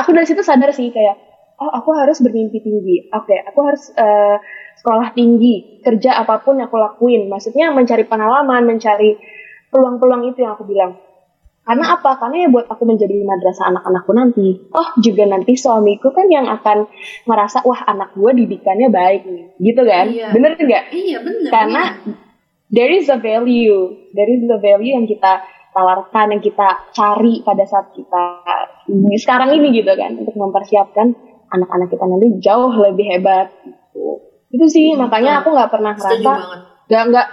aku 0.00 0.16
dari 0.16 0.24
situ 0.24 0.40
sadar 0.40 0.72
sih 0.72 0.88
kayak 0.88 1.20
oh 1.60 1.68
aku 1.68 1.92
harus 1.92 2.24
bermimpi 2.24 2.64
tinggi. 2.64 3.12
Oke, 3.12 3.36
okay, 3.36 3.38
aku 3.44 3.60
harus 3.68 3.92
uh, 3.92 4.40
sekolah 4.80 5.12
tinggi, 5.12 5.84
kerja 5.84 6.24
apa 6.24 6.40
pun 6.40 6.56
yang 6.56 6.72
aku 6.72 6.80
lakuin. 6.80 7.28
Maksudnya 7.28 7.68
mencari 7.68 8.08
pengalaman, 8.08 8.64
mencari 8.64 9.20
peluang-peluang 9.68 10.32
itu 10.32 10.40
yang 10.40 10.56
aku 10.56 10.64
bilang 10.64 10.96
karena 11.70 11.86
apa? 11.94 12.18
Karena 12.18 12.36
ya 12.42 12.48
buat 12.50 12.66
aku 12.66 12.82
menjadi 12.82 13.22
madrasah 13.22 13.70
anak-anakku 13.70 14.10
nanti. 14.10 14.58
Oh 14.74 14.90
juga 14.98 15.22
nanti 15.22 15.54
suamiku 15.54 16.10
kan 16.10 16.26
yang 16.26 16.50
akan 16.50 16.90
merasa 17.30 17.62
wah 17.62 17.86
anak 17.86 18.10
gue 18.18 18.42
didikannya 18.42 18.90
baik 18.90 19.22
nih, 19.22 19.46
gitu 19.62 19.86
kan? 19.86 20.10
Iya. 20.10 20.34
Bener 20.34 20.58
nggak? 20.58 20.84
Iya 20.90 21.18
bener. 21.22 21.46
Karena 21.54 21.82
iya. 21.94 22.12
there 22.74 22.90
is 22.90 23.06
a 23.06 23.22
value, 23.22 24.10
there 24.10 24.26
is 24.26 24.42
a 24.50 24.58
value 24.58 24.98
yang 24.98 25.06
kita 25.06 25.46
tawarkan, 25.70 26.34
yang 26.34 26.42
kita 26.42 26.90
cari 26.90 27.46
pada 27.46 27.62
saat 27.62 27.94
kita 27.94 28.42
sekarang 29.22 29.54
ini 29.54 29.70
gitu 29.70 29.94
kan, 29.94 30.18
untuk 30.18 30.34
mempersiapkan 30.34 31.14
anak-anak 31.54 31.86
kita 31.86 32.02
nanti 32.02 32.26
jauh 32.42 32.74
lebih 32.82 33.14
hebat. 33.14 33.46
Gitu. 33.62 34.06
Itu 34.58 34.66
sih 34.66 34.98
hmm, 34.98 35.06
makanya 35.06 35.46
aku 35.46 35.54
nggak 35.54 35.70
pernah 35.70 35.94
ngerasa 35.94 36.18
nggak 36.90 37.02
nggak 37.14 37.26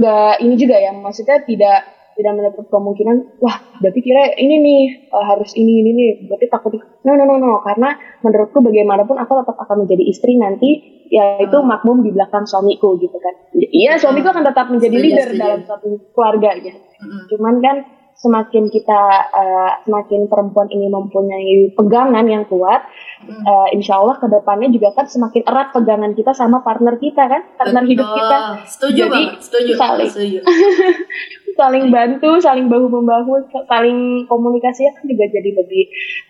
nggak 0.00 0.32
ini 0.40 0.54
juga 0.56 0.80
ya, 0.80 0.96
maksudnya 0.96 1.44
tidak 1.44 1.97
tidak 2.18 2.34
menutup 2.34 2.66
kemungkinan 2.66 3.38
wah 3.38 3.56
berarti 3.78 4.00
kira 4.02 4.34
ini 4.34 4.54
nih 4.58 4.82
uh, 5.14 5.24
harus 5.30 5.54
ini 5.54 5.86
ini 5.86 5.90
nih 5.94 6.10
berarti 6.26 6.46
takut 6.50 6.74
no 7.06 7.12
no 7.14 7.22
no 7.22 7.38
no 7.38 7.62
karena 7.62 7.94
menurutku 8.26 8.58
bagaimanapun 8.58 9.14
aku 9.22 9.32
tetap 9.38 9.56
akan 9.62 9.86
menjadi 9.86 10.04
istri 10.10 10.34
nanti 10.34 10.70
yaitu 11.08 11.56
hmm. 11.56 11.68
makmum 11.70 12.04
di 12.04 12.10
belakang 12.12 12.44
suamiku 12.44 12.98
gitu 13.00 13.16
kan 13.16 13.34
iya 13.54 13.96
suamiku 13.96 14.34
akan 14.34 14.44
tetap 14.44 14.66
menjadi 14.68 14.96
leader 14.98 15.28
dalam 15.38 15.62
satu 15.64 16.12
keluarga 16.12 16.58
gitu 16.58 16.76
hmm. 16.76 17.22
cuman 17.32 17.54
kan 17.62 17.76
semakin 18.18 18.66
kita 18.66 19.02
uh, 19.30 19.72
semakin 19.86 20.26
perempuan 20.26 20.66
ini 20.74 20.90
mempunyai 20.90 21.70
pegangan 21.78 22.26
yang 22.26 22.42
kuat, 22.50 22.82
hmm. 23.22 23.42
uh, 23.46 23.68
insya 23.70 24.02
Allah 24.02 24.18
ke 24.18 24.26
depannya 24.26 24.74
juga 24.74 24.90
kan 24.90 25.06
semakin 25.06 25.46
erat 25.46 25.70
pegangan 25.70 26.12
kita 26.18 26.34
sama 26.34 26.66
partner 26.66 26.98
kita 26.98 27.30
kan, 27.30 27.46
partner 27.54 27.86
Betul. 27.86 27.92
hidup 27.94 28.08
kita. 28.10 28.36
Setuju 28.66 29.02
Jadi, 29.06 29.10
banget, 29.14 29.38
setuju. 29.38 29.72
Saling, 29.78 30.10
setuju. 30.10 30.38
saling 31.58 31.84
bantu, 31.94 32.30
saling 32.42 32.66
bahu 32.66 32.86
membahu, 32.90 33.32
saling 33.70 34.26
komunikasi 34.26 34.90
kan 34.90 35.04
juga 35.06 35.24
jadi 35.30 35.50
lebih 35.54 35.84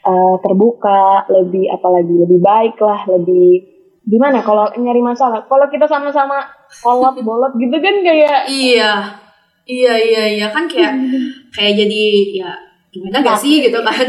uh, 0.04 0.36
terbuka, 0.44 1.24
lebih 1.32 1.72
apalagi 1.72 2.14
lebih 2.20 2.40
baik 2.44 2.76
lah, 2.84 3.08
lebih 3.16 3.64
gimana 4.04 4.44
kalau 4.44 4.68
nyari 4.76 5.00
masalah. 5.00 5.48
Kalau 5.48 5.66
kita 5.72 5.88
sama-sama 5.88 6.44
kolot 6.84 7.16
bolot 7.24 7.56
gitu 7.56 7.76
kan 7.80 7.96
kayak 8.04 8.48
iya 8.52 9.24
Iya 9.68 9.94
iya 10.00 10.22
iya 10.32 10.46
kan 10.48 10.64
kayak 10.64 10.96
kayak 11.54 11.72
jadi 11.76 12.02
ya 12.40 12.50
gimana 12.88 13.20
gak 13.20 13.38
sih 13.38 13.60
gitu 13.60 13.78
kan. 13.84 14.06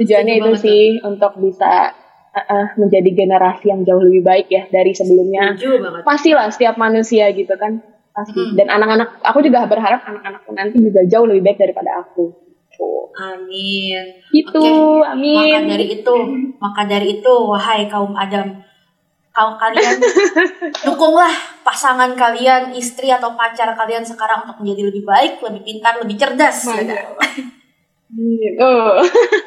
Tujuannya 0.00 0.34
itu 0.40 0.52
sih 0.56 0.80
tuh. 1.00 1.12
untuk 1.12 1.32
bisa 1.40 1.92
uh, 2.32 2.66
menjadi 2.76 3.08
generasi 3.12 3.72
yang 3.72 3.84
jauh 3.84 4.00
lebih 4.00 4.24
baik 4.24 4.48
ya 4.48 4.64
dari 4.72 4.96
sebelumnya. 4.96 5.56
Pastilah 6.04 6.48
setiap 6.48 6.80
manusia 6.80 7.28
gitu 7.36 7.52
kan 7.60 7.84
pasti. 8.16 8.40
Hmm. 8.40 8.56
Dan 8.56 8.68
anak-anak 8.72 9.20
aku 9.22 9.44
juga 9.44 9.68
berharap 9.68 10.04
anak-anakku 10.08 10.50
nanti 10.56 10.76
juga 10.80 11.04
jauh 11.04 11.28
lebih 11.28 11.52
baik 11.52 11.58
daripada 11.60 12.04
aku. 12.04 12.48
Amin. 13.18 14.22
Itu, 14.30 14.62
okay. 14.62 15.10
amin. 15.10 15.34
Maka 15.34 15.66
dari 15.66 15.86
itu, 15.90 16.14
maka 16.62 16.82
dari 16.86 17.06
itu, 17.18 17.34
wahai 17.50 17.90
kaum 17.90 18.14
Adam, 18.14 18.62
kalau 19.38 19.54
kalian 19.54 20.02
dukunglah 20.90 21.30
pasangan 21.62 22.10
kalian, 22.18 22.74
istri 22.74 23.14
atau 23.14 23.38
pacar 23.38 23.70
kalian 23.78 24.02
sekarang 24.02 24.50
untuk 24.50 24.58
menjadi 24.58 24.90
lebih 24.90 25.06
baik, 25.06 25.38
lebih 25.46 25.62
pintar, 25.62 25.94
lebih 26.02 26.18
cerdas. 26.18 26.66
Ya, 26.66 27.06
oh. 28.58 28.98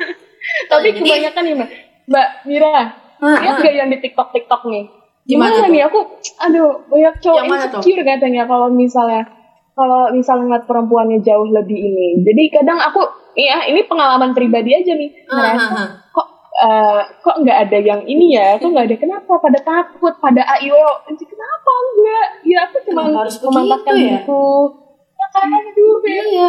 Tapi 0.72 0.96
Jadi, 0.96 1.00
kebanyakan 1.04 1.44
nih 1.44 1.54
Mbak, 1.60 1.70
Mbak 2.08 2.28
Mira, 2.48 2.72
uh, 3.20 3.36
lihat 3.44 3.56
uh. 3.60 3.62
gak 3.68 3.74
yang 3.76 3.90
di 3.92 4.00
TikTok 4.00 4.32
TikTok 4.32 4.64
nih? 4.72 4.88
Gimana, 5.28 5.68
nih 5.68 5.84
aku, 5.86 6.00
aduh 6.40 6.88
banyak 6.88 7.16
cowok 7.20 7.42
yang 7.46 7.52
insecure 7.52 8.02
katanya 8.02 8.44
kalau 8.50 8.72
misalnya 8.74 9.28
kalau 9.76 10.10
misalnya 10.16 10.44
ngeliat 10.50 10.66
perempuannya 10.66 11.20
jauh 11.20 11.52
lebih 11.52 11.78
ini. 11.78 12.08
Jadi 12.24 12.44
kadang 12.48 12.80
aku, 12.80 13.06
ya 13.36 13.68
ini 13.68 13.86
pengalaman 13.86 14.32
pribadi 14.32 14.72
aja 14.72 14.94
nih, 14.96 15.10
uh, 15.28 15.36
uh, 15.36 15.58
uh. 15.60 15.88
kok 16.16 16.28
uh, 16.62 17.02
kok 17.26 17.42
nggak 17.42 17.58
ada 17.68 17.78
yang 17.82 18.02
ini 18.06 18.38
ya? 18.38 18.62
Kok 18.62 18.70
nggak 18.70 18.86
ada 18.88 18.98
kenapa? 19.02 19.34
Pada 19.42 19.60
takut 19.60 20.14
pada 20.22 20.42
ayo. 20.62 20.78
Kenapa 21.10 21.72
enggak? 21.90 22.28
Ya 22.46 22.58
aku 22.70 22.78
cuma 22.86 23.10
harus 23.10 23.36
memanfaatkan 23.42 23.94
ya? 23.98 24.22
itu 24.22 24.46
ya 25.22 25.28
kan 25.34 25.50
aduh 25.50 25.98
iya. 26.06 26.48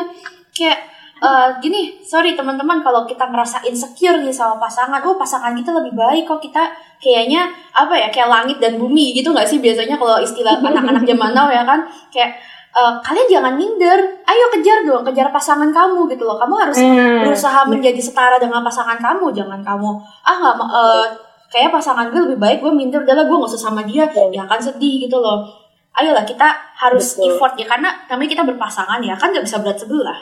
Kayak 0.53 0.79
uh, 1.23 1.49
gini 1.61 2.03
sorry 2.05 2.37
teman-teman 2.37 2.81
kalau 2.85 3.05
kita 3.09 3.25
ngerasa 3.29 3.65
insecure 3.65 4.21
nih 4.21 4.35
sama 4.35 4.59
pasangan 4.61 5.01
oh 5.07 5.17
pasangan 5.17 5.57
kita 5.57 5.71
lebih 5.73 5.97
baik 5.97 6.25
kok 6.29 6.41
kita 6.43 6.73
kayaknya 6.99 7.49
apa 7.73 7.95
ya 7.97 8.09
kayak 8.13 8.29
langit 8.29 8.59
dan 8.59 8.77
bumi 8.77 9.17
gitu 9.17 9.33
nggak 9.33 9.49
sih 9.49 9.59
biasanya 9.63 9.97
kalau 9.97 10.21
istilah 10.21 10.61
anak-anak 10.69 11.05
zaman 11.05 11.31
now 11.33 11.49
ya 11.49 11.65
kan? 11.65 11.89
Kayak 12.13 12.41
uh, 12.73 12.99
kalian 13.05 13.29
jangan 13.29 13.55
minder, 13.55 13.99
ayo 14.25 14.45
kejar 14.53 14.85
dong, 14.85 15.05
kejar 15.05 15.29
pasangan 15.29 15.71
kamu 15.71 16.09
gitu 16.13 16.25
loh. 16.25 16.41
Kamu 16.41 16.55
harus 16.57 16.81
hmm. 16.81 17.25
berusaha 17.25 17.61
menjadi 17.69 18.01
setara 18.01 18.37
dengan 18.41 18.65
pasangan 18.65 18.97
kamu, 18.99 19.33
jangan 19.33 19.61
kamu 19.61 19.91
ah 20.25 20.37
nggak 20.41 20.57
uh, 20.59 21.07
kayak 21.53 21.69
pasangan 21.69 22.09
gue 22.09 22.21
lebih 22.33 22.41
baik, 22.41 22.59
gue 22.65 22.73
minder, 22.73 23.05
udahlah 23.05 23.29
gue 23.29 23.37
gak 23.37 23.51
usah 23.53 23.63
sama 23.69 23.85
dia, 23.85 24.09
ya 24.09 24.43
kan 24.49 24.57
sedih 24.57 25.05
gitu 25.05 25.21
loh. 25.21 25.45
Ayolah 25.93 26.25
kita 26.25 26.49
harus 26.81 27.21
Betul. 27.21 27.37
effort 27.37 27.53
ya 27.61 27.69
karena 27.69 27.93
kami 28.09 28.25
kita 28.25 28.41
berpasangan 28.49 29.05
ya 29.05 29.13
kan 29.13 29.29
nggak 29.29 29.45
bisa 29.45 29.61
berat 29.61 29.77
sebelah, 29.77 30.17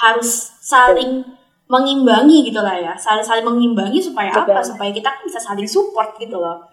harus 0.00 0.56
saling 0.64 1.20
Betul. 1.20 1.36
mengimbangi 1.68 2.48
gitu 2.48 2.64
lah 2.64 2.80
ya, 2.80 2.96
saling 2.96 3.20
saling 3.20 3.44
mengimbangi 3.44 4.00
supaya 4.00 4.32
Betul. 4.32 4.56
apa? 4.56 4.60
Supaya 4.64 4.90
kita 4.96 5.12
kan 5.12 5.20
bisa 5.20 5.36
saling 5.36 5.68
support 5.68 6.16
gitu 6.16 6.40
loh. 6.40 6.64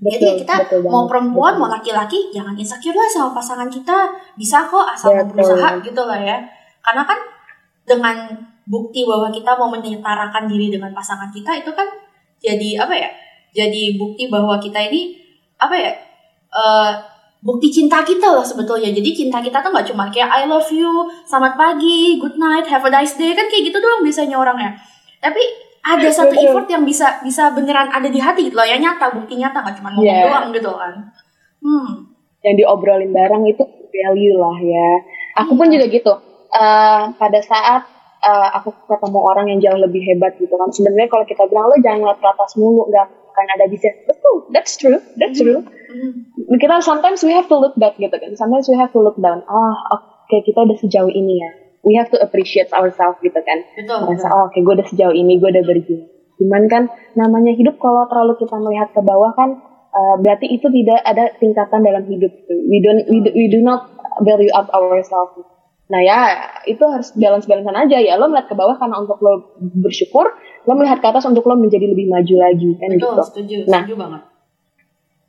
Betul, 0.00 0.16
Jadi 0.16 0.26
kita 0.48 0.54
betul 0.64 0.88
mau 0.88 1.04
perempuan 1.04 1.60
betul. 1.60 1.60
mau 1.60 1.68
laki-laki 1.68 2.32
jangan 2.32 2.56
insecure 2.56 2.96
lah 2.96 3.04
sama 3.04 3.36
pasangan 3.36 3.68
kita 3.68 4.08
bisa 4.32 4.64
kok 4.64 4.88
asal 4.96 5.12
mau 5.12 5.28
berusaha 5.28 5.76
gitu 5.84 6.02
lah 6.08 6.16
ya. 6.16 6.40
Karena 6.80 7.04
kan 7.04 7.20
dengan 7.84 8.16
bukti 8.64 9.04
bahwa 9.04 9.28
kita 9.28 9.52
mau 9.60 9.68
menyetarakan 9.68 10.48
diri 10.48 10.72
dengan 10.72 10.96
pasangan 10.96 11.28
kita 11.28 11.52
itu 11.60 11.68
kan 11.76 11.84
jadi 12.40 12.80
apa 12.80 12.94
ya? 12.96 13.10
Jadi 13.52 14.00
bukti 14.00 14.32
bahwa 14.32 14.56
kita 14.56 14.80
ini 14.88 15.20
apa 15.60 15.76
ya? 15.76 15.92
Uh, 16.50 16.92
bukti 17.44 17.68
cinta 17.68 18.00
kita 18.00 18.32
loh 18.32 18.44
sebetulnya. 18.44 18.88
Jadi 18.88 19.12
cinta 19.12 19.44
kita 19.44 19.60
tuh 19.60 19.68
nggak 19.68 19.84
cuma 19.92 20.08
kayak 20.08 20.32
I 20.32 20.48
love 20.48 20.68
you, 20.72 21.12
selamat 21.28 21.60
pagi, 21.60 22.16
good 22.16 22.40
night, 22.40 22.64
have 22.68 22.84
a 22.84 22.90
nice 22.92 23.20
day 23.20 23.36
kan 23.36 23.48
kayak 23.52 23.68
gitu 23.68 23.76
doang 23.80 24.00
biasanya 24.00 24.40
orangnya. 24.40 24.80
Tapi 25.20 25.44
ada 25.80 26.08
satu 26.12 26.36
effort 26.36 26.68
yang 26.68 26.84
bisa 26.84 27.24
bisa 27.24 27.52
beneran 27.56 27.88
ada 27.88 28.08
di 28.08 28.20
hati 28.20 28.48
gitu 28.48 28.56
loh. 28.56 28.68
Ya 28.68 28.76
nyata 28.76 29.16
bukti 29.16 29.40
nyata 29.40 29.64
nggak 29.64 29.76
cuma 29.80 29.90
ngomong 29.96 30.06
yeah. 30.06 30.28
doang 30.28 30.46
gitu 30.52 30.70
kan. 30.76 30.94
Hmm. 31.60 32.08
yang 32.40 32.56
diobrolin 32.56 33.12
bareng 33.12 33.44
itu 33.44 33.60
value 33.68 34.36
lah 34.40 34.56
ya. 34.64 34.90
Aku 35.44 35.60
pun 35.60 35.68
juga 35.68 35.92
gitu. 35.92 36.14
Uh, 36.50 37.12
pada 37.20 37.36
saat 37.44 37.84
uh, 38.24 38.48
aku 38.56 38.72
ketemu 38.88 39.20
orang 39.20 39.46
yang 39.52 39.60
jauh 39.60 39.80
lebih 39.80 40.00
hebat 40.08 40.40
gitu 40.40 40.52
kan. 40.56 40.72
Sebenarnya 40.72 41.12
kalau 41.12 41.28
kita 41.28 41.44
bilang 41.52 41.68
lo 41.68 41.76
jangan 41.84 42.00
ngeliat 42.00 42.18
ke 42.20 42.28
atas 42.32 42.56
mulu 42.56 42.88
nggak 42.88 43.06
akan 43.30 43.46
ada 43.56 43.64
bisa 43.70 43.92
betul 44.08 44.48
that's 44.50 44.74
true 44.80 45.00
that's 45.20 45.38
true. 45.38 45.62
Mm-hmm. 45.62 46.56
kita 46.58 46.82
sometimes 46.82 47.22
we 47.22 47.30
have 47.30 47.46
to 47.46 47.56
look 47.60 47.76
back 47.76 48.00
gitu 48.00 48.12
kan. 48.12 48.32
Sometimes 48.40 48.68
we 48.72 48.76
have 48.80 48.92
to 48.92 49.00
look 49.04 49.20
down. 49.20 49.44
Ah 49.44 49.52
oh, 49.52 50.00
oke 50.00 50.32
okay, 50.32 50.40
kita 50.48 50.64
udah 50.64 50.76
sejauh 50.80 51.12
ini 51.12 51.44
ya 51.44 51.59
we 51.84 51.96
have 51.96 52.12
to 52.12 52.18
appreciate 52.20 52.68
ourselves 52.76 53.18
gitu 53.24 53.36
kan. 53.40 53.58
Betul. 53.76 53.98
Merasa 54.08 54.28
oh 54.32 54.48
oke 54.48 54.52
okay, 54.52 54.60
gue 54.60 54.74
udah 54.76 54.88
sejauh 54.88 55.14
ini, 55.16 55.40
gue 55.40 55.48
udah 55.48 55.64
berjuang. 55.64 56.08
Cuman 56.40 56.62
kan 56.72 56.82
namanya 57.16 57.52
hidup 57.52 57.76
kalau 57.76 58.08
terlalu 58.08 58.40
kita 58.40 58.56
melihat 58.56 58.88
ke 58.96 59.00
bawah 59.04 59.32
kan 59.36 59.60
uh, 59.92 60.16
berarti 60.24 60.48
itu 60.48 60.66
tidak 60.72 61.00
ada 61.04 61.36
tingkatan 61.36 61.80
dalam 61.84 62.04
hidup. 62.08 62.32
We 62.48 62.80
don't 62.80 63.04
we 63.12 63.18
do, 63.20 63.30
we 63.36 63.46
do 63.52 63.60
not 63.60 63.92
value 64.24 64.52
up 64.56 64.72
ourselves. 64.72 65.44
Nah 65.92 66.00
ya 66.00 66.18
itu 66.64 66.80
harus 66.80 67.12
balance 67.12 67.44
balancean 67.44 67.76
aja 67.76 67.98
ya. 68.00 68.16
Lo 68.16 68.32
melihat 68.32 68.48
ke 68.48 68.56
bawah 68.56 68.80
karena 68.80 68.96
untuk 69.04 69.20
lo 69.20 69.58
bersyukur, 69.60 70.32
lo 70.64 70.72
melihat 70.80 71.04
ke 71.04 71.06
atas 71.12 71.28
untuk 71.28 71.44
lo 71.44 71.60
menjadi 71.60 71.92
lebih 71.92 72.08
maju 72.08 72.34
lagi 72.40 72.70
kan 72.80 72.88
Betul, 72.88 72.98
gitu. 73.04 73.22
Setuju, 73.28 73.56
nah, 73.68 73.84
setuju 73.84 73.94
banget. 74.00 74.22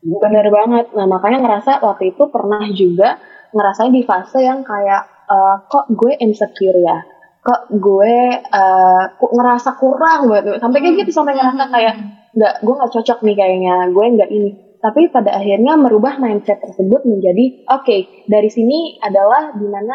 Benar 0.01 0.47
banget. 0.47 0.85
Nah 0.95 1.05
makanya 1.11 1.39
ngerasa 1.43 1.83
waktu 1.83 2.15
itu 2.15 2.23
pernah 2.31 2.63
juga 2.71 3.19
ngerasain 3.51 3.91
di 3.91 4.07
fase 4.07 4.39
yang 4.47 4.63
kayak 4.63 5.10
uh, 5.31 5.55
kok 5.71 5.87
gue 5.95 6.11
insecure 6.19 6.75
ya? 6.83 6.99
Kok 7.41 7.61
gue 7.79 8.15
uh, 8.51 9.03
ngerasa 9.17 9.79
kurang 9.79 10.27
banget 10.27 10.59
sampai 10.59 10.79
kayak 10.83 10.95
gitu 11.01 11.11
sampai 11.15 11.33
ngerasa 11.33 11.63
kayak 11.71 11.95
nggak 12.31 12.53
gue 12.61 12.73
nggak 12.75 12.93
cocok 12.93 13.19
nih 13.23 13.35
kayaknya 13.39 13.75
gue 13.89 14.05
nggak 14.19 14.31
ini. 14.31 14.51
Tapi 14.81 15.13
pada 15.13 15.37
akhirnya 15.37 15.77
merubah 15.77 16.17
mindset 16.17 16.59
tersebut 16.59 17.05
menjadi 17.05 17.65
oke 17.69 17.85
okay, 17.85 18.25
dari 18.25 18.49
sini 18.49 18.97
adalah 19.01 19.53
di 19.53 19.67
mana 19.69 19.93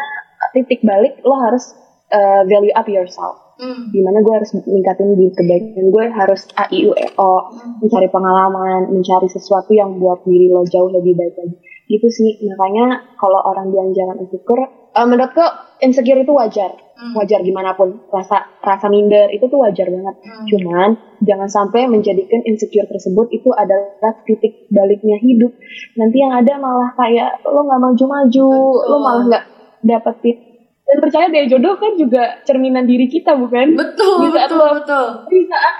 titik 0.55 0.83
balik 0.83 1.19
lo 1.27 1.37
harus 1.39 1.75
uh, 2.11 2.41
value 2.47 2.73
up 2.73 2.87
yourself. 2.87 3.47
Mm. 3.57 3.89
di 3.89 4.05
mana 4.05 4.21
gue 4.21 4.33
harus 4.37 4.53
meningkatin 4.53 5.17
di 5.17 5.33
kebaikan 5.33 5.89
gue 5.89 6.05
harus 6.13 6.45
a 6.61 6.69
i 6.69 6.85
u 6.85 6.93
e 6.93 7.09
o 7.17 7.49
mm. 7.49 7.81
mencari 7.81 8.05
pengalaman 8.05 8.93
mencari 8.93 9.25
sesuatu 9.25 9.73
yang 9.73 9.97
buat 9.97 10.21
diri 10.29 10.53
lo 10.53 10.61
jauh 10.61 10.93
lebih 10.93 11.17
baik 11.17 11.33
lagi 11.41 11.57
gitu 11.87 12.07
sih. 12.11 12.37
Makanya 12.43 13.15
kalau 13.15 13.39
orang 13.43 13.71
bilang 13.71 13.91
jangan 13.95 14.19
insecure 14.21 14.91
uh, 14.93 15.07
menurutku 15.07 15.43
insecure 15.81 16.21
itu 16.21 16.33
wajar. 16.35 16.71
Hmm. 16.97 17.13
wajar 17.13 17.45
gimana 17.45 17.77
pun. 17.77 18.09
Rasa 18.09 18.57
rasa 18.59 18.89
minder 18.89 19.29
itu 19.29 19.45
tuh 19.47 19.61
wajar 19.61 19.87
banget. 19.87 20.15
Hmm. 20.17 20.45
cuman 20.49 20.89
jangan 21.21 21.49
sampai 21.49 21.85
menjadikan 21.85 22.41
insecure 22.45 22.89
tersebut 22.89 23.29
itu 23.31 23.49
adalah 23.53 24.17
titik 24.25 24.65
baliknya 24.73 25.17
hidup. 25.21 25.53
Nanti 25.97 26.17
yang 26.19 26.33
ada 26.33 26.57
malah 26.57 26.91
kayak 26.97 27.41
lo 27.45 27.65
nggak 27.65 27.81
maju-maju 27.81 28.49
lo 28.85 28.97
malah 28.97 29.23
nggak 29.29 29.45
dapetin 29.85 30.47
dan 30.87 30.97
percaya 31.03 31.27
deh 31.27 31.51
jodoh 31.51 31.75
kan 31.75 31.99
juga 31.99 32.39
cerminan 32.47 32.87
diri 32.87 33.11
kita 33.11 33.35
bukan? 33.35 33.75
Betul 33.75 34.23
di 34.23 34.29
saat 34.31 34.49
betul, 34.49 34.59
lo 34.63 34.67
betul. 34.79 35.05
di 35.27 35.39
saat 35.43 35.73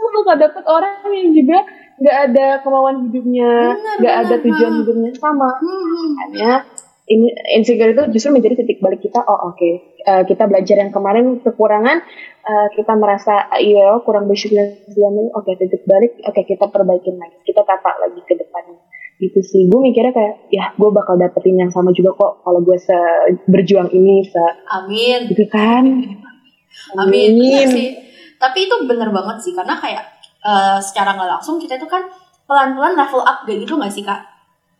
lo 0.00 0.08
lo 0.12 0.20
gak 0.24 0.40
dapet 0.40 0.64
orang 0.64 1.12
yang 1.12 1.30
juga 1.36 1.58
nggak 2.00 2.16
ada 2.30 2.46
kemauan 2.60 3.08
hidupnya. 3.08 3.76
Nggak 4.00 4.16
ada 4.26 4.34
tujuan 4.40 4.72
hmm. 4.72 4.80
hidupnya. 4.84 5.10
Sama. 5.16 5.50
Hmm. 5.60 6.60
ini 7.06 7.30
insecure 7.54 7.94
itu 7.94 8.02
justru 8.18 8.34
menjadi 8.34 8.66
titik 8.66 8.82
balik 8.82 8.98
kita. 8.98 9.22
Oh 9.22 9.54
oke. 9.54 9.56
Okay. 9.56 9.74
uh, 10.10 10.20
eh, 10.20 10.22
kita 10.26 10.50
belajar 10.50 10.76
yang 10.82 10.90
kemarin 10.90 11.38
kekurangan. 11.38 12.02
Uh, 12.46 12.66
kita 12.74 12.94
merasa 12.98 13.46
iya 13.58 13.94
kurang 14.02 14.26
bersyukur 14.26 14.62
selama 14.90 15.18
ini 15.22 15.30
oke 15.30 15.46
okay, 15.46 15.54
titik 15.54 15.86
balik. 15.86 16.18
Oke 16.26 16.42
okay, 16.42 16.44
kita 16.50 16.66
perbaikin 16.66 17.14
lagi. 17.14 17.38
Kita 17.46 17.62
tata 17.62 17.94
lagi 18.02 18.20
ke 18.26 18.34
depannya 18.34 18.82
gitu 19.16 19.40
sih. 19.40 19.70
Gue 19.70 19.80
mikirnya 19.80 20.12
kayak 20.12 20.34
ya 20.52 20.64
gue 20.76 20.90
bakal 20.92 21.16
dapetin 21.16 21.56
yang 21.56 21.72
sama 21.72 21.92
juga 21.96 22.12
kok 22.12 22.44
kalau 22.44 22.60
gue 22.60 22.76
se 22.76 22.96
berjuang 23.48 23.88
ini 23.92 24.26
se. 24.26 24.44
Amin. 24.72 25.30
Gitu 25.32 25.46
kan? 25.48 25.84
Amin, 27.00 27.30
amin. 27.40 27.66
sih. 27.72 27.88
Tapi 28.36 28.68
itu 28.68 28.74
bener 28.84 29.08
banget 29.08 29.36
sih. 29.40 29.52
Karena 29.56 29.80
kayak 29.80 30.15
uh, 30.46 30.78
secara 30.78 31.18
nggak 31.18 31.30
langsung 31.38 31.58
kita 31.58 31.74
itu 31.74 31.90
kan 31.90 32.06
pelan-pelan 32.46 32.94
level 32.94 33.26
up 33.26 33.42
kayak 33.42 33.66
gitu 33.66 33.74
nggak 33.74 33.90
sih 33.90 34.06
kak 34.06 34.22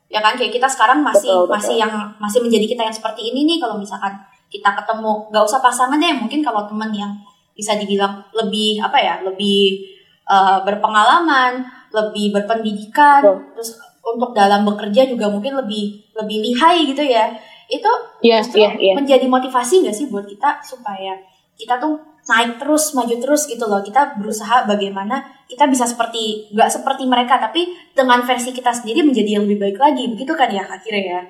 ya 0.06 0.22
kan 0.22 0.38
kayak 0.38 0.54
kita 0.54 0.70
sekarang 0.70 1.02
masih 1.02 1.34
betul, 1.34 1.50
masih 1.50 1.74
yang 1.82 1.90
masih 2.22 2.38
menjadi 2.38 2.66
kita 2.70 2.82
yang 2.86 2.94
seperti 2.94 3.34
ini 3.34 3.42
nih 3.42 3.58
kalau 3.58 3.74
misalkan 3.74 4.14
kita 4.46 4.70
ketemu 4.78 5.26
nggak 5.34 5.42
usah 5.42 5.58
pasangan 5.58 5.98
deh 5.98 6.14
mungkin 6.14 6.40
kalau 6.46 6.70
temen 6.70 6.94
yang 6.94 7.12
bisa 7.58 7.74
dibilang 7.74 8.22
lebih 8.30 8.78
apa 8.78 8.98
ya 9.02 9.14
lebih 9.26 9.82
uh, 10.30 10.62
berpengalaman 10.62 11.66
lebih 11.90 12.30
berpendidikan 12.30 13.26
betul. 13.26 13.42
terus 13.58 13.70
untuk 14.06 14.30
dalam 14.30 14.62
bekerja 14.62 15.10
juga 15.10 15.26
mungkin 15.26 15.58
lebih 15.58 16.14
lebih 16.14 16.38
lihai 16.46 16.86
gitu 16.94 17.02
ya 17.02 17.34
itu 17.66 17.90
yeah, 18.22 18.38
justru 18.38 18.62
yeah, 18.62 18.78
yeah. 18.78 18.94
menjadi 18.94 19.26
motivasi 19.26 19.82
gak 19.82 19.96
sih 19.96 20.06
buat 20.06 20.30
kita 20.30 20.62
supaya 20.62 21.18
kita 21.58 21.82
tuh 21.82 21.98
naik 22.26 22.58
terus 22.58 22.92
maju 22.92 23.14
terus 23.22 23.46
gitu 23.46 23.64
loh. 23.64 23.80
Kita 23.80 24.18
berusaha 24.18 24.66
bagaimana 24.66 25.22
kita 25.46 25.70
bisa 25.70 25.86
seperti 25.86 26.50
nggak 26.50 26.70
seperti 26.70 27.06
mereka 27.06 27.38
tapi 27.38 27.70
dengan 27.94 28.22
versi 28.26 28.50
kita 28.50 28.74
sendiri 28.74 29.06
menjadi 29.06 29.38
yang 29.40 29.46
lebih 29.46 29.58
baik 29.62 29.78
lagi. 29.78 30.04
Begitu 30.10 30.32
kan 30.34 30.50
ya 30.50 30.66
akhirnya 30.66 31.02
ya? 31.02 31.22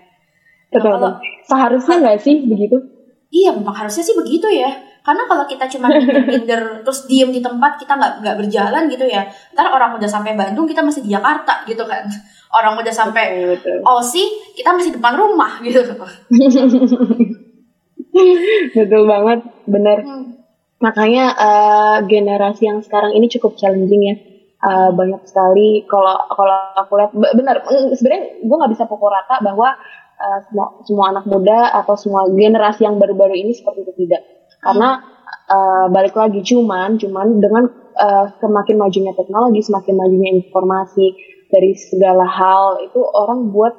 Betul, 0.66 0.99
nah, 0.99 0.99
kalau, 0.99 1.12
seharusnya 1.47 1.97
nggak 2.03 2.18
sih 2.20 2.36
begitu? 2.49 2.76
Iya 3.30 3.51
memang 3.55 3.76
harusnya 3.76 4.03
sih 4.03 4.16
begitu 4.16 4.49
ya. 4.51 4.72
Karena 5.07 5.22
kalau 5.30 5.47
kita 5.47 5.70
cuma 5.70 5.86
minder 6.26 6.62
terus 6.84 7.07
diem 7.07 7.30
di 7.30 7.38
tempat 7.38 7.78
kita 7.78 7.94
nggak 7.94 8.12
nggak 8.26 8.36
berjalan 8.42 8.82
gitu 8.90 9.07
ya. 9.07 9.22
Ntar 9.55 9.70
orang 9.70 9.94
udah 9.94 10.11
sampai 10.11 10.34
Bandung 10.34 10.66
kita 10.66 10.82
masih 10.82 11.07
di 11.07 11.14
Jakarta 11.14 11.62
gitu 11.68 11.86
kan. 11.86 12.03
Orang 12.51 12.74
udah 12.80 12.90
sampai 12.90 13.55
Aussie 13.86 14.26
kita 14.59 14.74
masih 14.74 14.99
depan 14.99 15.14
rumah 15.14 15.62
gitu. 15.62 15.78
Betul 18.74 19.03
banget 19.05 19.40
benar. 19.68 19.99
Hmm. 20.03 20.45
Makanya 20.80 21.32
uh, 21.36 21.98
generasi 22.04 22.68
yang 22.68 22.80
sekarang 22.84 23.16
ini 23.16 23.26
cukup 23.32 23.56
challenging 23.56 24.02
ya. 24.04 24.16
Uh, 24.56 24.90
banyak 24.90 25.20
sekali 25.28 25.84
kalau 25.84 26.16
kalau 26.32 26.56
aku 26.74 26.96
lihat 26.96 27.12
benar 27.12 27.60
mm, 27.60 27.92
sebenarnya 27.92 28.40
gue 28.40 28.56
nggak 28.56 28.72
bisa 28.72 28.88
pukul 28.88 29.12
rata 29.12 29.38
bahwa 29.44 29.76
uh, 30.16 30.38
semua 30.48 30.66
semua 30.82 31.04
anak 31.12 31.24
muda 31.28 31.76
atau 31.76 31.94
semua 31.94 32.24
generasi 32.32 32.88
yang 32.88 32.96
baru-baru 32.96 33.36
ini 33.36 33.52
seperti 33.52 33.84
itu 33.84 33.92
tidak. 34.06 34.24
Karena 34.64 35.04
uh, 35.50 35.86
balik 35.92 36.16
lagi 36.16 36.40
cuman 36.42 36.98
cuman 36.98 37.26
dengan 37.38 37.64
uh, 37.96 38.26
semakin 38.40 38.76
majunya 38.80 39.12
teknologi 39.14 39.60
semakin 39.64 39.94
majunya 39.96 40.30
informasi 40.40 41.06
dari 41.46 41.72
segala 41.78 42.26
hal 42.26 42.82
itu 42.82 43.00
orang 43.00 43.54
buat 43.54 43.74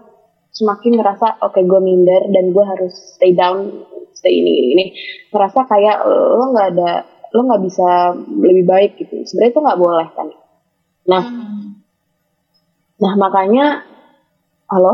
semakin 0.55 0.97
ngerasa 0.97 1.43
oke 1.43 1.53
okay, 1.53 1.63
gue 1.67 1.81
minder 1.83 2.31
dan 2.31 2.55
gue 2.55 2.65
harus 2.65 2.93
stay 3.19 3.35
down 3.35 3.85
stay 4.17 4.41
ini 4.41 4.73
ini 4.73 4.85
ngerasa 5.29 5.69
kayak 5.69 6.01
lo 6.09 6.45
nggak 6.49 6.67
ada 6.73 6.91
lo 7.37 7.41
nggak 7.45 7.63
bisa 7.63 8.17
lebih 8.17 8.65
baik 8.65 8.91
gitu 8.97 9.21
sebenarnya 9.21 9.51
itu 9.53 9.61
nggak 9.61 9.79
boleh 9.79 10.07
kan 10.17 10.27
nah 11.05 11.23
hmm. 11.23 11.65
nah 12.97 13.13
makanya 13.13 13.85
halo 14.67 14.93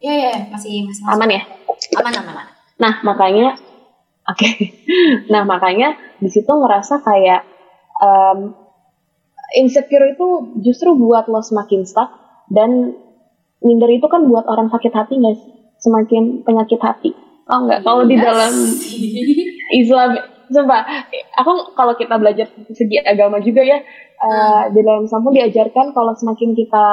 ya 0.00 0.12
ya 0.16 0.34
masih 0.48 0.88
masih, 0.88 1.04
masih. 1.04 1.12
aman 1.12 1.28
ya 1.28 1.42
aman 2.00 2.12
aman, 2.16 2.32
aman. 2.32 2.46
nah 2.80 2.94
makanya 3.04 3.60
Oke. 4.32 4.48
Okay. 4.48 4.56
Nah 5.28 5.44
makanya 5.44 6.00
di 6.16 6.32
situ 6.32 6.48
ngerasa 6.48 7.04
kayak 7.04 7.44
um, 8.00 8.56
insecure 9.52 10.08
itu 10.08 10.56
justru 10.64 10.96
buat 10.96 11.28
lo 11.28 11.44
semakin 11.44 11.84
stuck 11.84 12.08
dan 12.48 12.96
minder 13.60 13.90
itu 13.92 14.08
kan 14.08 14.24
buat 14.24 14.48
orang 14.48 14.72
sakit 14.72 14.92
hati 14.96 15.20
guys 15.20 15.40
semakin 15.76 16.40
penyakit 16.40 16.80
hati. 16.80 17.12
Oh 17.44 17.58
enggak, 17.64 17.84
kalau 17.84 18.08
di 18.08 18.16
dalam 18.16 18.52
Islam, 19.84 20.10
sumpah, 20.48 20.82
aku 21.36 21.76
kalau 21.76 21.92
kita 21.92 22.16
belajar 22.16 22.48
segi 22.72 22.96
agama 23.04 23.36
juga 23.44 23.60
ya, 23.60 23.84
uh, 24.24 24.62
di 24.72 24.80
dalam 24.80 25.04
Islam 25.04 25.22
pun 25.28 25.34
diajarkan 25.36 25.86
kalau 25.92 26.12
semakin 26.16 26.56
kita 26.56 26.84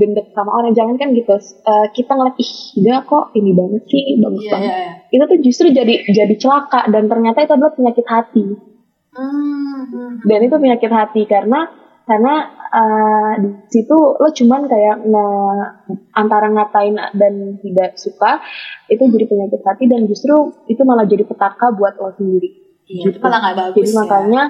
gendek 0.00 0.32
sama 0.32 0.50
orang 0.56 0.72
jangan 0.72 0.96
kan 0.96 1.12
gitu 1.12 1.36
uh, 1.36 1.86
kita 1.92 2.12
ngeliat 2.16 2.36
ih 2.40 2.52
dia 2.80 2.96
kok 3.04 3.36
ini 3.36 3.52
banget 3.52 3.82
sih 3.88 4.16
bagus 4.20 4.44
yeah, 4.44 4.52
banget. 4.52 4.70
yeah, 4.72 4.80
yeah. 4.80 5.14
itu 5.14 5.24
tuh 5.28 5.38
justru 5.44 5.66
jadi 5.72 5.94
jadi 6.08 6.34
celaka 6.40 6.88
dan 6.88 7.04
ternyata 7.12 7.38
itu 7.44 7.52
adalah 7.52 7.72
penyakit 7.74 8.06
hati. 8.08 8.46
Mm-hmm. 9.12 10.24
dan 10.24 10.38
itu 10.40 10.56
penyakit 10.56 10.88
hati 10.88 11.22
karena 11.28 11.68
karena 12.02 12.34
uh, 12.72 13.32
di 13.38 13.48
situ 13.70 13.94
lo 13.94 14.28
cuman 14.34 14.66
kayak 14.66 14.96
nge, 15.06 15.26
antara 16.18 16.50
ngatain 16.50 16.96
dan 17.14 17.34
tidak 17.62 17.94
suka 17.94 18.42
itu 18.90 19.02
jadi 19.06 19.24
penyakit 19.30 19.60
hati 19.62 19.84
dan 19.86 20.04
justru 20.10 20.54
itu 20.66 20.82
malah 20.82 21.06
jadi 21.06 21.22
petaka 21.22 21.70
buat 21.74 21.98
lo 21.98 22.10
sendiri. 22.14 22.50
Iya, 22.90 23.14
gitu. 23.14 23.22
malah 23.22 23.38
gak 23.40 23.56
bagus. 23.56 23.76
Jadi 23.78 23.90
ya. 23.90 23.98
makanya 24.02 24.42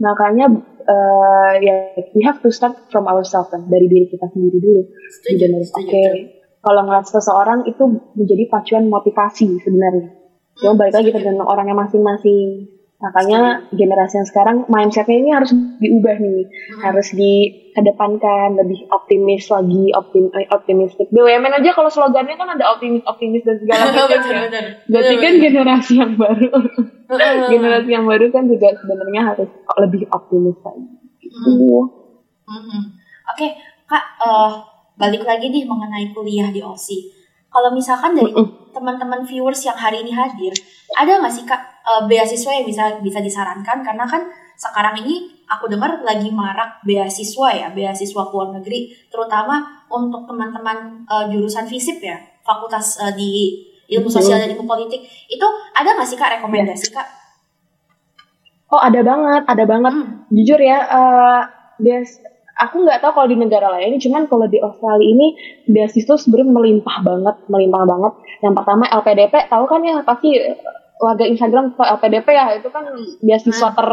makanya 0.00 0.46
uh, 0.88 1.52
ya 1.60 1.92
we 2.16 2.24
have 2.24 2.40
to 2.40 2.48
start 2.48 2.74
from 2.88 3.04
ourselves 3.04 3.52
kan 3.52 3.68
dari 3.68 3.86
diri 3.86 4.08
kita 4.08 4.32
sendiri 4.32 4.58
dulu 4.58 4.82
oke 4.88 5.68
okay. 5.76 6.40
kalau 6.64 6.88
ngeliat 6.88 7.04
seseorang 7.04 7.68
itu 7.68 7.84
menjadi 8.16 8.48
pacuan 8.48 8.88
motivasi 8.88 9.60
sebenarnya 9.60 10.08
cuma 10.56 10.72
balik 10.80 10.96
lagi 10.96 11.12
tergantung 11.12 11.44
orangnya 11.44 11.76
masing-masing 11.76 12.79
makanya 13.00 13.64
generasi 13.72 14.20
yang 14.20 14.28
sekarang 14.28 14.56
mindsetnya 14.68 15.16
ini 15.16 15.30
harus 15.32 15.50
diubah 15.80 16.16
nih. 16.20 16.44
Hmm. 16.44 16.80
harus 16.84 17.08
dikedepankan 17.16 18.60
lebih 18.60 18.84
optimis 18.92 19.48
lagi 19.48 19.84
optim 19.96 20.28
eh, 20.36 20.46
optimistik. 20.52 21.08
BUMN 21.08 21.64
aja 21.64 21.70
kalau 21.72 21.88
slogannya 21.88 22.36
kan 22.36 22.48
ada 22.52 22.76
optimis 22.76 23.00
optimis 23.08 23.42
dan 23.42 23.56
segala 23.56 23.88
macam 23.96 24.20
ya. 24.20 24.62
berarti 24.84 25.14
kan 25.16 25.32
generasi 25.40 25.92
yang 25.96 26.14
baru. 26.20 26.48
Generasi 27.48 27.90
yang 27.90 28.04
baru 28.04 28.26
kan 28.28 28.44
juga 28.46 28.68
sebenarnya 28.76 29.22
harus 29.32 29.50
lebih 29.80 30.04
optimis 30.12 30.56
lagi. 30.60 31.00
Gitu. 31.20 31.38
hmm. 31.38 31.86
hmm. 32.50 32.82
oke 33.30 33.36
okay, 33.38 33.54
kak 33.86 34.04
uh, 34.18 34.66
balik 34.98 35.22
lagi 35.22 35.48
nih 35.48 35.64
mengenai 35.64 36.10
kuliah 36.10 36.50
di 36.50 36.58
OSI 36.60 37.19
kalau 37.50 37.74
misalkan 37.74 38.14
dari 38.14 38.30
teman-teman 38.70 39.26
viewers 39.26 39.66
yang 39.66 39.74
hari 39.74 40.06
ini 40.06 40.14
hadir, 40.14 40.54
ada 40.94 41.18
nggak 41.18 41.34
sih 41.34 41.42
kak 41.42 41.58
uh, 41.82 42.06
beasiswa 42.06 42.50
yang 42.54 42.66
bisa 42.66 42.84
bisa 43.02 43.18
disarankan? 43.18 43.82
Karena 43.82 44.06
kan 44.06 44.30
sekarang 44.54 45.02
ini 45.02 45.42
aku 45.50 45.66
dengar 45.66 45.98
lagi 46.06 46.30
marak 46.30 46.78
beasiswa 46.86 47.48
ya, 47.50 47.68
beasiswa 47.74 48.22
ke 48.30 48.32
luar 48.32 48.54
negeri, 48.54 48.94
terutama 49.10 49.82
untuk 49.90 50.30
teman-teman 50.30 51.02
uh, 51.10 51.26
jurusan 51.26 51.66
FISIP 51.66 51.98
ya, 52.06 52.22
fakultas 52.46 53.02
uh, 53.02 53.10
di 53.10 53.58
ilmu 53.90 54.06
sosial 54.06 54.38
dan 54.38 54.54
ilmu 54.54 54.70
politik. 54.70 55.02
Itu 55.26 55.46
ada 55.74 55.98
nggak 55.98 56.06
sih 56.06 56.14
kak 56.14 56.38
rekomendasi 56.38 56.94
kak? 56.94 57.08
Oh 58.70 58.78
ada 58.78 59.02
banget, 59.02 59.42
ada 59.50 59.64
banget. 59.66 59.94
Hmm. 59.98 60.30
Jujur 60.30 60.62
ya, 60.62 60.78
uh, 60.86 61.42
bias 61.82 62.22
aku 62.60 62.84
nggak 62.84 63.00
tahu 63.00 63.12
kalau 63.16 63.28
di 63.32 63.38
negara 63.40 63.72
lain 63.72 63.96
cuman 63.96 64.28
kalau 64.28 64.44
di 64.44 64.60
Australia 64.60 65.00
ini 65.00 65.26
beasiswa 65.64 66.20
sebenarnya 66.20 66.52
melimpah 66.52 66.96
banget 67.00 67.36
melimpah 67.48 67.82
banget 67.88 68.12
yang 68.44 68.54
pertama 68.54 68.84
LPDP 68.92 69.34
tahu 69.48 69.64
kan 69.64 69.80
ya 69.80 70.04
pasti 70.04 70.36
warga 71.00 71.24
Instagram 71.24 71.72
LPDP 71.74 72.28
ya 72.36 72.44
itu 72.60 72.68
kan 72.68 72.84
beasiswa 73.24 73.68
hmm. 73.72 73.78
ter 73.80 73.90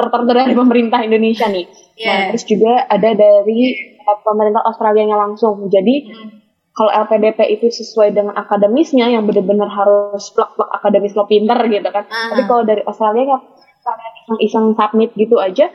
ter 0.00 0.20
dari 0.24 0.54
pemerintah 0.56 1.04
Indonesia 1.04 1.44
nih 1.52 1.68
yeah. 2.00 2.08
nah, 2.08 2.24
terus 2.32 2.44
juga 2.48 2.88
ada 2.88 3.10
dari 3.12 3.60
uh, 4.00 4.18
pemerintah 4.24 4.64
Australia 4.64 5.04
nya 5.04 5.16
langsung 5.20 5.68
jadi 5.68 5.94
hmm. 6.08 6.28
kalau 6.72 6.88
LPDP 7.04 7.60
itu 7.60 7.68
sesuai 7.68 8.16
dengan 8.16 8.32
akademisnya 8.40 9.12
yang 9.12 9.28
benar-benar 9.28 9.68
harus 9.68 10.32
plak-plak 10.32 10.72
akademis 10.72 11.12
lo 11.12 11.28
pinter 11.28 11.60
gitu 11.68 11.88
kan 11.92 12.08
uh 12.08 12.12
-huh. 12.16 12.28
tapi 12.32 12.42
kalau 12.48 12.62
dari 12.64 12.80
Australia 12.88 13.36
ya 13.36 13.38
kalian 13.80 14.12
iseng-iseng 14.24 14.66
submit 14.76 15.10
gitu 15.16 15.36
aja 15.36 15.68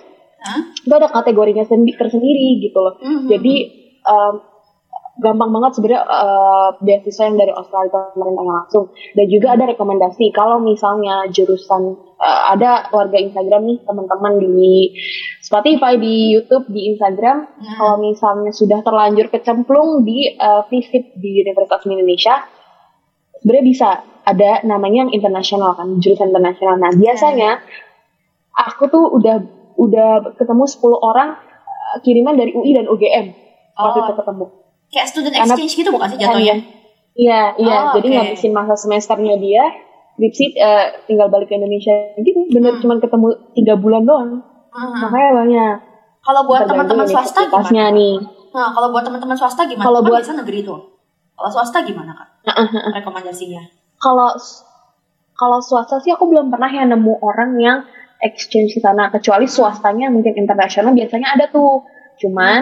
huh? 0.45 0.61
itu 0.77 0.93
ada 0.93 1.09
kategorinya 1.09 1.65
sendiri 1.65 1.97
tersendiri 1.97 2.61
gitu 2.61 2.77
loh. 2.77 2.95
Mm 3.01 3.09
-hmm. 3.09 3.27
Jadi 3.33 3.55
um, 4.05 4.33
gampang 5.15 5.47
banget 5.47 5.79
sebenarnya 5.79 6.03
uh, 6.03 6.69
beasiswa 6.83 7.23
yang 7.23 7.39
dari 7.39 7.53
Australia 7.55 8.11
pemerintahnya 8.11 8.53
langsung. 8.63 8.91
Dan 9.15 9.25
juga 9.31 9.47
ada 9.55 9.63
rekomendasi 9.71 10.25
kalau 10.35 10.59
misalnya 10.59 11.31
jurusan 11.31 11.95
uh, 12.19 12.41
ada 12.51 12.91
warga 12.91 13.15
Instagram 13.15 13.61
nih 13.63 13.79
teman-teman 13.87 14.33
di 14.43 14.91
Spotify, 15.39 15.95
di 15.95 16.35
YouTube, 16.35 16.67
di 16.67 16.91
Instagram, 16.95 17.47
hmm. 17.47 17.75
kalau 17.79 17.95
misalnya 18.03 18.51
sudah 18.51 18.83
terlanjur 18.83 19.31
kecemplung 19.31 20.03
di 20.03 20.35
uh, 20.35 20.67
visit 20.67 21.15
di 21.15 21.39
Universitas 21.47 21.87
Indonesia, 21.87 22.35
sebenarnya 23.39 23.65
bisa 23.65 23.89
ada 24.25 24.65
namanya 24.65 25.07
yang 25.07 25.13
internasional 25.15 25.77
kan 25.79 26.01
jurusan 26.01 26.33
internasional. 26.33 26.75
Nah 26.81 26.91
biasanya 26.91 27.61
aku 28.51 28.89
tuh 28.91 29.05
udah 29.15 29.37
udah 29.75 30.35
ketemu 30.35 30.63
10 30.67 30.81
orang 30.99 31.29
uh, 31.39 31.95
kiriman 32.01 32.35
dari 32.35 32.51
UI 32.55 32.75
dan 32.75 32.87
UGM 32.87 33.25
oh. 33.75 33.81
waktu 33.89 33.99
itu 34.03 34.13
ketemu. 34.17 34.45
Kayak 34.91 35.07
student 35.11 35.35
exchange 35.35 35.73
Karena, 35.73 35.81
gitu 35.81 35.89
bukan 35.91 36.07
sih 36.13 36.19
jatuhnya? 36.19 36.55
Iya, 37.15 37.41
iya. 37.59 37.77
Oh, 37.89 37.93
jadi 37.95 38.07
okay. 38.11 38.15
ngabisin 38.19 38.51
masa 38.51 38.75
semesternya 38.75 39.35
dia, 39.39 39.63
skripsi 40.15 40.45
uh, 40.59 40.85
tinggal 41.07 41.27
balik 41.31 41.47
ke 41.51 41.55
Indonesia 41.55 41.93
gitu. 42.19 42.47
Bener 42.51 42.75
hmm. 42.75 42.81
cuma 42.83 42.93
ketemu 42.99 43.27
tiga 43.55 43.73
bulan 43.79 44.03
doang. 44.03 44.31
Hmm. 44.71 44.95
Makanya 45.07 45.31
banyak. 45.31 45.75
Kalau 46.25 46.41
buat 46.49 46.65
teman-teman 46.65 47.05
swasta 47.05 47.47
gimana? 47.47 47.91
nih. 47.93 48.15
Nah, 48.55 48.71
kalau 48.71 48.87
buat 48.89 49.03
teman-teman 49.03 49.35
swasta 49.37 49.61
gimana? 49.67 49.85
Kalau 49.85 49.99
buat- 50.01 50.25
negeri 50.25 50.59
tuh. 50.63 50.79
Kalau 51.35 51.49
swasta 51.51 51.83
gimana 51.83 52.15
kak? 52.15 52.29
Rekomendasinya? 52.95 53.63
Kalau 53.99 54.31
kalau 55.35 55.59
swasta 55.59 55.99
sih 55.99 56.15
aku 56.15 56.31
belum 56.31 56.47
pernah 56.47 56.71
ya 56.71 56.87
nemu 56.87 57.19
orang 57.19 57.59
yang 57.59 57.77
exchange 58.21 58.77
di 58.77 58.81
sana 58.81 59.11
kecuali 59.11 59.45
swastanya 59.49 60.07
mungkin 60.11 60.35
internasional 60.37 60.95
biasanya 60.95 61.35
ada 61.35 61.45
tuh. 61.51 61.83
Cuman 62.19 62.61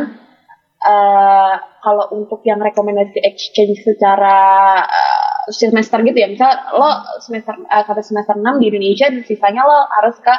eh, 0.81 1.55
kalau 1.83 2.05
untuk 2.15 2.41
yang 2.47 2.59
rekomendasi 2.61 3.21
exchange 3.21 3.85
secara 3.85 4.37
eh, 4.83 5.51
semester 5.53 6.01
gitu 6.01 6.17
ya, 6.17 6.27
misal 6.29 6.51
lo 6.77 6.89
semester 7.21 7.53
eh, 7.59 7.83
sampai 7.85 8.03
semester 8.03 8.35
6 8.37 8.61
di 8.61 8.65
Indonesia, 8.73 9.07
sisanya 9.23 9.61
lo 9.65 9.79
harus 10.01 10.17
ke 10.19 10.35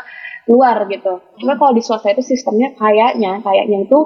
luar 0.51 0.85
gitu. 0.91 1.25
Cuma 1.41 1.57
kalau 1.57 1.73
di 1.73 1.81
swasta 1.81 2.13
itu 2.13 2.23
sistemnya 2.25 2.77
kayaknya 2.77 3.41
kayaknya 3.41 3.89
itu 3.89 3.99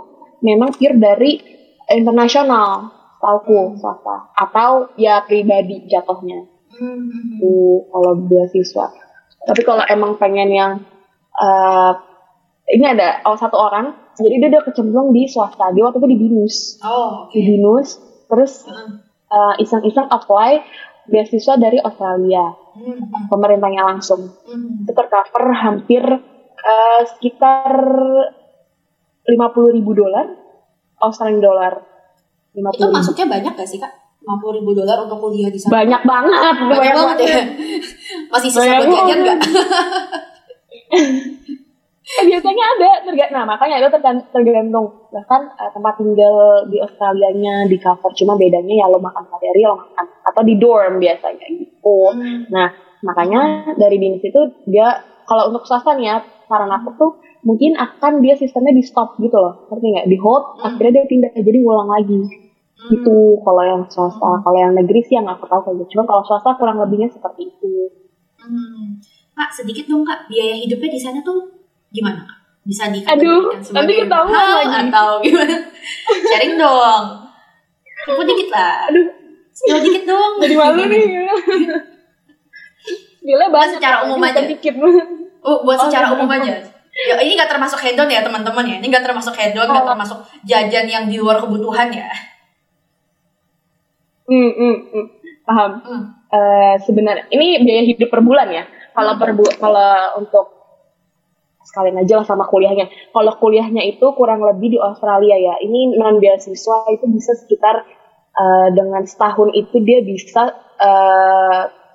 memang 0.45 0.71
pure 0.77 0.95
dari 0.95 1.41
internasional, 1.89 2.95
tauku 3.19 3.75
swasta 3.81 4.31
atau 4.37 4.93
ya 4.95 5.25
pribadi 5.27 5.89
jatuhnya 5.91 6.59
Hmm. 6.79 7.83
kalau 7.91 8.13
beasiswa. 8.31 8.87
Tapi 9.43 9.63
kalau 9.67 9.83
emang 9.91 10.15
pengen 10.21 10.51
yang 10.53 10.73
eh, 11.39 11.93
ini 12.68 12.84
ada 12.84 13.24
oh, 13.24 13.34
satu 13.34 13.57
orang, 13.57 13.95
jadi 14.14 14.34
dia 14.39 14.49
udah 14.51 14.62
kecemplung 14.62 15.09
di 15.11 15.24
swasta. 15.24 15.72
Dia 15.72 15.86
waktu 15.86 15.99
itu 15.99 16.09
di 16.09 16.18
binus, 16.18 16.57
Oh, 16.80 17.24
oke. 17.24 17.32
di 17.32 17.41
binus, 17.41 17.97
terus 18.26 18.66
eh, 19.28 19.55
iseng-iseng 19.59 20.07
apply 20.07 20.61
beasiswa 21.05 21.57
dari 21.57 21.78
Australia, 21.78 22.53
Hmm. 22.78 23.26
pemerintahnya 23.26 23.82
langsung. 23.82 24.30
Hmm. 24.45 24.82
Itu 24.82 24.93
tercover 24.93 25.45
hampir 25.53 26.05
eh, 26.55 27.01
sekitar 27.09 27.72
50 29.24 29.36
ribu 29.72 29.93
dolar, 29.93 30.26
Australian 30.99 31.39
dollar. 31.39 31.72
50 32.53 32.74
Itu 32.74 32.86
masuknya 32.89 33.26
banyak 33.28 33.53
gak 33.55 33.66
sih 33.66 33.78
kak? 33.78 33.93
50 34.20 34.59
ribu 34.59 34.70
dolar 34.74 35.03
untuk 35.03 35.18
kuliah 35.20 35.49
di 35.49 35.57
sana? 35.57 35.72
banyak 35.74 36.03
banget, 36.03 36.55
Banyak 36.61 36.95
banget 36.95 37.16
ya. 37.18 37.36
Masih 38.28 38.51
sisa 38.51 38.61
Banyak 38.61 38.78
buat 38.84 39.05
jajan 39.05 39.18
banget. 39.24 39.41
Eh, 40.91 42.24
biasanya 42.28 42.64
ada 42.76 42.91
terga- 43.05 43.32
nah 43.32 43.45
makanya 43.45 43.76
itu 43.78 43.89
tergan- 43.93 44.26
tergantung. 44.32 44.86
Bahkan 45.09 45.41
eh, 45.55 45.70
tempat 45.72 45.95
tinggal 45.97 46.34
di 46.66 46.76
Australianya 46.80 47.68
di 47.68 47.76
cover 47.76 48.12
cuma 48.16 48.34
bedanya 48.34 48.74
ya 48.80 48.86
lo 48.89 48.99
makan 48.99 49.24
sehari 49.28 49.62
lo 49.62 49.76
makan 49.76 50.05
atau 50.24 50.43
di 50.43 50.55
dorm 50.57 50.97
biasanya 50.99 51.47
gitu. 51.53 51.99
Hmm. 52.12 52.49
nah 52.49 52.68
makanya 52.99 53.41
dari 53.78 53.97
dinas 53.97 54.18
itu 54.20 54.41
dia 54.66 54.91
kalau 55.22 55.55
untuk 55.55 55.62
swasta 55.62 55.95
nih 55.95 56.07
ya 56.09 56.16
saran 56.49 56.72
aku 56.72 56.89
tuh 56.97 57.11
mungkin 57.45 57.76
akan 57.76 58.18
dia 58.18 58.34
sistemnya 58.34 58.72
di 58.72 58.82
stop 58.82 59.14
gitu 59.20 59.36
loh. 59.36 59.68
Ngerti 59.68 59.86
nggak? 59.93 60.07
Di 60.09 60.16
hold 60.18 60.45
Hmm. 60.57 60.64
akhirnya 60.66 60.93
dia 60.97 61.05
pindah 61.07 61.30
jadi 61.36 61.59
ngulang 61.61 61.89
lagi. 61.89 62.20
Gitu 62.78 63.16
kalau 63.43 63.62
yang 63.62 63.82
swasta. 63.86 64.30
Kalau 64.41 64.59
yang 64.59 64.72
negeri 64.72 65.01
sih 65.05 65.14
yang 65.14 65.28
aku 65.28 65.45
tahu 65.45 65.61
kayak 65.62 65.76
gitu 65.84 65.91
cuma 65.95 66.09
kalau 66.09 66.22
swasta 66.24 66.57
kurang 66.57 66.80
lebihnya 66.80 67.12
seperti 67.12 67.53
itu. 67.53 67.93
Hmm. 68.39 68.97
Kak, 69.39 69.55
sedikit 69.55 69.86
dong 69.86 70.03
kak, 70.03 70.26
biaya 70.26 70.59
hidupnya 70.59 70.91
di 70.91 70.99
sana 70.99 71.22
tuh 71.22 71.47
gimana 71.95 72.26
kak? 72.26 72.39
Bisa 72.66 72.91
dikategorikan 72.91 73.62
sebagai 73.62 74.03
nanti 74.03 74.11
mahal 74.11 74.51
lagi. 74.66 74.91
atau 74.91 75.11
gimana? 75.22 75.57
Sharing 76.26 76.55
dong. 76.59 77.05
Info 77.86 78.22
dikit 78.26 78.49
lah. 78.51 78.91
aduh 78.91 79.07
Spill 79.55 79.78
dikit 79.78 80.05
dong. 80.11 80.32
jadi 80.43 80.55
malu 80.59 80.82
nih 80.91 81.03
Gila 83.22 83.47
banget 83.55 83.78
secara 83.78 83.97
umum 84.11 84.18
aja. 84.26 84.43
dikit 84.43 84.74
Oh, 85.39 85.62
buat 85.62 85.78
Oh, 85.78 85.86
secara 85.86 86.11
iya, 86.11 86.14
umum 86.18 86.28
iya. 86.34 86.39
aja. 86.43 86.53
Ya, 86.99 87.14
ini 87.22 87.39
nggak 87.39 87.47
termasuk 87.55 87.78
hedon 87.78 88.11
ya 88.11 88.26
teman-teman 88.26 88.66
ya. 88.66 88.76
Ini 88.82 88.86
nggak 88.91 89.07
termasuk 89.07 89.39
hedon, 89.39 89.70
nggak 89.70 89.86
Oh. 89.86 89.91
termasuk 89.95 90.18
jajan 90.43 90.86
yang 90.91 91.05
di 91.07 91.14
luar 91.14 91.39
kebutuhan 91.39 91.95
ya. 91.95 92.11
hmm, 94.26 94.51
hmm, 94.51 94.76
hmm. 94.93 95.07
paham 95.47 95.70
Hmm. 95.80 96.03
Eh, 96.28 96.74
sebenarnya 96.84 97.24
ini 97.32 97.64
biaya 97.64 97.82
hidup 97.89 98.12
per 98.12 98.20
bulan 98.20 98.51
ya 98.53 98.61
kalau 98.99 99.14
per 99.14 99.30
bu- 99.38 99.55
kalau 99.62 100.18
untuk 100.18 100.46
sekalian 101.62 102.01
aja 102.03 102.18
lah 102.18 102.26
sama 102.26 102.49
kuliahnya. 102.51 102.88
Kalau 103.14 103.32
kuliahnya 103.38 103.84
itu 103.86 104.03
kurang 104.18 104.40
lebih 104.42 104.74
di 104.74 104.78
Australia 104.80 105.36
ya. 105.38 105.55
Ini 105.62 105.94
non 106.01 106.18
beasiswa 106.18 106.90
itu 106.90 107.05
bisa 107.12 107.36
sekitar 107.38 107.86
eh, 108.34 108.68
dengan 108.74 109.05
setahun 109.07 109.55
itu 109.55 109.76
dia 109.84 110.03
bisa 110.03 110.51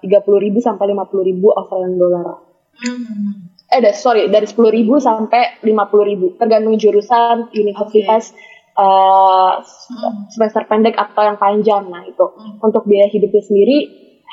tiga 0.03 0.19
puluh 0.19 0.39
ribu 0.43 0.59
sampai 0.59 0.91
lima 0.91 1.07
puluh 1.07 1.23
ribu 1.27 1.51
Australian 1.51 1.95
dollar. 1.99 2.39
Hmm. 2.73 3.49
eh 3.73 3.79
da- 3.81 3.95
sorry 3.95 4.29
dari 4.29 4.45
sepuluh 4.45 4.69
ribu 4.69 5.01
sampai 5.01 5.63
lima 5.65 5.89
puluh 5.89 6.05
ribu. 6.05 6.25
Tergantung 6.37 6.77
jurusan 6.77 7.49
universitas 7.51 8.31
eh, 8.77 9.53
Hmm. 9.63 10.29
semester 10.29 10.65
pendek 10.69 10.93
atau 10.97 11.23
yang 11.25 11.37
panjang. 11.41 11.89
Nah 11.89 12.05
itu. 12.05 12.25
Hmm. 12.29 12.61
untuk 12.61 12.85
biaya 12.85 13.09
hidupnya 13.09 13.41
sendiri 13.41 13.77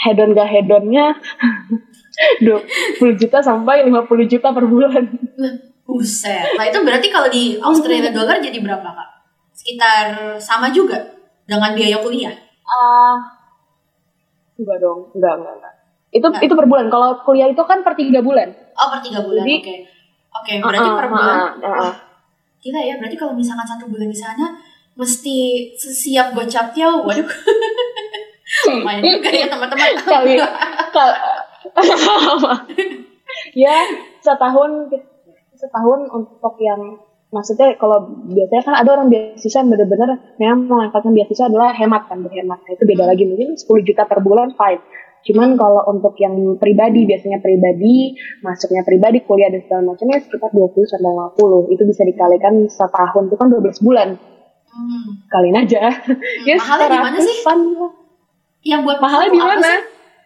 hedon 0.01 0.33
gak 0.33 0.49
hedonnya 0.49 1.13
20 2.41 3.17
juta 3.21 3.39
sampai 3.41 3.85
50 3.89 4.33
juta 4.33 4.49
per 4.53 4.65
bulan 4.65 5.05
Buset. 5.91 6.55
Nah 6.55 6.65
itu 6.71 6.79
berarti 6.87 7.09
kalau 7.11 7.27
di 7.27 7.59
Australia 7.59 8.15
dollar 8.15 8.39
jadi 8.39 8.63
berapa 8.63 8.85
kak? 8.85 9.09
Sekitar 9.51 10.39
sama 10.39 10.71
juga 10.71 10.95
dengan 11.45 11.75
biaya 11.75 11.99
kuliah. 11.99 12.31
ah 12.71 13.19
enggak 14.55 14.79
dong 14.79 15.11
enggak 15.19 15.35
enggak, 15.35 15.55
enggak. 15.59 15.75
itu 16.15 16.27
Enggak. 16.31 16.45
itu 16.47 16.55
per 16.55 16.67
bulan 16.71 16.87
kalau 16.87 17.11
kuliah 17.27 17.51
itu 17.51 17.59
kan 17.67 17.83
per 17.83 17.99
tiga 17.99 18.23
bulan 18.23 18.55
Oh 18.79 18.89
per 18.95 19.01
tiga 19.03 19.21
bulan. 19.27 19.43
Oke. 19.43 19.77
Oke. 20.31 20.53
berarti 20.63 20.89
Ah, 20.89 20.97
per 20.97 21.07
ah, 21.07 21.11
bulan. 21.11 21.37
ah, 21.37 21.51
ah, 21.67 21.83
ah. 21.91 21.95
Gila 22.63 22.81
ya. 22.81 22.95
Berarti 22.97 23.17
kalau 23.19 23.35
misalkan 23.35 23.67
satu 23.67 23.91
bulan 23.91 24.09
di 24.09 24.17
sana 24.17 24.57
mesti 24.95 25.37
siap 25.75 26.33
gocapnya. 26.33 26.87
Waduh. 27.03 27.27
Lumayan 28.71 29.03
juga 29.07 29.31
ya 29.31 29.47
teman-teman. 29.47 29.89
kali 30.03 30.33
kal- 30.91 31.19
ya 33.55 33.77
setahun 34.21 34.91
setahun 35.55 36.01
untuk 36.11 36.55
yang 36.59 36.99
maksudnya 37.31 37.79
kalau 37.79 38.11
biasanya 38.27 38.63
kan 38.65 38.75
ada 38.75 38.91
orang 38.91 39.07
beasiswa 39.07 39.63
yang 39.63 39.71
benar-benar 39.71 40.11
memang 40.37 40.67
memanfaatkan 40.67 41.15
beasiswa 41.15 41.47
adalah 41.47 41.71
hemat 41.71 42.11
kan 42.11 42.19
berhemat 42.21 42.59
itu 42.67 42.83
beda 42.83 43.07
lagi 43.07 43.23
mungkin 43.23 43.55
10 43.55 43.87
juta 43.87 44.03
per 44.03 44.19
bulan 44.19 44.51
fine 44.51 44.83
cuman 45.21 45.55
kalau 45.55 45.85
untuk 45.87 46.17
yang 46.17 46.33
pribadi 46.57 47.05
biasanya 47.05 47.39
pribadi 47.39 48.17
masuknya 48.41 48.83
pribadi 48.83 49.21
kuliah 49.23 49.53
dan 49.53 49.61
segala 49.63 49.93
macamnya 49.93 50.19
sekitar 50.19 50.49
20 50.49 50.75
sampai 50.83 51.13
50 51.37 51.71
itu 51.71 51.83
bisa 51.87 52.03
dikalikan 52.03 52.55
setahun 52.67 53.29
itu 53.29 53.37
kan 53.37 53.49
12 53.49 53.87
bulan 53.87 54.11
Hmm. 54.71 55.27
kalian 55.27 55.67
aja 55.67 55.91
ya 56.47 56.55
Mahalnya 56.55 56.87
di 56.87 56.99
mana 57.03 57.19
sih? 57.19 57.43
lah. 57.43 57.91
Yang 58.63 58.81
buat 58.87 58.99
mahalnya 59.01 59.31
mahal 59.33 59.35
di 59.35 59.41
mana? 59.41 59.73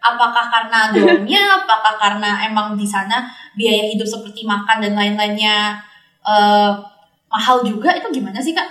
Apakah 0.04 0.44
karena 0.52 0.78
dormnya? 0.92 1.42
apakah 1.62 1.94
karena 1.96 2.30
emang 2.44 2.76
di 2.76 2.84
sana 2.84 3.24
biaya 3.54 3.88
hidup 3.88 4.04
seperti 4.04 4.44
makan 4.44 4.82
dan 4.84 4.92
lain-lainnya 4.98 5.80
eh, 6.26 6.70
mahal 7.30 7.62
juga? 7.62 7.94
Itu 7.96 8.10
gimana 8.10 8.42
sih 8.42 8.52
kak? 8.52 8.68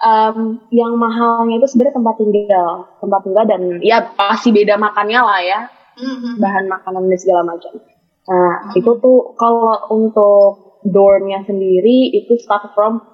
Em, 0.00 0.56
yang 0.72 0.96
mahalnya 0.96 1.60
itu 1.60 1.76
sebenarnya 1.76 2.00
tempat 2.00 2.14
tinggal, 2.16 2.88
tempat 3.04 3.20
tinggal 3.20 3.44
dan 3.44 3.62
ya 3.84 4.00
pasti 4.16 4.48
beda 4.48 4.80
makannya 4.80 5.20
lah 5.20 5.40
ya, 5.44 5.60
Hmm. 6.00 6.40
bahan 6.40 6.64
makanan 6.72 7.04
dan 7.12 7.18
segala 7.20 7.42
macam. 7.44 7.76
Nah 8.24 8.72
itu 8.72 8.88
tuh 8.96 9.36
kalau 9.36 9.76
untuk 9.92 10.80
dormnya 10.88 11.44
sendiri 11.44 12.16
itu 12.16 12.40
start 12.40 12.72
from 12.72 13.04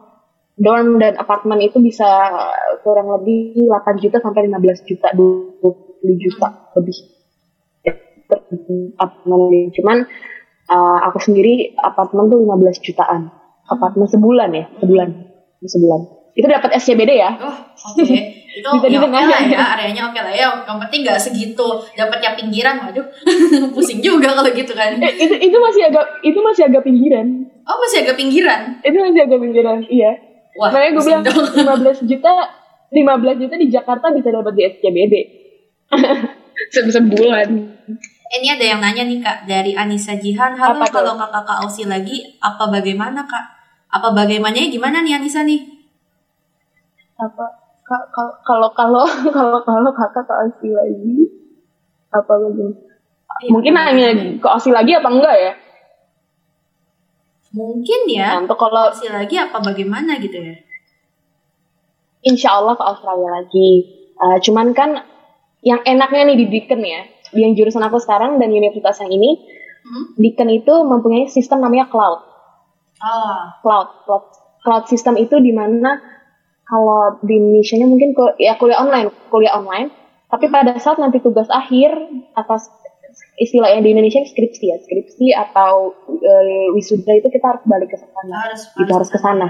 dorm 0.57 0.97
dan 0.97 1.17
apartemen 1.17 1.61
itu 1.61 1.77
bisa 1.79 2.09
kurang 2.81 3.13
lebih 3.13 3.69
8 3.69 4.01
juta 4.01 4.19
sampai 4.19 4.49
15 4.49 4.89
juta, 4.89 5.13
20 5.13 5.61
juta 6.17 6.49
lebih. 6.75 6.97
Ya, 7.83 7.93
apartemen. 8.97 9.69
Cuman 9.71 9.97
eh, 10.67 10.99
aku 11.05 11.19
sendiri 11.21 11.77
apartemen 11.77 12.27
tuh 12.27 12.41
15 12.41 12.81
jutaan, 12.81 13.29
apartemen 13.65 14.09
sebulan 14.09 14.51
ya, 14.51 14.65
sebulan, 14.81 15.09
sebulan. 15.63 16.01
Itu 16.37 16.47
dapat 16.49 16.69
SCBD 16.77 17.17
ya, 17.17 17.33
Oh, 17.37 17.57
oke. 17.97 18.05
Itu 18.57 18.65
Bisa 18.73 18.89
ya 18.89 19.05
oke 19.05 19.09
didengar. 19.09 19.25
lah 19.29 19.41
ya, 19.45 19.61
areanya 19.77 20.03
oke 20.09 20.17
lah 20.17 20.33
ya. 20.33 20.49
Yang 20.65 20.79
penting 20.89 21.01
nggak 21.05 21.21
segitu 21.21 21.67
dapatnya 21.93 22.33
pinggiran. 22.37 22.77
Waduh, 22.89 23.05
pusing 23.77 24.01
juga 24.01 24.33
kalau 24.33 24.49
gitu 24.49 24.73
kan. 24.73 24.97
Eh, 24.97 25.13
itu 25.13 25.53
itu 25.53 25.57
masih 25.61 25.93
agak 25.93 26.05
itu 26.25 26.39
masih 26.41 26.63
agak 26.65 26.81
pinggiran 26.81 27.45
Oh, 27.69 27.77
masih 27.77 28.01
agak 28.01 28.17
pinggiran. 28.17 28.81
itu 28.81 28.97
masih 28.97 29.21
agak 29.27 29.41
pinggiran 29.43 29.79
iya 29.91 30.13
Wah, 30.57 30.69
makanya 30.69 30.91
gue 30.91 31.05
bilang 31.05 31.23
dong. 31.23 31.45
15 31.93 32.07
juta 32.07 32.33
15 32.89 33.03
juta 33.39 33.55
di 33.55 33.69
Jakarta 33.69 34.07
bisa 34.11 34.29
dapat 34.31 34.53
di 34.53 34.63
SCBD 34.67 35.15
Se- 36.73 36.89
sebulan 36.89 37.49
Eh, 38.27 38.37
Ini 38.37 38.49
ada 38.53 38.65
yang 38.67 38.81
nanya 38.81 39.03
nih 39.03 39.21
kak 39.21 39.47
dari 39.47 39.71
Anissa 39.73 40.15
Jihan. 40.15 40.51
Halo, 40.53 40.77
Apa 40.77 40.85
tuh? 40.85 40.99
kalau 40.99 41.15
kakak 41.15 41.59
Ausi 41.63 41.85
lagi, 41.85 42.17
apa 42.37 42.67
bagaimana 42.67 43.23
kak? 43.23 43.45
Apa 43.89 44.11
bagaimananya 44.11 44.67
gimana 44.67 44.99
nih 44.99 45.15
Anissa 45.15 45.41
nih? 45.41 45.63
apa 47.17 47.45
ka- 47.81 48.09
ka- 48.11 48.37
kalau 48.43 48.69
kalau 48.71 49.07
kalau 49.37 49.63
kalau 49.63 49.91
kakak 49.91 50.21
ke 50.23 50.35
Aussie 50.37 50.69
lagi 50.69 51.17
apa 52.11 52.33
lagi 52.35 52.67
Eh, 53.37 53.49
mungkin 53.49 53.73
nanya 53.73 54.09
ke 54.37 54.47
Aussie 54.47 54.69
lagi 54.71 54.93
apa 54.93 55.07
enggak 55.07 55.37
ya 55.37 55.53
Mungkin 57.57 58.01
ya. 58.13 58.37
nah, 58.37 58.45
untuk 58.45 58.61
kalau 58.61 58.93
Ausi 58.93 59.09
lagi 59.09 59.41
apa 59.41 59.65
bagaimana 59.65 60.21
gitu 60.21 60.37
ya? 60.37 60.67
insya 62.27 62.59
Allah 62.59 62.75
ke 62.75 62.83
Australia 62.83 63.31
lagi. 63.43 63.71
Uh, 64.19 64.39
cuman 64.43 64.75
kan 64.75 65.07
yang 65.63 65.81
enaknya 65.87 66.35
nih 66.35 66.37
di 66.43 66.47
Deakin 66.51 66.83
ya, 66.83 67.01
yang 67.39 67.55
jurusan 67.55 67.83
aku 67.87 68.03
sekarang 68.03 68.43
dan 68.43 68.51
universitas 68.51 68.99
yang 69.07 69.15
ini, 69.15 69.47
hmm? 69.87 70.19
Deakin 70.19 70.51
itu 70.51 70.75
mempunyai 70.83 71.31
sistem 71.31 71.63
namanya 71.63 71.87
cloud. 71.87 72.21
Oh. 72.99 73.43
Cloud, 73.63 73.89
cloud, 74.05 74.25
cloud 74.67 74.85
system 74.91 75.15
itu 75.15 75.39
di 75.39 75.55
mana 75.55 76.03
kalau 76.67 77.23
di 77.23 77.39
Indonesia 77.39 77.79
mungkin 77.87 78.11
ya 78.43 78.59
kuliah 78.59 78.83
online, 78.83 79.09
kuliah 79.31 79.55
online. 79.55 79.95
Tapi 80.27 80.51
pada 80.51 80.75
saat 80.83 80.99
nanti 80.99 81.23
tugas 81.23 81.47
akhir 81.47 81.95
atas 82.35 82.67
istilah 83.37 83.69
yang 83.77 83.85
di 83.85 83.93
Indonesia 83.93 84.25
skripsi 84.25 84.65
ya, 84.73 84.77
skripsi 84.81 85.27
atau 85.37 85.93
uh, 86.09 86.67
wisuda 86.73 87.21
itu 87.21 87.29
kita 87.29 87.45
harus 87.45 87.63
balik 87.69 87.93
ke 87.93 87.97
sana. 88.01 88.35
Harus, 88.49 88.63
itu 88.77 88.93
harus 88.93 89.11
ke 89.13 89.19
sana. 89.21 89.49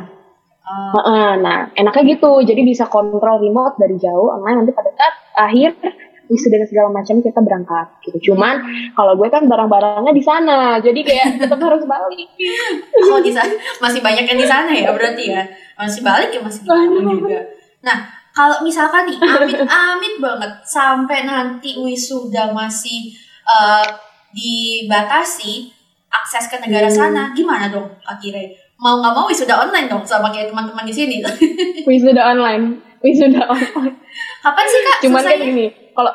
Uh. 0.67 1.39
Nah, 1.39 1.71
enaknya 1.79 2.19
gitu. 2.19 2.43
Jadi 2.43 2.67
bisa 2.67 2.91
kontrol 2.91 3.39
remote 3.39 3.79
dari 3.79 3.95
jauh 4.03 4.35
online 4.35 4.67
nanti 4.67 4.75
pada 4.75 4.91
saat 4.99 5.15
akhir 5.39 5.79
wisuda 6.27 6.59
dan 6.59 6.67
segala 6.67 6.89
macam 6.91 7.23
kita 7.23 7.39
berangkat 7.39 7.87
gitu. 8.03 8.35
Cuman 8.35 8.59
kalau 8.99 9.15
gue 9.15 9.31
kan 9.31 9.47
barang-barangnya 9.47 10.11
di 10.11 10.23
sana, 10.27 10.83
jadi 10.83 11.01
kayak 11.07 11.27
tetap 11.47 11.59
harus 11.63 11.87
balik. 11.87 12.29
Oh, 13.07 13.23
di 13.23 13.31
sana 13.31 13.55
masih 13.79 14.03
banyak 14.03 14.27
yang 14.27 14.39
di 14.41 14.49
sana 14.49 14.75
ya 14.75 14.91
berarti 14.91 15.31
ya. 15.31 15.47
Masih 15.79 16.03
balik 16.03 16.35
ya 16.35 16.43
masih 16.43 16.67
sana 16.67 16.99
juga. 17.07 17.39
Nah, 17.87 17.97
kalau 18.35 18.67
misalkan 18.67 19.07
nih 19.07 19.17
amit-amit 19.23 20.15
banget 20.19 20.53
sampai 20.67 21.23
nanti 21.23 21.79
wisuda 21.79 22.51
masih 22.51 23.15
uh, 23.47 23.87
dibatasi 24.35 25.73
akses 26.11 26.51
ke 26.51 26.57
negara 26.61 26.91
hmm. 26.91 26.97
sana, 26.97 27.23
gimana 27.33 27.71
dong 27.71 27.89
akhirnya? 28.03 28.53
Mau 28.77 29.01
nggak 29.01 29.15
mau 29.17 29.25
wisuda 29.25 29.57
online 29.57 29.89
dong 29.89 30.05
sama 30.05 30.29
kayak 30.29 30.53
teman-teman 30.53 30.85
di 30.85 30.93
sini. 30.93 31.17
wisuda 31.89 32.23
online, 32.37 32.83
wisuda 33.01 33.47
online. 33.49 33.97
Kapan 34.45 34.65
sih 34.69 34.81
kak? 34.85 34.99
Cuman 35.07 35.23
kan 35.25 35.39
gini, 35.41 35.67
kalau 35.97 36.13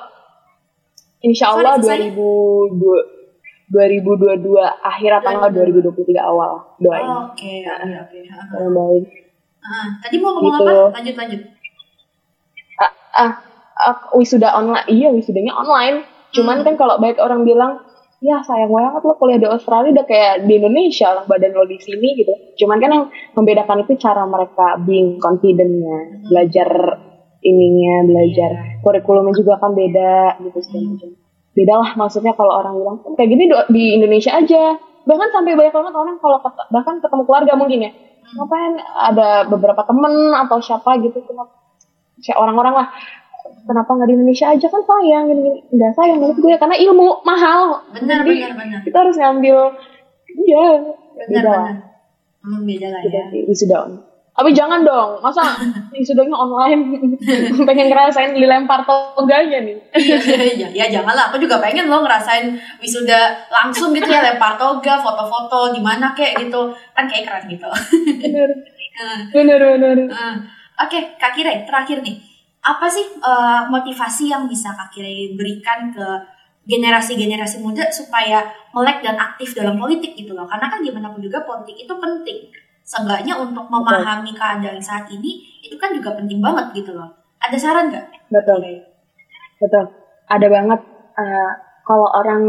Insya 1.22 1.54
Allah 1.54 1.78
Sorry, 1.78 2.10
2002 2.10 3.22
2022 3.72 4.58
akhir 4.84 5.12
atau 5.24 5.32
enggak 5.32 5.52
2023 5.64 6.18
awal 6.20 6.76
doain. 6.82 7.08
Oke, 7.32 7.64
oke, 7.64 7.88
oke. 8.04 8.20
Baik. 8.52 9.06
Ah, 9.62 9.88
tadi 10.02 10.16
mau 10.20 10.36
ngomong 10.36 10.60
gitu. 10.60 10.66
apa? 10.68 10.98
Lanjut, 11.00 11.16
lanjut. 11.16 11.42
Ah, 12.82 12.92
ah, 13.16 13.32
ah, 13.80 13.98
wisuda 14.18 14.50
online. 14.52 14.88
Iya, 14.90 15.14
wisudanya 15.16 15.54
online. 15.56 16.04
Cuman 16.32 16.62
hmm. 16.62 16.66
kan 16.68 16.74
kalau 16.80 16.96
baik 16.98 17.20
orang 17.20 17.44
bilang, 17.44 17.84
ya 18.22 18.40
sayang 18.46 18.70
banget 18.70 19.02
lo 19.02 19.18
kuliah 19.18 19.42
di 19.42 19.50
Australia 19.50 19.92
udah 19.98 20.06
kayak 20.06 20.46
di 20.46 20.54
Indonesia 20.62 21.10
lah 21.12 21.24
badan 21.26 21.58
lo 21.58 21.66
di 21.66 21.78
sini 21.80 22.16
gitu. 22.20 22.34
Cuman 22.64 22.78
kan 22.78 22.90
yang 22.92 23.06
membedakan 23.34 23.84
itu 23.84 23.98
cara 23.98 24.24
mereka 24.28 24.80
being 24.84 25.18
confidentnya, 25.18 25.98
hmm. 26.08 26.30
belajar 26.30 26.70
ininya 27.42 28.06
belajar 28.06 28.52
kurikulumnya 28.86 29.34
juga 29.34 29.58
kan 29.58 29.74
beda 29.74 30.38
gitu 30.46 30.60
segala 30.62 30.94
macam 30.94 31.10
beda 31.52 31.74
lah 31.74 31.90
maksudnya 31.98 32.34
kalau 32.38 32.54
orang 32.54 32.74
bilang 32.78 32.98
kayak 33.18 33.30
gini 33.34 33.44
di 33.74 33.84
Indonesia 33.98 34.32
aja 34.38 34.78
bahkan 35.04 35.30
sampai 35.34 35.58
banyak 35.58 35.74
banget 35.74 35.94
orang 35.98 36.16
kalau 36.22 36.38
bahkan 36.70 37.02
ketemu 37.02 37.24
keluarga 37.26 37.54
mungkin 37.58 37.90
ya 37.90 37.92
ngapain 38.38 38.74
ada 38.80 39.50
beberapa 39.50 39.82
temen 39.84 40.32
atau 40.38 40.62
siapa 40.62 41.02
gitu 41.02 41.20
kenapa 41.26 41.58
orang-orang 42.38 42.86
lah 42.86 42.88
kenapa 43.66 43.90
nggak 43.94 44.08
di 44.10 44.16
Indonesia 44.18 44.48
aja 44.52 44.68
kan 44.68 44.82
sayang 44.84 45.24
gini, 45.30 45.42
gini. 45.42 45.60
nggak 45.78 45.92
sayang 45.96 46.18
menurut 46.20 46.38
gue 46.38 46.56
karena 46.58 46.76
ilmu 46.78 47.08
mahal 47.24 47.62
benar 47.94 48.22
Jadi, 48.26 48.34
benar 48.38 48.54
benar 48.58 48.80
kita 48.86 48.98
harus 49.02 49.16
ngambil 49.18 49.58
iya 50.32 50.66
benar 51.16 51.28
beda 51.28 51.42
benar 51.42 51.44
lah. 51.46 51.76
Hmm, 52.42 52.62
beda 52.66 52.88
lah 52.90 53.02
ya 53.06 53.24
wisuda 53.46 53.80
tapi 54.32 54.56
jangan 54.56 54.88
dong, 54.88 55.20
masa 55.20 55.44
sudahnya 56.08 56.34
online 56.34 56.82
pengen 57.68 57.92
ngerasain 57.92 58.32
dilempar 58.32 58.88
toganya 58.88 59.60
nih. 59.60 59.76
iya, 60.00 60.18
iya, 60.56 60.68
ya 60.72 60.86
janganlah. 60.88 61.30
Aku 61.30 61.38
juga 61.38 61.60
pengen 61.60 61.92
loh 61.92 62.00
ngerasain 62.00 62.56
wisuda 62.80 63.36
langsung 63.52 63.92
gitu 63.92 64.08
ya 64.08 64.24
lempar 64.24 64.56
toga, 64.56 65.04
foto-foto 65.04 65.76
di 65.76 65.84
mana 65.84 66.16
kayak 66.16 66.48
gitu. 66.48 66.72
Kan 66.96 67.12
kayak 67.12 67.28
keren 67.28 67.44
gitu. 67.52 67.70
Bener. 68.24 68.50
bener, 69.36 69.60
bener. 69.60 69.98
Uh, 70.08 70.36
Oke, 70.80 70.98
okay, 70.98 71.02
Kak 71.20 71.36
terakhir 71.68 72.00
nih. 72.00 72.31
Apa 72.62 72.86
sih 72.86 73.06
uh, 73.22 73.66
motivasi 73.70 74.30
yang 74.30 74.46
bisa 74.46 74.74
Kak 74.78 74.94
Kire 74.94 75.34
berikan 75.34 75.90
ke 75.90 76.06
generasi-generasi 76.70 77.58
muda 77.66 77.90
supaya 77.90 78.46
melek 78.70 79.02
dan 79.02 79.18
aktif 79.18 79.58
dalam 79.58 79.82
politik 79.82 80.14
gitu 80.14 80.38
loh. 80.38 80.46
Karena 80.46 80.70
kan 80.70 80.80
gimana 80.86 81.10
pun 81.10 81.22
juga 81.22 81.42
politik 81.42 81.74
itu 81.74 81.94
penting 81.98 82.54
seenggaknya 82.86 83.38
untuk 83.38 83.66
memahami 83.66 84.34
betul. 84.34 84.40
keadaan 84.42 84.82
saat 84.82 85.10
ini 85.10 85.42
itu 85.66 85.74
kan 85.82 85.94
juga 85.96 86.14
penting 86.14 86.38
banget 86.38 86.70
gitu 86.78 86.94
loh. 86.94 87.10
Ada 87.42 87.58
saran 87.58 87.90
nggak? 87.90 88.06
Betul. 88.30 88.62
Okay. 88.62 88.78
Betul. 89.58 89.86
Ada 90.30 90.48
banget. 90.48 90.82
Uh, 91.18 91.52
kalau 91.82 92.08
orang 92.14 92.44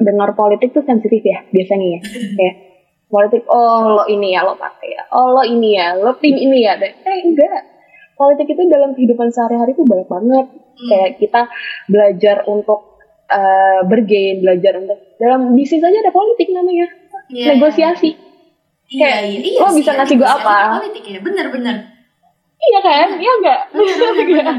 dengar 0.00 0.32
politik 0.32 0.72
tuh 0.72 0.84
sensitif 0.88 1.20
ya 1.20 1.44
biasanya 1.52 1.86
ya. 1.96 2.00
Kayak 2.38 2.56
politik, 3.10 3.42
oh 3.50 4.00
lo 4.00 4.04
ini 4.06 4.32
ya 4.32 4.46
lo 4.46 4.54
pakai 4.54 4.94
ya, 4.94 5.02
oh 5.10 5.34
lo 5.34 5.42
ini 5.42 5.74
ya, 5.74 5.98
lo 5.98 6.14
tim 6.16 6.34
ini 6.38 6.64
ya. 6.64 6.78
Eh 6.78 7.18
enggak. 7.26 7.60
Politik 8.20 8.52
itu 8.52 8.68
dalam 8.68 8.92
kehidupan 8.92 9.32
sehari-hari 9.32 9.72
tuh 9.72 9.88
banyak 9.88 10.04
banget. 10.04 10.46
Hmm. 10.52 10.88
Kayak 10.92 11.10
kita 11.16 11.40
belajar 11.88 12.36
untuk 12.44 13.00
uh, 13.32 13.80
bergain, 13.88 14.44
belajar 14.44 14.76
untuk 14.76 15.00
dalam 15.16 15.56
bisnis 15.56 15.80
aja 15.80 16.04
ada 16.04 16.12
politik 16.12 16.52
namanya. 16.52 16.84
Yeah. 17.32 17.56
Negosiasi 17.56 18.30
Iya, 18.90 19.10
iya, 19.22 19.38
iya. 19.38 19.60
Lo 19.62 19.70
bisa 19.70 19.94
ngasih 19.94 20.18
gue 20.18 20.26
apa? 20.26 20.82
Politik 20.82 21.04
ya, 21.06 21.18
bener-bener. 21.22 21.76
Iya 22.58 22.78
kan? 22.82 23.08
Iya 23.22 23.32
enggak? 23.38 23.60
Bener, 23.70 23.94
bener, 23.94 24.56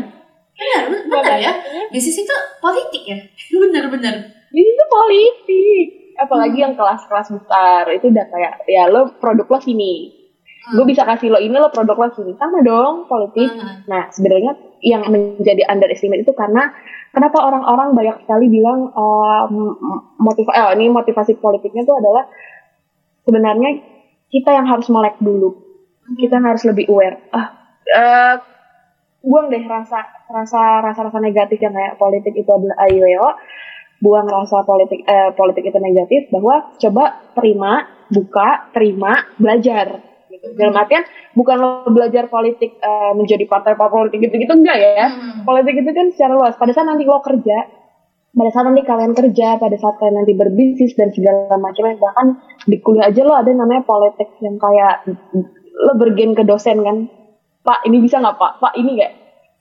bener 1.12 1.38
ya. 1.46 1.54
Bisnis 1.92 2.24
itu 2.24 2.36
politik 2.64 3.04
ya, 3.04 3.18
bener-bener. 3.68 4.16
Bisnis 4.56 4.72
itu 4.72 4.86
politik. 4.88 5.88
Apalagi 6.16 6.58
hmm. 6.60 6.64
yang 6.64 6.74
kelas-kelas 6.80 7.28
besar 7.28 7.84
itu 7.92 8.08
udah 8.08 8.26
kayak 8.32 8.54
ya 8.72 8.88
lo 8.88 9.12
produk 9.20 9.48
lo 9.52 9.60
sini. 9.60 10.21
Hmm. 10.62 10.78
Gue 10.78 10.86
bisa 10.94 11.04
kasih 11.06 11.34
lo 11.34 11.42
ini 11.42 11.58
lo 11.58 11.74
produk 11.74 11.98
lo 11.98 12.08
sini 12.14 12.38
sama 12.38 12.62
dong 12.62 13.10
politik. 13.10 13.50
Hmm. 13.50 13.86
Nah 13.90 14.14
sebenarnya 14.14 14.54
yang 14.82 15.10
menjadi 15.10 15.66
underestimate 15.70 16.26
itu 16.26 16.34
karena 16.34 16.74
kenapa 17.14 17.38
orang-orang 17.44 17.94
banyak 17.94 18.18
sekali 18.26 18.50
bilang 18.50 18.90
uh, 18.94 19.46
motivasi 20.18 20.58
eh, 20.58 20.70
ini 20.80 20.90
motivasi 20.90 21.38
politiknya 21.38 21.86
itu 21.86 21.94
adalah 21.94 22.26
sebenarnya 23.28 23.70
kita 24.32 24.50
yang 24.56 24.66
harus 24.66 24.88
melek 24.90 25.20
dulu 25.22 25.54
kita 26.18 26.42
harus 26.42 26.64
lebih 26.66 26.90
aware 26.90 27.22
ah 27.36 27.48
uh, 27.94 28.36
buang 29.22 29.54
deh 29.54 29.62
rasa 29.70 30.02
rasa 30.34 30.82
rasa 30.82 31.00
rasa 31.06 31.20
negatif 31.22 31.62
yang 31.62 31.78
kayak 31.78 32.00
politik 32.02 32.34
itu 32.34 32.50
adalah 32.50 32.90
ayo 32.90 33.06
buang 34.02 34.26
rasa 34.26 34.66
politik 34.66 35.06
eh, 35.06 35.30
politik 35.38 35.62
itu 35.62 35.78
negatif 35.78 36.26
bahwa 36.34 36.74
coba 36.74 37.22
terima 37.38 37.86
buka 38.10 38.74
terima 38.74 39.30
belajar 39.38 40.02
gitu. 40.32 40.56
dalam 40.56 40.76
artian 40.80 41.04
bukan 41.36 41.56
lo 41.60 41.70
belajar 41.92 42.32
politik 42.32 42.80
uh, 42.80 43.12
menjadi 43.14 43.44
partai 43.52 43.76
politik 43.76 44.24
gitu 44.24 44.36
gitu 44.40 44.54
enggak 44.56 44.80
ya 44.80 45.08
hmm. 45.12 45.44
politik 45.44 45.84
itu 45.84 45.92
kan 45.92 46.08
secara 46.16 46.34
luas 46.40 46.56
pada 46.56 46.72
saat 46.72 46.88
nanti 46.88 47.04
lo 47.04 47.20
kerja 47.20 47.82
pada 48.32 48.50
saat 48.56 48.64
nanti 48.64 48.84
kalian 48.88 49.12
kerja, 49.12 49.60
pada 49.60 49.76
saat 49.76 50.00
kalian 50.00 50.24
nanti 50.24 50.32
berbisnis 50.32 50.96
dan 50.96 51.12
segala 51.12 51.60
macam, 51.60 51.92
bahkan 52.00 52.40
di 52.64 52.80
kuliah 52.80 53.12
aja 53.12 53.28
lo 53.28 53.36
ada 53.36 53.52
namanya 53.52 53.84
politik 53.84 54.40
yang 54.40 54.56
kayak 54.56 55.04
lo 55.76 55.94
bergen 56.00 56.32
ke 56.32 56.48
dosen 56.48 56.80
kan, 56.80 57.12
Pak 57.62 57.84
ini 57.84 58.00
bisa 58.00 58.24
nggak 58.24 58.40
Pak? 58.40 58.64
Pak 58.64 58.74
ini 58.80 58.90
nggak? 58.96 59.14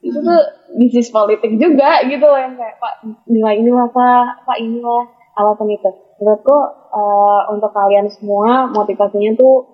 Itu 0.06 0.18
tuh 0.22 0.42
bisnis 0.78 1.10
politik 1.10 1.50
juga 1.58 2.00
gitu 2.06 2.22
loh 2.22 2.38
yang 2.38 2.54
kayak 2.54 2.78
Pak 2.78 2.94
nilai 3.26 3.58
ini 3.58 3.70
lah 3.74 3.90
Pak, 3.90 4.46
Pak 4.46 4.58
ini 4.62 4.78
lah 4.78 5.04
alasan 5.34 5.68
itu. 5.74 5.90
Menurutku 6.22 6.56
uh, 6.94 7.42
untuk 7.50 7.74
kalian 7.74 8.06
semua 8.12 8.70
motivasinya 8.70 9.34
tuh 9.34 9.66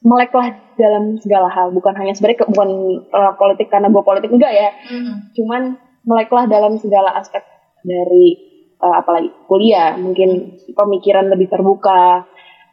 meleklah 0.00 0.56
dalam 0.80 1.20
segala 1.20 1.52
hal, 1.52 1.76
bukan 1.76 1.92
hanya 2.00 2.16
sebenarnya 2.16 2.48
bukan 2.48 2.70
uh, 3.12 3.32
politik 3.36 3.68
karena 3.68 3.92
gue 3.92 4.00
politik 4.00 4.32
enggak 4.32 4.52
ya, 4.52 4.70
mm-hmm. 4.72 5.14
cuman 5.36 5.62
meleklah 6.08 6.48
dalam 6.48 6.80
segala 6.80 7.12
aspek 7.20 7.44
dari 7.84 8.36
uh, 8.80 9.04
apalagi 9.04 9.28
kuliah. 9.44 10.00
Mungkin 10.00 10.60
pemikiran 10.72 11.28
lebih 11.28 11.52
terbuka 11.52 12.24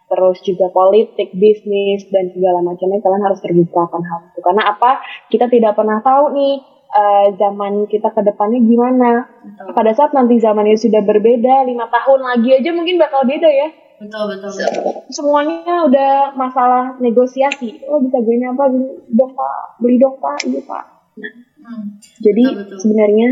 terus 0.08 0.40
juga 0.40 0.72
politik 0.72 1.36
bisnis 1.36 2.08
dan 2.08 2.32
segala 2.32 2.64
macamnya. 2.64 3.04
Kalian 3.04 3.24
harus 3.28 3.44
terbuka 3.44 3.92
akan 3.92 4.04
hal 4.08 4.20
itu. 4.32 4.40
Karena 4.40 4.64
apa? 4.72 5.04
Kita 5.28 5.52
tidak 5.52 5.76
pernah 5.76 6.00
tahu 6.00 6.32
nih 6.32 6.64
uh, 6.96 7.28
zaman 7.36 7.92
kita 7.92 8.16
ke 8.16 8.24
depannya 8.24 8.64
gimana. 8.64 9.12
Betul. 9.28 9.76
pada 9.76 9.92
saat 9.92 10.12
nanti 10.16 10.40
zamannya 10.40 10.80
sudah 10.80 11.04
berbeda 11.04 11.68
lima 11.68 11.92
tahun 11.92 12.24
lagi 12.24 12.56
aja 12.56 12.72
mungkin 12.72 12.96
bakal 12.96 13.28
beda 13.28 13.52
ya 13.52 13.68
betul 13.98 14.24
betul, 14.30 14.50
betul. 14.54 14.94
semuanya 15.10 15.86
udah 15.90 16.14
masalah 16.38 16.96
negosiasi. 17.02 17.82
Oh 17.90 17.98
bisa 18.02 18.22
gue 18.22 18.38
apa? 18.42 18.64
Beli 18.70 18.88
dong 19.14 19.32
pak. 19.34 19.62
Beli 19.82 19.96
dong 19.98 20.16
pak. 20.22 20.38
Iya 20.46 20.62
pak. 20.66 20.84
Nah, 21.18 21.34
hmm. 21.66 21.86
jadi 22.22 22.44
betul, 22.54 22.62
betul. 22.64 22.78
sebenarnya 22.82 23.28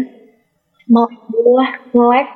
mau 0.90 1.06
lah 1.58 1.72
ngelek 1.94 2.28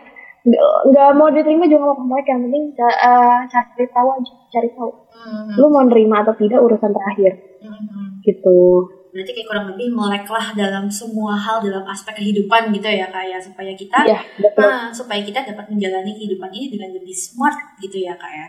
nggak 0.90 1.10
mau 1.20 1.30
diterima 1.30 1.70
juga 1.70 1.84
nggak 1.86 1.98
mau 2.00 2.08
ngelek 2.10 2.28
yang 2.32 2.42
penting 2.48 2.64
uh, 2.82 3.40
cari 3.50 3.86
tahu 3.90 4.08
aja 4.14 4.34
cari 4.54 4.70
tahu. 4.74 4.92
Hmm. 5.20 5.52
lu 5.60 5.68
mau 5.68 5.84
nerima 5.84 6.24
atau 6.24 6.34
tidak 6.38 6.60
urusan 6.64 6.92
terakhir. 6.94 7.34
Hmm. 7.60 8.24
gitu 8.24 8.88
berarti 9.10 9.32
kayak 9.32 9.48
kurang 9.48 9.66
lebih 9.68 9.88
meleklah 9.90 10.48
dalam 10.54 10.86
semua 10.88 11.34
hal 11.34 11.60
dalam 11.60 11.82
aspek 11.84 12.14
kehidupan 12.16 12.70
gitu 12.70 12.86
ya 12.86 13.08
kak 13.08 13.26
ya 13.26 13.38
supaya 13.38 13.74
kita 13.74 14.00
Iya, 14.04 14.20
betul. 14.38 14.64
nah, 14.64 14.90
supaya 14.90 15.20
kita 15.20 15.40
dapat 15.44 15.66
menjalani 15.68 16.12
kehidupan 16.12 16.50
ini 16.50 16.70
dengan 16.70 16.94
lebih 16.94 17.12
smart 17.12 17.58
gitu 17.78 17.98
ya 18.00 18.14
kak 18.14 18.30
ya 18.30 18.48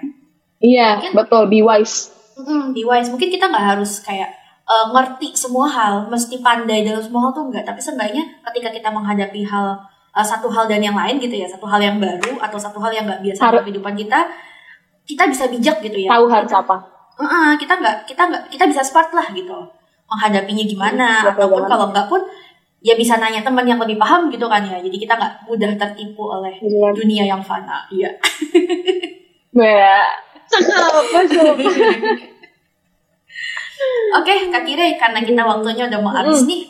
Iya, 0.61 0.89
Mungkin- 0.95 1.15
betul. 1.17 1.43
Be 1.47 1.61
wise. 1.61 2.13
Mm, 2.37 2.73
be 2.73 2.83
wise 2.83 3.09
mungkin 3.09 3.29
kita 3.29 3.47
nggak 3.47 3.67
harus 3.71 4.01
kayak 4.01 4.29
eh, 4.63 4.87
ngerti 4.89 5.33
semua 5.35 5.67
hal 5.67 6.07
mesti 6.07 6.39
pandai 6.39 6.81
dalam 6.83 7.01
semua 7.01 7.27
hal 7.27 7.33
tuh 7.33 7.45
enggak 7.47 7.65
tapi 7.65 7.77
seenggaknya 7.79 8.23
ketika 8.45 8.69
kita 8.71 8.89
menghadapi 8.89 9.41
hal 9.43 9.81
eh, 10.11 10.23
satu 10.23 10.47
hal 10.49 10.65
dan 10.65 10.79
yang 10.79 10.95
lain 10.95 11.17
gitu 11.19 11.33
ya 11.35 11.45
satu 11.47 11.65
hal 11.65 11.79
yang 11.79 11.97
baru 11.97 12.37
atau 12.39 12.57
satu 12.57 12.77
hal 12.79 12.89
yang 12.91 13.05
nggak 13.05 13.21
biasa 13.21 13.41
Harus- 13.41 13.53
dalam 13.55 13.67
kehidupan 13.67 13.95
kita 13.95 14.21
kita 15.03 15.23
bisa 15.27 15.45
bijak 15.49 15.81
gitu 15.81 15.99
ya 15.99 16.09
Tahu 16.13 16.25
harus 16.29 16.47
kita, 16.47 16.61
apa. 16.61 16.77
Heeh, 17.19 17.51
kita 17.59 17.73
nggak 17.75 17.97
kita 18.07 18.23
nggak 18.23 18.43
kita 18.49 18.65
bisa 18.67 18.81
smart 18.83 19.11
lah 19.11 19.27
gitu 19.31 19.59
menghadapinya 20.11 20.65
gimana 20.65 21.09
Hmm, 21.23 21.31
ataupun 21.33 21.63
kalau 21.65 21.87
nggak 21.89 22.07
pun 22.07 22.21
ya 22.81 22.95
bisa 22.95 23.15
nanya 23.17 23.41
teman 23.41 23.63
yang 23.63 23.79
lebih 23.79 23.95
paham 23.95 24.27
gitu 24.29 24.45
kan 24.45 24.61
ya 24.63 24.77
jadi 24.77 24.97
kita 24.99 25.13
nggak 25.15 25.33
mudah 25.45 25.71
tertipu 25.77 26.27
oleh 26.27 26.53
Iya. 26.59 26.91
dunia 26.93 27.25
yang 27.27 27.41
fana 27.41 27.87
iya 27.91 28.11
apa? 30.51 31.21
Oke, 34.13 34.51
Kak 34.51 34.63
Kire, 34.63 34.99
karena 34.99 35.21
kita 35.23 35.41
waktunya 35.41 35.87
udah 35.87 36.01
mau 36.01 36.13
habis 36.13 36.43
nih. 36.45 36.67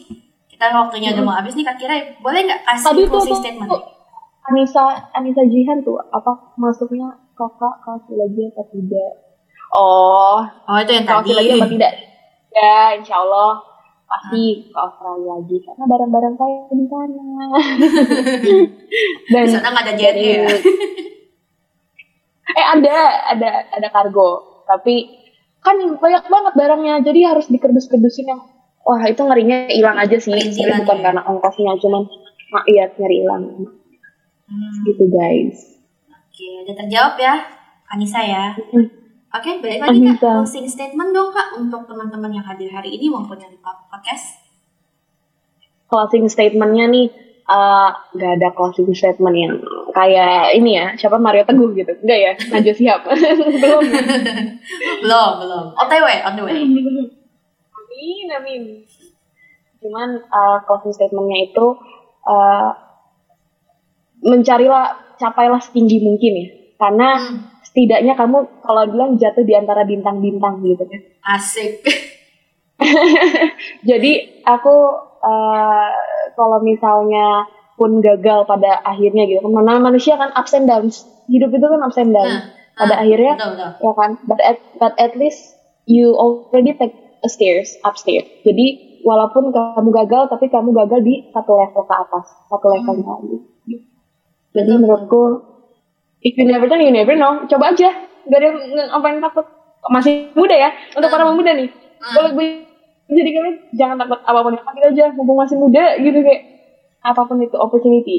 Kita 0.47 0.71
waktunya 0.71 1.11
udah 1.11 1.25
mau 1.25 1.35
habis 1.35 1.57
nih, 1.57 1.65
Kak 1.65 1.77
Kire. 1.77 1.99
Boleh 2.21 2.45
nggak 2.45 2.63
kasih 2.63 2.87
Tadi 2.87 3.03
closing 3.09 3.33
tuh, 3.33 3.41
statement? 3.41 3.71
tuh, 3.71 3.83
Anissa 4.47 4.85
Anissa 5.11 5.43
Jihan 5.43 5.81
tuh 5.81 5.97
apa 6.07 6.33
masuknya 6.55 7.09
kakak 7.33 7.75
kelas 7.81 8.05
lagi 8.11 8.43
atau 8.51 8.65
tidak? 8.69 9.11
Oh, 9.73 10.39
Oh, 10.67 10.77
itu 10.77 10.93
yang 10.93 11.07
tadi. 11.07 11.31
lagi 11.33 11.51
apa 11.57 11.67
tidak? 11.67 11.93
Ya, 12.51 12.99
insya 12.99 13.23
Allah 13.23 13.63
pasti 14.05 14.67
ke 14.67 14.75
Australia 14.75 15.39
lagi 15.39 15.57
karena 15.63 15.85
barang-barang 15.87 16.35
saya 16.35 16.59
di 16.75 16.87
sana. 16.91 17.25
Dan 19.31 19.43
Di 19.47 19.51
sana 19.51 19.67
nggak 19.71 19.85
ada 19.87 19.95
JNE 19.95 20.27
ya? 20.27 20.51
eh 22.51 22.67
ada 22.67 22.97
ada 23.31 23.51
ada 23.71 23.89
kargo 23.95 24.59
tapi 24.67 25.07
kan 25.63 25.79
banyak 25.79 26.25
banget 26.27 26.53
barangnya 26.59 26.95
jadi 26.99 27.31
harus 27.31 27.47
dikerdus-kerdusin 27.47 28.27
yang 28.27 28.43
wah 28.83 28.99
itu 29.07 29.23
ngerinya 29.23 29.71
hilang 29.71 29.95
aja 29.95 30.19
sih 30.19 30.35
Perintilan 30.35 30.83
bukan 30.83 30.99
ya? 30.99 31.05
karena 31.07 31.23
ongkosnya 31.31 31.79
cuman 31.79 32.11
mak 32.51 32.65
iya 32.67 32.91
nyari 32.91 33.17
hilang 33.23 33.45
Hmm, 34.51 34.83
gitu 34.83 35.07
guys 35.07 35.79
Oke, 36.11 36.67
udah 36.67 36.75
terjawab 36.75 37.15
ya, 37.23 37.39
Anissa 37.87 38.19
ya. 38.19 38.51
Hmm. 38.75 38.91
Oke, 39.31 39.63
balik 39.63 39.79
lagi 39.79 40.01
Kak. 40.19 40.43
Closing 40.43 40.67
statement 40.67 41.15
dong 41.15 41.31
Kak 41.31 41.55
untuk 41.55 41.87
teman-teman 41.87 42.35
yang 42.35 42.43
hadir 42.43 42.67
hari 42.69 42.99
ini 42.99 43.07
maupun 43.07 43.39
yang 43.39 43.51
di 43.51 43.61
podcast. 43.63 44.43
closing 45.87 46.31
statementnya 46.31 46.87
nih 46.87 47.11
eh, 47.51 47.89
nggak 48.15 48.33
ada 48.39 48.49
closing 48.55 48.95
statement 48.95 49.35
yang 49.35 49.59
kayak 49.91 50.55
ini 50.55 50.79
ya 50.79 50.95
siapa 50.95 51.19
Mario 51.19 51.43
Teguh 51.43 51.75
gitu 51.75 51.91
enggak 51.99 52.19
ya 52.23 52.33
Najwa 52.47 52.75
Shihab 52.79 53.01
belum 53.63 53.83
belum, 55.03 55.31
belum. 55.43 55.65
OTW, 55.75 56.07
on 56.23 56.33
the 56.39 56.43
way. 56.47 56.63
amin 57.75 58.27
amin 58.31 58.63
cuman 59.83 60.09
eh, 60.23 60.59
closing 60.63 60.95
statementnya 60.95 61.51
itu 61.51 61.67
eh, 62.23 62.71
mencarilah 64.23 64.87
capailah 65.19 65.59
setinggi 65.59 65.99
mungkin 66.01 66.33
ya 66.39 66.47
karena 66.79 67.09
Hmm, 67.19 67.60
setidaknya 67.71 68.19
kamu 68.19 68.45
kalau 68.61 68.83
bilang 68.91 69.15
jatuh 69.15 69.47
di 69.47 69.55
antara 69.55 69.87
bintang-bintang 69.87 70.59
gitu 70.63 70.83
kan 70.83 71.01
asik. 71.39 71.87
jadi 73.89 74.13
aku 74.43 74.75
eh, 75.23 75.91
kalau 76.35 76.59
misalnya 76.61 77.47
pun 77.77 78.05
gagal 78.05 78.45
pada 78.45 78.81
akhirnya 78.85 79.25
gitu 79.25 79.47
mana 79.47 79.81
manusia 79.81 80.17
kan 80.17 80.35
ups 80.37 80.53
and 80.53 80.69
downs 80.69 81.07
hidup 81.31 81.49
itu 81.49 81.65
kan 81.65 81.81
ups 81.81 81.97
and 81.97 82.13
downs 82.13 82.45
Nah, 82.71 82.87
pada 82.87 82.97
nah, 82.97 83.03
akhirnya 83.05 83.33
Betul, 83.37 83.51
betul. 83.53 83.71
ya 83.85 83.93
kan 83.93 84.11
but 84.25 84.41
at 84.41 84.59
but 84.81 84.95
at 84.97 85.13
least 85.13 85.53
you 85.85 86.17
already 86.17 86.73
take 86.73 86.97
a 87.21 87.29
stairs 87.29 87.77
upstairs 87.85 88.25
jadi 88.41 88.67
walaupun 89.05 89.53
kamu 89.53 89.93
gagal 89.93 90.29
tapi 90.29 90.49
kamu 90.49 90.73
gagal 90.73 91.01
di 91.05 91.29
satu 91.29 91.53
level 91.57 91.85
ke 91.85 91.95
atas 91.95 92.25
satu 92.49 92.67
level 92.73 92.95
Hmm. 92.97 93.05
lagi 93.05 93.37
jadi 94.51 94.65
Betul, 94.67 94.81
menurutku 94.81 95.21
if 96.21 96.33
you 96.35 96.45
never 96.45 96.67
try 96.67 96.79
you 96.79 96.91
never 96.91 97.13
know 97.13 97.45
coba 97.47 97.73
aja 97.73 97.89
gak 98.23 98.39
ada 98.39 98.49
ng- 98.53 98.93
apa 98.93 99.07
yang 99.07 99.21
takut 99.21 99.47
masih 99.87 100.29
muda 100.33 100.53
ya 100.55 100.71
untuk 100.93 101.09
Hmm. 101.09 101.15
para 101.15 101.25
pemuda 101.27 101.53
nih 101.53 101.69
Hmm. 101.71 102.13
boleh 102.15 102.31
boleh- 102.33 102.69
jadi 103.09 103.29
kalian 103.29 103.57
jangan 103.73 103.97
takut 103.99 104.21
apa 104.21 104.39
pun 104.39 104.53
yang 104.53 104.65
ambil 104.65 104.85
aja 104.87 105.05
mumpung 105.11 105.39
masih 105.39 105.57
muda 105.57 105.85
gitu 105.99 106.19
kayak 106.21 106.43
apa 107.01 107.21
pun 107.23 107.37
itu 107.39 107.57
opportunity 107.57 108.19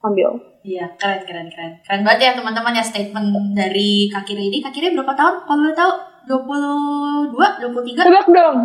ambil 0.00 0.40
Iya, 0.62 0.94
keren, 0.94 1.26
keren, 1.26 1.50
keren. 1.50 1.72
Keren 1.82 2.06
banget 2.06 2.20
ya 2.22 2.30
teman-teman 2.32 2.70
ya 2.70 2.86
statement 2.86 3.26
dari 3.50 4.06
Kak 4.06 4.22
Kire 4.22 4.38
ini. 4.40 4.62
Kak 4.62 4.70
Kire 4.70 4.94
berapa 4.94 5.10
tahun? 5.10 5.42
Kalau 5.42 5.58
boleh 5.58 5.74
tahu, 5.74 5.92
22, 6.22 7.50
23? 7.58 8.06
tebak 8.06 8.26
dong 8.30 8.58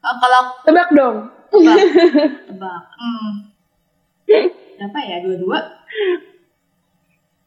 Eh, 0.00 0.14
kalau 0.16 0.42
tebak 0.64 0.88
dong 0.90 1.16
tebak, 1.46 1.76
tebak. 2.48 2.82
Hmm. 2.96 3.52
Berapa 4.78 4.98
ya? 4.98 5.16
22? 5.20 5.60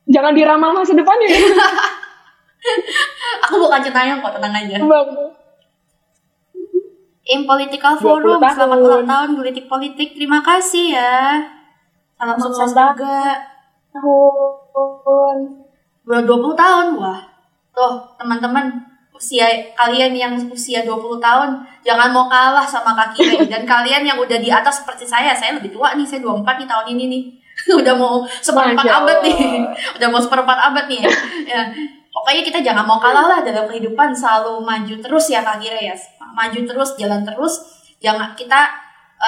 Jangan 0.07 0.33
diramal 0.35 0.75
masa 0.75 0.95
depannya 0.95 1.27
ya. 1.31 1.39
Aku 3.47 3.59
bukan 3.59 3.83
centayang 3.83 4.23
kok, 4.23 4.39
tenang 4.39 4.55
aja. 4.55 4.79
tebak 4.79 5.07
In 7.23 7.47
Political 7.47 7.93
20 7.99 8.03
Forum, 8.03 8.39
selamat 8.43 8.59
tahun. 8.59 8.83
ulang 8.83 9.05
tahun 9.07 9.29
Politik 9.39 9.65
Politik. 9.71 10.09
Terima 10.11 10.43
kasih 10.43 10.91
ya. 10.91 11.39
Salam 12.19 12.35
Selamat 12.35 12.43
sukses 12.43 12.71
ulang 12.75 12.75
tahun. 12.75 12.91
juga. 12.91 13.19
tahun 14.75 15.37
Udah 16.03 16.21
20 16.27 16.51
tahun, 16.59 16.87
wah. 16.99 17.19
Tuh, 17.71 17.93
teman-teman, 18.19 18.75
usia 19.15 19.47
kalian 19.71 20.11
yang 20.11 20.35
usia 20.51 20.83
20 20.83 21.23
tahun, 21.23 21.63
jangan 21.79 22.11
mau 22.11 22.27
kalah 22.27 22.67
sama 22.67 22.91
Kak 22.91 23.15
Kire. 23.15 23.47
Dan 23.47 23.63
kalian 23.71 24.03
yang 24.03 24.19
udah 24.19 24.35
di 24.35 24.51
atas 24.51 24.83
seperti 24.83 25.07
saya, 25.07 25.31
saya 25.31 25.55
lebih 25.55 25.71
tua 25.71 25.95
nih, 25.95 26.03
saya 26.03 26.19
24 26.27 26.59
nih 26.59 26.67
tahun 26.67 26.87
ini 26.91 27.03
nih. 27.07 27.23
udah 27.79 27.93
mau 27.95 28.25
seperempat 28.41 28.85
abad 28.85 29.17
nih. 29.21 29.37
Udah 29.97 30.07
mau 30.09 30.21
seperempat 30.21 30.57
abad 30.71 30.85
nih 30.89 30.99
ya. 31.05 31.11
ya. 31.47 31.61
Pokoknya 32.13 32.43
kita 32.45 32.59
jangan 32.61 32.85
mau 32.85 33.01
kalah 33.01 33.25
lah 33.25 33.39
dalam 33.41 33.65
kehidupan, 33.69 34.13
selalu 34.13 34.61
maju 34.61 34.95
terus 35.01 35.25
ya 35.29 35.41
Kak 35.41 35.61
Kire 35.61 35.81
ya. 35.81 35.95
Maju 36.33 36.59
terus, 36.65 36.89
jalan 36.97 37.21
terus. 37.25 37.53
Jangan 38.01 38.37
kita 38.37 38.69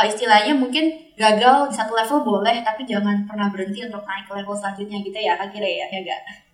eh, 0.02 0.06
istilahnya 0.10 0.54
mungkin 0.54 1.14
gagal 1.16 1.72
di 1.72 1.76
satu 1.78 1.96
level 1.96 2.22
boleh, 2.22 2.62
tapi 2.62 2.84
jangan 2.86 3.26
pernah 3.26 3.50
berhenti 3.50 3.86
untuk 3.86 4.06
naik 4.06 4.28
ke 4.28 4.34
level 4.36 4.54
selanjutnya 4.54 5.00
gitu 5.02 5.18
ya 5.18 5.34
Kak 5.38 5.50
Kire 5.54 5.70
ya, 5.70 5.88
ya 5.90 6.02
gak? 6.04 6.46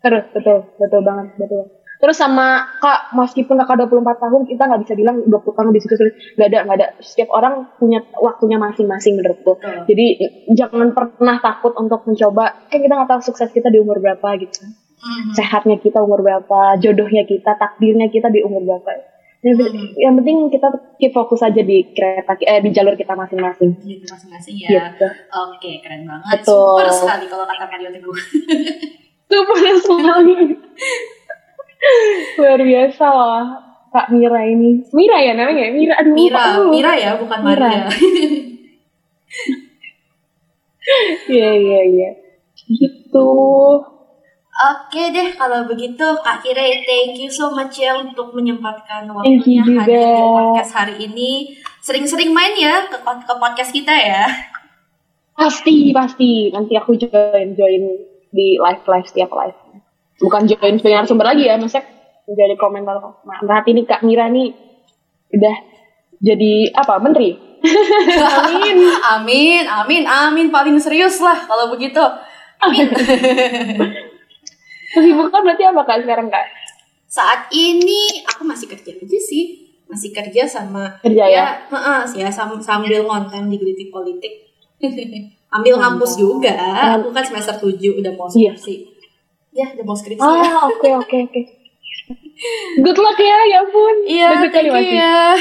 terus 0.00 0.24
betul 0.32 0.64
betul 0.80 1.00
banget 1.04 1.26
betul 1.36 1.64
terus 2.00 2.16
sama 2.16 2.64
kak 2.80 3.12
meskipun 3.12 3.60
kakak 3.60 3.84
24 3.84 4.00
tahun 4.18 4.42
kita 4.48 4.62
nggak 4.64 4.80
bisa 4.82 4.94
bilang 4.96 5.16
20 5.22 5.36
tahun 5.52 5.70
di 5.70 5.80
situ 5.80 5.94
nggak 6.34 6.48
ada 6.48 6.58
nggak 6.64 6.76
ada 6.76 6.86
setiap 6.98 7.28
orang 7.28 7.68
punya 7.76 8.00
waktunya 8.16 8.56
masing-masing 8.56 9.14
menurutku 9.14 9.54
Betul. 9.54 9.84
jadi 9.84 10.06
jangan 10.50 10.90
pernah 10.90 11.36
takut 11.38 11.76
untuk 11.76 12.00
mencoba 12.02 12.66
kan 12.66 12.78
kita 12.78 12.88
nggak 12.90 13.10
tahu 13.10 13.20
sukses 13.22 13.48
kita 13.48 13.68
di 13.68 13.78
umur 13.78 14.00
berapa 14.00 14.28
gitu 14.36 14.64
Mhm. 15.00 15.32
sehatnya 15.32 15.76
kita 15.76 15.96
umur 15.98 16.20
berapa 16.20 16.76
jodohnya 16.76 17.24
kita 17.24 17.56
takdirnya 17.56 18.08
kita 18.08 18.28
di 18.28 18.40
umur 18.40 18.60
berapa 18.60 18.90
yang, 19.40 19.56
Hmm. 19.56 19.88
yang 19.96 20.12
penting 20.14 20.36
kita 20.48 20.68
keep 20.96 21.08
fokus 21.10 21.40
aja 21.40 21.56
di 21.56 21.88
kereta 21.90 22.36
eh 22.38 22.60
di 22.60 22.68
jalur 22.68 22.92
kita 22.92 23.16
masing-masing 23.16 23.72
Gitu 23.80 24.04
masing-masing 24.04 24.60
ya. 24.60 24.92
gitu 24.92 25.08
Oke, 25.32 25.80
keren 25.80 26.04
banget. 26.04 26.44
Betul. 26.44 26.76
Super 26.76 26.88
sekali 26.92 27.24
kalau 27.26 27.44
kata 27.44 27.64
Mario 27.66 27.88
Teguh. 27.90 28.16
super 29.32 29.56
sekali 29.80 30.34
luar 32.36 32.60
biasa 32.60 33.06
lah 33.08 33.46
Kak 33.90 34.06
Mira 34.12 34.40
ini 34.46 34.84
Mira 34.92 35.18
ya 35.18 35.32
namanya 35.34 35.66
Mira 35.72 35.94
aduh 35.98 36.14
Mira, 36.14 36.42
dulu. 36.54 36.70
Mira 36.70 36.92
ya, 36.94 37.10
bukan 37.18 37.38
Mira. 37.42 37.68
Maria. 37.68 37.86
iya 41.32 41.50
iya 41.54 41.80
iya 41.86 42.10
gitu 42.66 43.30
Oke 44.60 45.08
deh, 45.08 45.32
kalau 45.40 45.64
begitu 45.64 46.04
Kak 46.20 46.44
Kire, 46.44 46.84
thank 46.84 47.16
you 47.16 47.32
so 47.32 47.48
much 47.48 47.80
ya 47.80 47.96
untuk 47.96 48.36
menyempatkan 48.36 49.08
waktunya 49.08 49.64
hadir 49.64 49.88
di 49.88 50.04
juga. 50.04 50.36
podcast 50.36 50.72
hari 50.76 51.00
ini. 51.00 51.56
Sering-sering 51.80 52.28
main 52.28 52.52
ya 52.60 52.84
ke, 52.84 53.00
ke 53.00 53.34
podcast 53.40 53.72
kita 53.72 53.94
ya. 53.96 54.28
pasti 55.32 55.96
pasti 55.96 56.52
nanti 56.52 56.76
aku 56.76 56.92
join 57.00 57.56
join 57.56 57.82
di 58.28 58.60
live 58.60 58.84
live 58.84 59.08
setiap 59.08 59.32
live 59.32 59.56
bukan 60.20 60.42
join 60.46 60.76
sebagai 60.76 60.96
narasumber 61.00 61.26
lagi 61.32 61.48
ya 61.48 61.56
maksudnya 61.56 61.88
menjadi 62.28 62.54
komentar 62.60 62.96
nah, 63.00 63.40
berarti 63.42 63.70
nih 63.74 63.84
Kak 63.88 64.04
Mira 64.06 64.28
nih 64.28 64.52
udah 65.34 65.56
jadi 66.20 66.52
apa 66.76 67.00
menteri 67.00 67.50
amin 67.60 68.76
Amin, 69.20 69.64
amin, 69.68 70.04
amin. 70.08 70.46
Paling 70.48 70.80
serius 70.80 71.20
lah 71.20 71.44
kalau 71.44 71.68
begitu. 71.68 72.00
Amin. 72.60 72.88
kesibukan 74.90 75.40
berarti 75.46 75.64
apa 75.70 75.80
kak 75.86 76.02
sekarang 76.02 76.26
kak 76.34 76.46
Saat 77.06 77.46
ini 77.54 78.26
aku 78.26 78.42
masih 78.42 78.66
kerja 78.66 78.90
aja 78.94 79.20
sih. 79.22 79.66
masih 79.90 80.14
kerja 80.14 80.46
sama 80.46 81.02
kerja 81.02 81.26
ya, 81.26 81.66
ya, 81.66 82.06
ya 82.14 82.30
sam 82.30 82.54
sambil 82.62 83.02
ngonten 83.02 83.50
di 83.50 83.58
Gelitik 83.58 83.90
Politik. 83.90 84.46
Ambil 85.54 85.82
ngampus 85.82 86.14
juga. 86.14 86.54
Aku 86.94 87.10
kan 87.10 87.26
semester 87.26 87.58
7 87.58 87.98
udah 87.98 88.14
mau 88.14 88.30
iya. 88.30 88.54
skripsi. 88.54 88.70
Iya. 88.70 88.89
Ya, 89.50 89.66
mau 89.82 89.98
skripsi. 89.98 90.22
Oh, 90.22 90.70
oke 90.70 90.78
okay, 90.78 90.92
oke 90.94 91.06
okay, 91.06 91.20
oke. 91.26 91.32
Okay. 91.34 91.44
Good 92.80 92.98
luck 92.98 93.18
ya, 93.20 93.38
ya 93.50 93.60
pun. 93.68 93.94
Iya, 94.06 94.28
thank 94.48 94.72
you 94.72 94.96
ya. 94.96 95.36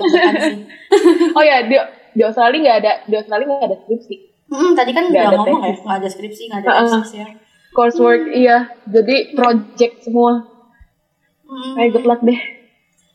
oh 1.36 1.42
ya, 1.42 1.56
di, 1.66 1.76
di 2.14 2.22
Australia 2.22 2.60
nggak 2.60 2.78
ada 2.84 2.92
di 3.08 3.14
Australia 3.16 3.46
nggak 3.48 3.68
ada 3.68 3.78
skripsi. 3.82 4.16
Hmm, 4.50 4.72
tadi 4.74 4.90
kan 4.90 5.04
udah 5.10 5.30
ngomong 5.34 5.62
ya, 5.62 5.74
nggak 5.78 5.98
ada 6.02 6.08
skripsi, 6.10 6.42
nggak 6.50 6.60
ada 6.66 6.70
uh, 6.86 7.02
ya. 7.10 7.26
Coursework 7.70 8.30
hmm. 8.30 8.38
iya, 8.38 8.56
jadi 8.86 9.16
project 9.34 9.94
semua. 10.06 10.46
Hmm. 11.46 11.74
Kayak 11.78 11.90
good 11.98 12.06
luck 12.06 12.20
deh. 12.22 12.40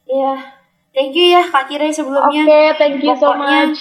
Iya, 0.05 0.33
thank 0.91 1.15
you 1.15 1.31
ya 1.31 1.43
Kak 1.47 1.71
Kira 1.71 1.87
sebelumnya. 1.91 2.43
Oke, 2.43 2.43
okay, 2.43 2.65
thank 2.75 2.95
you 2.99 3.11
Pokoknya, 3.15 3.23
so 3.23 3.31
much. 3.71 3.79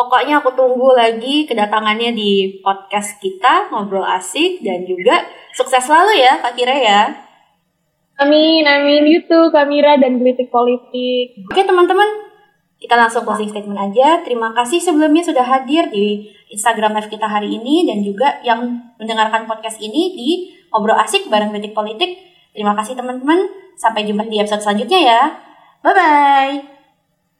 Pokoknya 0.00 0.40
aku 0.40 0.56
tunggu 0.56 0.96
lagi 0.96 1.44
kedatangannya 1.44 2.16
di 2.16 2.64
podcast 2.64 3.20
kita 3.20 3.68
ngobrol 3.68 4.00
asik 4.00 4.64
dan 4.64 4.88
juga 4.88 5.28
sukses 5.52 5.84
selalu 5.84 6.24
ya 6.24 6.40
Kak 6.40 6.56
Kira 6.56 6.72
ya. 6.72 7.02
Amin, 8.16 8.64
amin. 8.64 9.04
YouTube, 9.04 9.52
kamera 9.52 10.00
dan 10.00 10.16
politik 10.16 10.48
politik. 10.48 11.44
Oke 11.52 11.68
teman-teman, 11.68 12.08
kita 12.80 12.96
langsung 12.96 13.28
closing 13.28 13.52
statement 13.52 13.76
aja. 13.76 14.24
Terima 14.24 14.56
kasih 14.56 14.80
sebelumnya 14.80 15.20
sudah 15.20 15.44
hadir 15.44 15.92
di 15.92 16.32
Instagram 16.48 16.96
live 16.96 17.12
kita 17.12 17.28
hari 17.28 17.60
ini 17.60 17.84
dan 17.84 18.00
juga 18.00 18.40
yang 18.40 18.80
mendengarkan 18.96 19.44
podcast 19.44 19.76
ini 19.84 20.16
di 20.16 20.28
Ngobrol 20.72 20.96
Asik 20.96 21.28
bareng 21.28 21.52
Politik 21.52 21.76
Politik. 21.76 22.16
Terima 22.56 22.72
kasih 22.72 22.96
teman-teman. 22.96 23.52
Sampai 23.76 24.08
jumpa 24.08 24.24
di 24.24 24.40
episode 24.40 24.64
selanjutnya 24.64 25.00
ya. 25.00 25.20
Bye-bye. 25.84 26.69